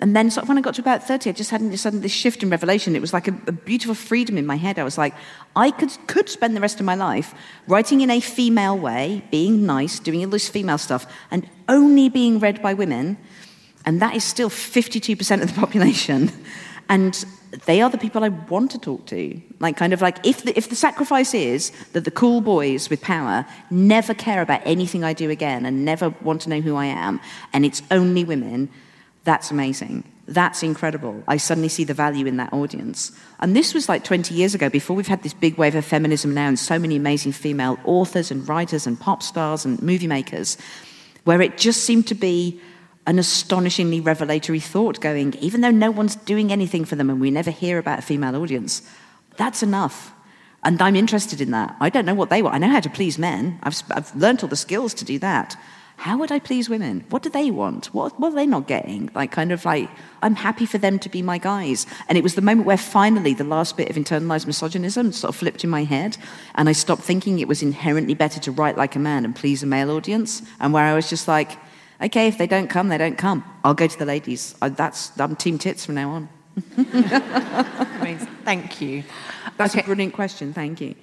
[0.01, 2.03] And then sort of when I got to about 30, I just had this sudden
[2.03, 2.95] this shift in revelation.
[2.95, 4.79] It was like a, a beautiful freedom in my head.
[4.79, 5.15] I was like,
[5.57, 7.35] I could, could spend the rest of my life
[7.67, 12.39] writing in a female way, being nice, doing all this female stuff, and only being
[12.39, 13.19] read by women.
[13.85, 16.31] And that is still 52% of the population.
[16.89, 17.25] And
[17.67, 19.41] they are the people I want to talk to.
[19.59, 23.01] Like, kind of like, if the, if the sacrifice is that the cool boys with
[23.01, 26.87] power never care about anything I do again and never want to know who I
[26.87, 27.21] am,
[27.53, 28.69] and it's only women,
[29.25, 30.05] that's amazing.
[30.27, 31.23] That's incredible.
[31.27, 33.13] I suddenly see the value in that audience.
[33.41, 36.35] And this was like 20 years ago, before we've had this big wave of feminism
[36.35, 40.59] now, and so many amazing female authors and writers and pop stars and movie makers,
[41.25, 42.61] where it just seemed to be
[43.07, 47.31] an astonishingly revelatory thought going, even though no one's doing anything for them and we
[47.31, 48.83] never hear about a female audience,
[49.39, 50.13] that's enough.
[50.63, 51.75] And I'm interested in that.
[51.81, 52.57] I don't know what they want.
[52.57, 53.59] I know how to please men.
[53.63, 55.57] I've, I've learned all the skills to do that.
[55.99, 57.05] How would I please women?
[57.11, 57.87] What do they want?
[57.87, 59.11] What, what are they not getting?
[59.17, 59.91] Like, kind of like,
[60.23, 61.87] I'm happy for them to be my guys.
[62.09, 65.37] And it was the moment where finally the last bit of internalized misogynism sort of
[65.37, 66.17] flipped in my head.
[66.55, 69.65] And I stopped thinking it was inherently better to write like a man and please
[69.65, 70.41] a male audience.
[70.61, 71.59] And where I was just like,
[72.01, 73.43] okay, if they don't come, they don't come.
[73.65, 74.55] I'll go to the ladies.
[74.63, 76.29] I, that's, I'm team tits from now on.
[76.77, 78.29] Amazing.
[78.45, 79.03] Thank you.
[79.57, 80.53] That's a brilliant question.
[80.53, 80.95] Thank you.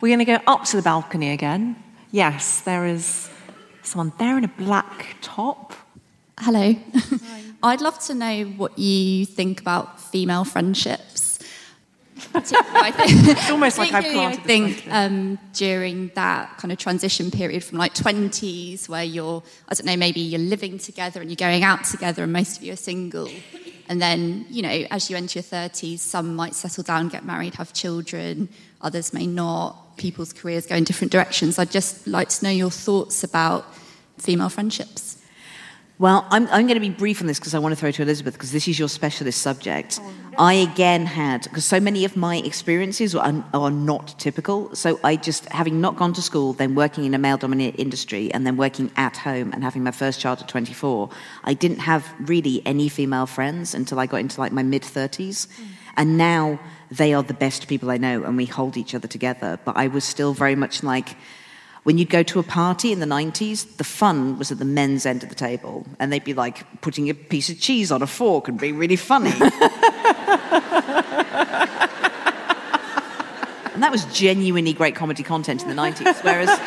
[0.00, 1.74] We're going to go up to the balcony again.
[2.12, 3.28] Yes, there is
[3.86, 5.74] someone there in a black top.
[6.38, 6.74] Hello.
[7.62, 11.38] I'd love to know what you think about female friendships.
[12.36, 17.94] It's almost like I've I think um, during that kind of transition period from like
[17.94, 22.24] 20s where you're, I don't know, maybe you're living together and you're going out together
[22.24, 23.30] and most of you are single.
[23.88, 27.54] And then, you know, as you enter your 30s, some might settle down, get married,
[27.54, 28.48] have children,
[28.80, 29.76] others may not.
[29.96, 31.58] People's careers go in different directions.
[31.58, 33.64] I'd just like to know your thoughts about
[34.18, 35.18] female friendships.
[35.98, 38.02] Well, I'm, I'm going to be brief on this because I want to throw to
[38.02, 40.00] Elizabeth because this is your specialist subject.
[40.02, 44.74] Oh, I again had, because so many of my experiences are, are not typical.
[44.74, 48.34] So I just, having not gone to school, then working in a male dominated industry,
[48.34, 51.10] and then working at home and having my first child at 24,
[51.44, 55.46] I didn't have really any female friends until I got into like my mid 30s.
[55.46, 55.66] Mm.
[55.96, 56.58] And now
[56.90, 59.58] they are the best people I know and we hold each other together.
[59.64, 61.16] But I was still very much like,
[61.84, 65.04] when you'd go to a party in the 90s, the fun was at the men's
[65.04, 65.86] end of the table.
[65.98, 68.96] And they'd be like putting a piece of cheese on a fork and being really
[68.96, 69.32] funny.
[73.74, 76.24] and that was genuinely great comedy content in the 90s.
[76.24, 76.58] Whereas,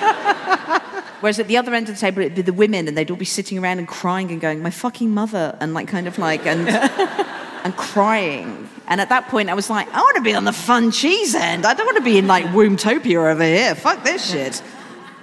[1.21, 3.17] whereas at the other end of the table, it'd be the women and they'd all
[3.17, 6.45] be sitting around and crying and going, my fucking mother, and like kind of like,
[6.45, 8.69] and, and crying.
[8.87, 11.35] And at that point, I was like, I want to be on the fun cheese
[11.35, 11.65] end.
[11.65, 13.75] I don't want to be in like Wombtopia over here.
[13.75, 14.61] Fuck this shit.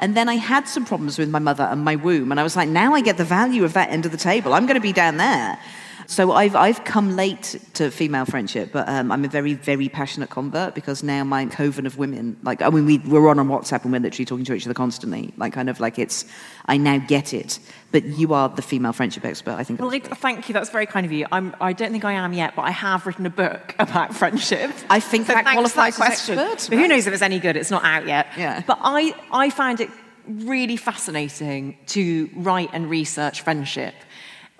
[0.01, 2.31] And then I had some problems with my mother and my womb.
[2.31, 4.53] And I was like, now I get the value of that end of the table.
[4.53, 5.59] I'm going to be down there.
[6.07, 10.31] So I've, I've come late to female friendship, but um, I'm a very, very passionate
[10.31, 13.85] convert because now my coven of women, like, I mean, we, we're on on WhatsApp
[13.85, 15.33] and we're literally talking to each other constantly.
[15.37, 16.25] Like, kind of like it's,
[16.67, 17.59] I now get it.
[17.93, 19.81] But you are the female friendship expert, I think.
[19.81, 20.53] Well, thank you.
[20.53, 21.27] That's very kind of you.
[21.33, 24.71] I'm, I don't think I am yet, but I have written a book about friendship.
[24.91, 26.39] I think So that qualifies as question.
[26.39, 27.57] expert, But who knows if it's any good?
[27.57, 28.27] It's not out yet.
[28.37, 28.63] Yeah.
[28.67, 29.91] But I, I found it
[30.27, 33.95] really fascinating to write and research friendship.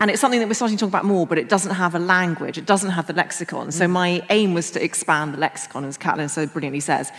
[0.01, 2.01] And it's something that we're starting to talk about more, but it doesn't have a
[2.01, 3.71] language, it doesn't have the lexicon.
[3.71, 7.13] So my aim was to expand the lexicon, as Caitlin so brilliantly says.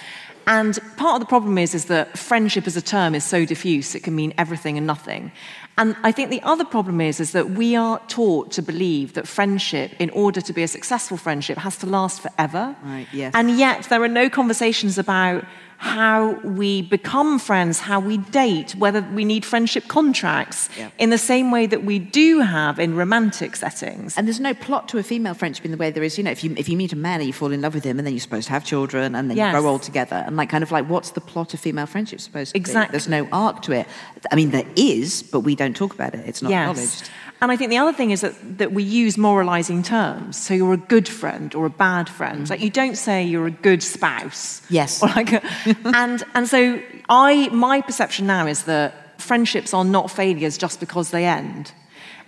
[0.48, 3.96] And part of the problem is, is that friendship as a term is so diffuse,
[3.96, 5.32] it can mean everything and nothing.
[5.78, 9.28] And I think the other problem is, is that we are taught to believe that
[9.28, 12.76] friendship, in order to be a successful friendship, has to last forever.
[12.84, 13.32] Right, yes.
[13.34, 15.46] And yet there are no conversations about
[15.78, 20.90] how we become friends, how we date, whether we need friendship contracts Yeah.
[20.98, 24.18] in the same way that we do have in romantic settings.
[24.18, 26.32] And there's no plot to a female friendship in the way there is, you know,
[26.32, 28.06] if you, if you meet a man and you fall in love with him and
[28.06, 29.54] then you're supposed to have children and then Yes.
[29.54, 30.24] you grow old together.
[30.26, 32.88] And like, kind of like, what's the plot of female friendship supposed to Exactly.
[32.88, 32.92] be?
[32.92, 33.88] There's no arc to it.
[34.32, 36.24] I mean, there is, but we don't talk about it.
[36.26, 37.10] It's not acknowledged.
[37.42, 40.38] And I think the other thing is that, that we use moralizing terms.
[40.38, 42.46] So you're a good friend or a bad friend.
[42.46, 42.50] Mm.
[42.50, 44.62] Like you don't say you're a good spouse.
[44.70, 45.04] Yes.
[45.04, 45.42] Or like a,
[45.86, 51.12] and and so I my perception now is that friendships are not failures just because
[51.12, 51.72] they end.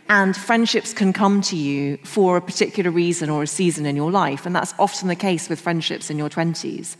[0.09, 4.11] And friendships can come to you for a particular reason or a season in your
[4.11, 4.45] life.
[4.45, 6.95] And that's often the case with friendships in your 20s.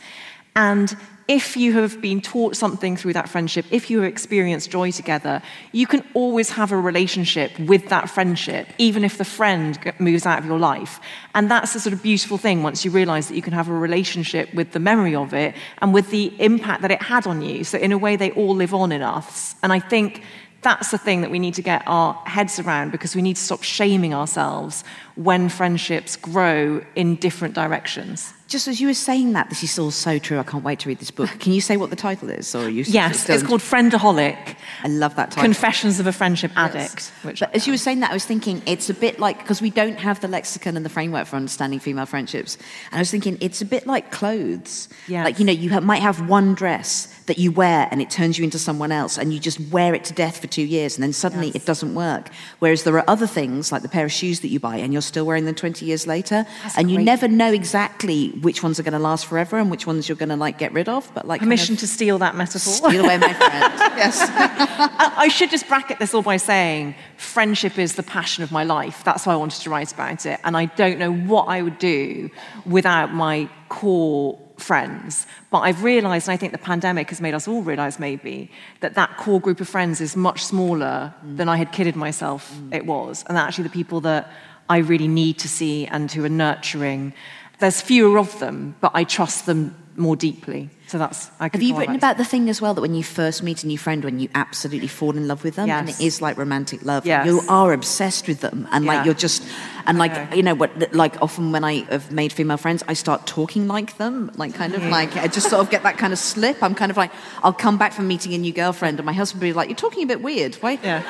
[0.55, 0.95] And
[1.27, 5.41] if you have been taught something through that friendship, if you have experienced joy together,
[5.73, 10.39] you can always have a relationship with that friendship, even if the friend moves out
[10.39, 11.01] of your life.
[11.35, 13.73] And that's the sort of beautiful thing once you realize that you can have a
[13.73, 17.65] relationship with the memory of it and with the impact that it had on you.
[17.65, 19.55] So, in a way, they all live on in us.
[19.63, 20.23] And I think
[20.61, 23.41] that's the thing that we need to get our heads around because we need to
[23.41, 24.83] stop shaming ourselves
[25.17, 28.33] when friendships grow in different directions.
[28.47, 30.39] Just as you were saying that, this is all so true.
[30.39, 31.29] I can't wait to read this book.
[31.39, 32.55] Can you say what the title is?
[32.55, 35.43] Or are you Yes, still- it's called Friendaholic I love that title.
[35.43, 37.11] Confessions of a Friendship Addict.
[37.23, 39.61] Which But as you were saying that, I was thinking it's a bit like because
[39.61, 42.57] we don't have the lexicon and the framework for understanding female friendships.
[42.91, 44.87] And I was thinking it's a bit like clothes.
[45.09, 45.25] Yes.
[45.25, 48.45] Like you know, you might have one dress that you wear and it turns you
[48.45, 51.11] into someone else, and you just wear it to death for two years, and then
[51.11, 52.29] suddenly it doesn't work.
[52.59, 55.01] Whereas there are other things like the pair of shoes that you buy, and you're
[55.07, 58.93] still wearing them 20 years later, and you never know exactly which ones are going
[58.93, 61.09] to last forever and which ones you're going to like get rid of.
[61.13, 62.89] But like kind Permission of to steal that metaphor.
[62.89, 63.73] steal away my friend.
[63.97, 64.19] yes.
[64.21, 68.63] I, I should just bracket this all by saying friendship is the passion of my
[68.63, 69.03] life.
[69.03, 70.39] That's why I wanted to write about it.
[70.43, 72.29] And I don't know what I would do
[72.65, 75.27] without my core friends.
[75.49, 78.95] But I've realized, and I think the pandemic has made us all realize maybe, that
[78.95, 81.37] that core group of friends is much smaller mm.
[81.37, 82.73] than I had kidded myself mm.
[82.73, 83.23] it was.
[83.27, 84.31] And actually, the people that
[84.69, 87.13] I really need to see and who are nurturing,
[87.59, 90.69] there's fewer of them, but I trust them more deeply.
[90.87, 93.03] So that's, I Have you written about about the thing as well that when you
[93.03, 95.99] first meet a new friend, when you absolutely fall in love with them, and it
[95.99, 97.25] is like romantic love, Yes.
[97.25, 98.93] you are obsessed with them, and Yeah.
[98.93, 99.43] like you're just,
[99.85, 100.35] and like know.
[100.37, 103.97] you know what, like often when I have made female friends, I start talking like
[103.97, 104.91] them, like kind of mm-hmm.
[104.91, 106.63] like I just sort of get that kind of slip.
[106.63, 107.11] I'm kind of like,
[107.43, 109.75] I'll come back from meeting a new girlfriend, and my husband will be like, "You're
[109.75, 110.55] talking a bit weird.
[110.55, 110.79] Why?
[110.81, 111.03] Yeah.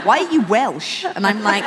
[0.04, 1.64] Why are you Welsh?" And I'm like.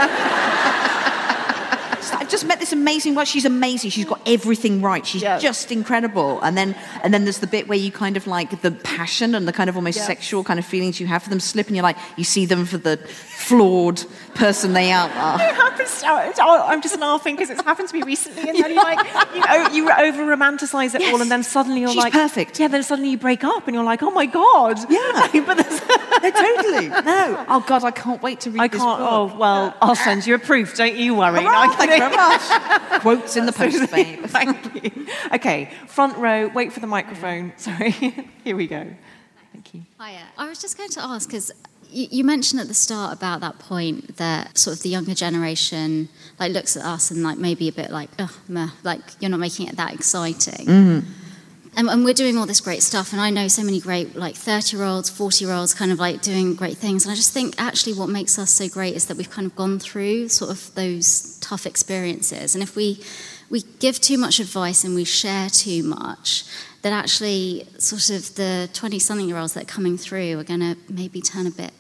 [2.12, 3.28] I've just met this amazing wife.
[3.28, 3.92] She's amazing.
[3.92, 5.06] She's got everything right.
[5.06, 5.38] She's Yeah.
[5.40, 6.42] just incredible.
[6.42, 9.48] And then, and then there's the bit where you kind of like the passion and
[9.48, 10.06] the kind of almost Yeah.
[10.08, 12.66] sexual kind of feelings you have for them slip, and you're like, you see them
[12.66, 12.98] for the
[13.38, 14.04] flawed
[14.34, 15.08] person they are.
[15.48, 16.02] It happens.
[16.02, 16.08] To,
[16.44, 19.00] oh, I'm just laughing because it's happened to me recently, and then you like
[19.36, 22.60] you, o- you over romanticize it all, and then suddenly you're She's like perfect.
[22.60, 24.80] Yeah, then suddenly you break up, and you're like, oh my god.
[24.90, 25.44] Yeah.
[25.46, 25.82] but there's,
[26.24, 26.88] no, totally.
[26.90, 27.46] No.
[27.48, 29.00] Oh God, I can't wait to read I this can't.
[29.00, 29.10] book.
[29.12, 30.76] Oh well, I'll send you a proof.
[30.76, 31.42] Don't you worry.
[31.44, 33.02] Hurrah, I'm thank you very much.
[33.02, 34.26] Quotes in the post, babe.
[34.26, 35.08] Thank you.
[35.34, 36.48] Okay, front row.
[36.48, 37.54] Wait for the microphone.
[37.58, 37.92] Sorry.
[38.44, 38.88] Here we go.
[39.54, 39.82] Thank you.
[40.00, 40.24] Hiya.
[40.38, 41.52] I was just going to ask because
[41.90, 46.10] you, you mentioned at the start about that point that sort of the younger generation
[46.40, 49.40] like looks at us and like maybe a bit like, oh, meh, like you're not
[49.40, 50.66] making it that exciting.
[50.66, 51.12] Mm-hmm.
[51.78, 54.36] And, and we're doing all this great stuff, and I know so many great like
[54.36, 57.06] 30 year olds, 40 year olds, kind of like doing great things.
[57.06, 59.56] And I just think actually what makes us so great is that we've kind of
[59.56, 62.56] gone through sort of those tough experiences.
[62.56, 63.04] And if we
[63.50, 66.46] we give too much advice and we share too much,
[66.88, 70.62] that actually sort of the 20 something year olds that are coming through are going
[70.62, 71.72] to maybe turn a bit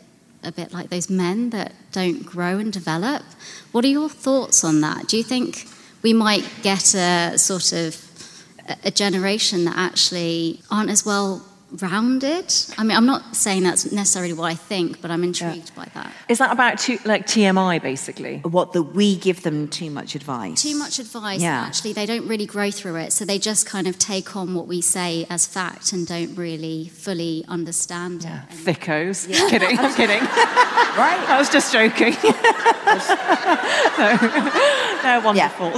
[0.43, 3.23] a bit like those men that don't grow and develop.
[3.71, 5.07] What are your thoughts on that?
[5.07, 5.65] Do you think
[6.03, 7.97] we might get a sort of
[8.67, 11.43] a- a generation that actually aren't as well
[11.81, 12.53] rounded.
[12.77, 16.11] I mean, I'm not saying that's necessarily what I think, but I'm intrigued by that.
[16.29, 18.37] Is that about too, like TMI, basically?
[18.39, 20.61] What that we give them too much advice.
[20.61, 21.63] Too much advice, Yeah.
[21.65, 23.11] actually, they don't really grow through it.
[23.13, 26.87] So they just kind of take on what we say as fact and don't really
[26.89, 28.55] fully understand it.
[28.63, 29.27] Thickos.
[29.49, 30.21] kidding, I'm kidding.
[30.97, 31.19] right.
[31.27, 32.13] I was just joking.
[33.97, 34.17] no,
[35.03, 35.69] they're wonderful.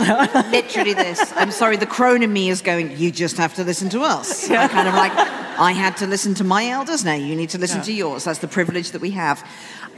[0.52, 1.34] Literally this.
[1.36, 4.50] I'm sorry, the crone in me is going, you just have to listen to us.
[4.50, 5.14] I'm kind of like,
[5.60, 7.84] I had to listen to my elders, now you need to listen Yeah.
[7.84, 8.24] to yours.
[8.24, 9.44] That's the privilege that we have.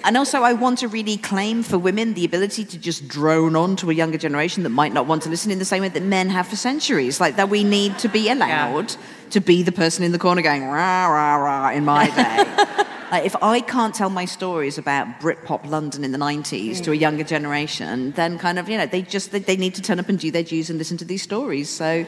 [0.04, 3.76] And also, I want to really claim for women the ability to just drone on
[3.78, 6.02] to a younger generation that might not want to listen in the same way that
[6.02, 7.22] men have for centuries.
[7.22, 8.96] Like, that we need to be allowed
[9.30, 12.86] to be the person in the corner going, rah, rah, rah, in my day.
[13.12, 16.96] Like, if I can't tell my stories about Britpop London in the 90s to a
[16.96, 17.00] mm.
[17.00, 20.10] younger generation, then kind of, you know, they just, they, they need to turn up
[20.10, 21.70] and do their dues and listen to these stories.
[21.70, 22.06] So,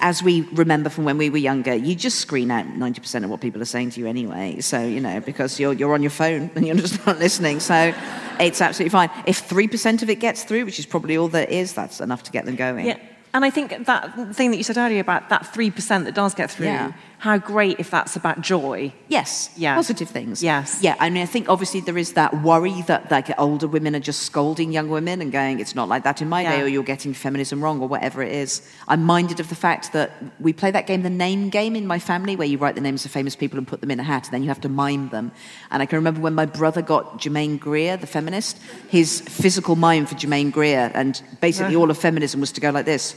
[0.00, 3.40] as we remember from when we were younger, you just screen out 90% of what
[3.40, 4.60] people are saying to you anyway.
[4.60, 7.60] So, you know, because you're, you're on your phone and you're just not listening.
[7.60, 7.94] So,
[8.38, 9.10] it's absolutely fine.
[9.26, 12.32] If 3% of it gets through, which is probably all there is, that's enough to
[12.32, 12.86] get them going.
[12.86, 12.98] Yeah.
[13.34, 16.50] And I think that thing that you said earlier about that 3% that does get
[16.50, 16.92] through, Yeah.
[17.18, 18.92] How great if that's about joy.
[19.08, 19.50] Yes.
[19.56, 19.74] Yeah.
[19.74, 20.42] Positive things.
[20.42, 20.80] Yes.
[20.82, 20.96] Yeah.
[21.00, 24.22] I mean, I think obviously there is that worry that like older women are just
[24.24, 27.14] scolding young women and going, "It's not like that in my day," or "You're getting
[27.14, 28.60] feminism wrong," or whatever it is.
[28.86, 30.10] I'm minded of the fact that
[30.40, 33.04] we play that game, the name game, in my family, where you write the names
[33.06, 35.08] of famous people and put them in a hat, and then you have to mime
[35.08, 35.32] them.
[35.70, 40.04] And I can remember when my brother got Germaine Greer, the feminist, his physical mime
[40.04, 41.78] for Germaine Greer, and basically Yeah.
[41.80, 43.14] all of feminism was to go like this.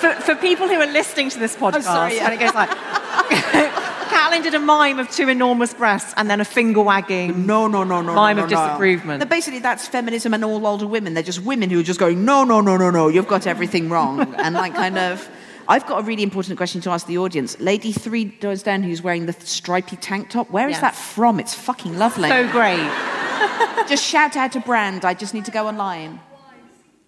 [0.00, 2.24] For, for people who are listening to this oh, podcast, sorry, yeah.
[2.30, 2.70] and it goes like,
[4.10, 7.46] Caitlin did a mime of two enormous breasts and then a finger wagging.
[7.46, 8.14] No, no, no, no.
[8.14, 8.66] Mime no, of no, no.
[8.66, 9.18] disapproval.
[9.18, 11.14] No, basically, that's feminism and all older women.
[11.14, 13.88] They're just women who are just going, no, no, no, no, no, you've got everything
[13.88, 14.34] wrong.
[14.38, 15.28] and like, kind of.
[15.68, 17.60] I've got a really important question to ask the audience.
[17.60, 20.80] Lady three doors down who's wearing the stripy tank top, Where is Yes.
[20.80, 21.38] that from?
[21.38, 22.28] It's fucking lovely.
[22.28, 22.78] So great.
[23.88, 25.04] just shout out a brand.
[25.04, 26.20] I just need to go online.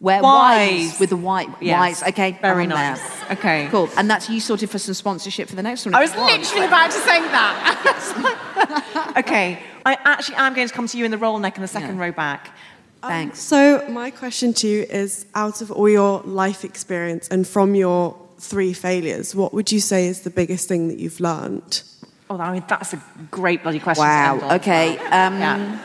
[0.02, 0.90] Where Wise.
[0.90, 1.78] wise with the white Yes.
[1.78, 2.02] wise.
[2.10, 2.78] Okay, Very I'm there.
[2.78, 3.00] nice.
[3.30, 3.68] Okay.
[3.70, 3.88] Cool.
[3.96, 5.94] And that's you sorted for some sponsorship for the next one.
[5.94, 6.32] I was you want.
[6.40, 9.14] literally about to say that.
[9.18, 9.60] okay.
[9.86, 11.98] I actually am going to come to you in the roll neck in the second
[11.98, 12.50] row back.
[13.02, 13.38] Thanks.
[13.38, 18.16] So, my question to you is out of all your life experience and from your
[18.38, 21.82] three failures, what would you say is the biggest thing that you've learned?
[22.28, 23.00] Oh, I mean, that's a
[23.30, 24.02] great bloody question.
[24.04, 24.32] to Wow.
[24.34, 24.52] end on.
[24.54, 24.98] Okay.
[24.98, 25.78] Um, Yeah.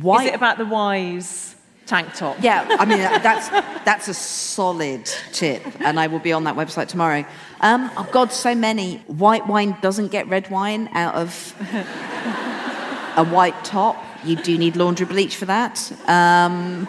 [0.00, 0.22] Why?
[0.24, 1.54] Is it about the wise
[1.90, 2.36] tank top?
[2.40, 3.48] Yeah, I mean that's
[3.84, 7.24] that's a solid tip, and I will be on that website tomorrow.
[7.60, 8.98] Um, oh God, so many.
[9.08, 11.54] White wine doesn't get red wine out of
[13.16, 13.96] a white top.
[14.24, 15.92] You do need laundry bleach for that.
[16.08, 16.86] Um,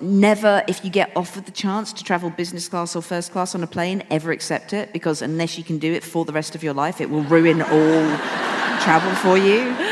[0.00, 3.62] never, if you get offered the chance to travel business class or first class on
[3.64, 6.62] a plane, ever accept it because unless you can do it for the rest of
[6.62, 8.18] your life, it will ruin all
[8.80, 9.89] travel for you.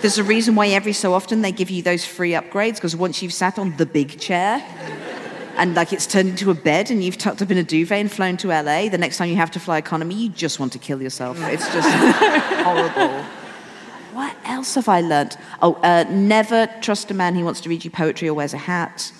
[0.00, 3.20] There's a reason why every so often they give you those free upgrades because once
[3.22, 4.62] you've sat on the big chair
[5.56, 8.10] and like it's turned into a bed and you've tucked up in a duvet and
[8.12, 10.78] flown to LA, the next time you have to fly economy, you just want to
[10.78, 11.36] kill yourself.
[11.42, 11.88] It's just
[12.64, 13.24] horrible.
[14.12, 15.36] What else have I learnt?
[15.62, 18.58] Oh, uh, never trust a man who wants to read you poetry or wears a
[18.58, 19.12] hat.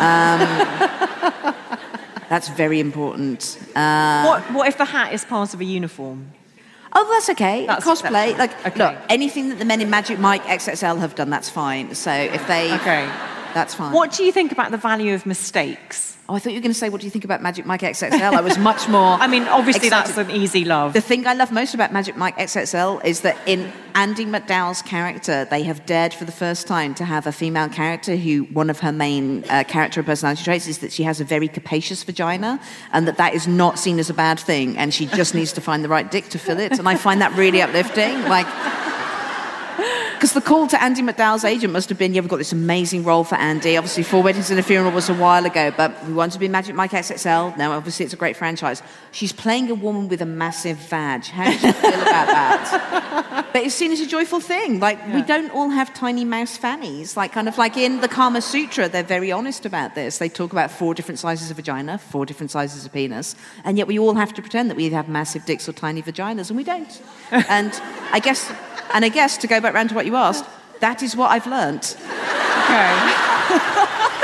[0.00, 0.40] Um,
[2.28, 3.58] that's very important.
[3.76, 6.32] Uh, What, what if the hat is part of a uniform?
[6.98, 7.66] Oh, that's okay.
[7.66, 8.38] That's Cosplay, acceptable.
[8.38, 8.78] like, Okay.
[8.78, 11.94] look, anything that the men in Magic Mike XXL have done, that's fine.
[11.94, 13.06] So if they, Okay.
[13.56, 13.94] That's fine.
[13.94, 16.18] What do you think about the value of mistakes?
[16.28, 17.80] Oh, I thought you were going to say, what do you think about Magic Mike
[17.80, 18.20] XXL?
[18.34, 19.16] I was much more.
[19.20, 20.14] I mean, obviously excited.
[20.14, 20.92] that's an easy love.
[20.92, 25.46] The thing I love most about Magic Mike XXL is that in Andie MacDowell's character,
[25.46, 28.80] they have dared for the first time to have a female character who one of
[28.80, 32.60] her main uh, character and personality traits is that she has a very capacious vagina,
[32.92, 35.62] and that that is not seen as a bad thing, and she just needs to
[35.62, 36.78] find the right dick to fill it.
[36.78, 38.20] And I find that really uplifting.
[38.24, 38.46] Like.
[40.16, 43.04] Because the call to Andie MacDowell's agent must have been, yeah, we've got this amazing
[43.04, 43.76] role for Andie.
[43.76, 46.48] Obviously, Four Weddings and a Funeral was a while ago, but we want to be
[46.48, 47.54] Magic Mike XXL.
[47.58, 48.82] Now, obviously, it's a great franchise.
[49.12, 51.26] She's playing a woman with a massive vag.
[51.26, 53.42] How do you feel about that?
[53.56, 54.80] But it's seen as a joyful thing.
[54.80, 57.16] Like, we don't all have tiny mouse fannies.
[57.16, 60.18] Like, kind of like in the Kama Sutra, they're very honest about this.
[60.18, 63.34] They talk about four different sizes of vagina, four different sizes of penis,
[63.64, 66.02] and yet we all have to pretend that we either have massive dicks or tiny
[66.02, 67.00] vaginas, and we don't.
[67.30, 67.72] and
[68.12, 68.52] I guess,
[68.92, 70.44] and I guess to go back round to what you asked,
[70.80, 71.96] that is what I've learnt.
[71.98, 73.12] Okay.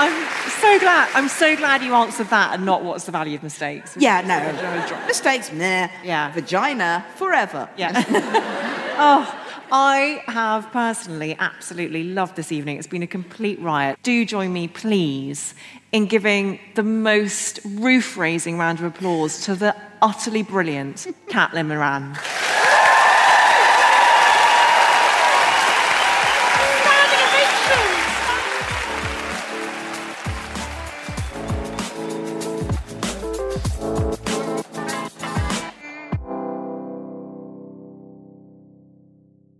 [0.00, 1.10] I'm so glad.
[1.14, 3.96] I'm so glad you answered that and not what's the value of mistakes.
[3.98, 5.06] Yeah, no.
[5.06, 5.88] Mistakes, nah.
[6.02, 6.32] Yeah.
[6.32, 7.68] Vagina, forever.
[7.76, 8.76] Yeah.
[9.02, 9.24] Oh,
[9.72, 12.78] I have personally absolutely loved this evening.
[12.78, 13.98] It's been a complete riot.
[14.02, 15.54] Do join me, please,
[15.92, 22.16] in giving the most roof raising round of applause to the utterly brilliant Caitlin Moran.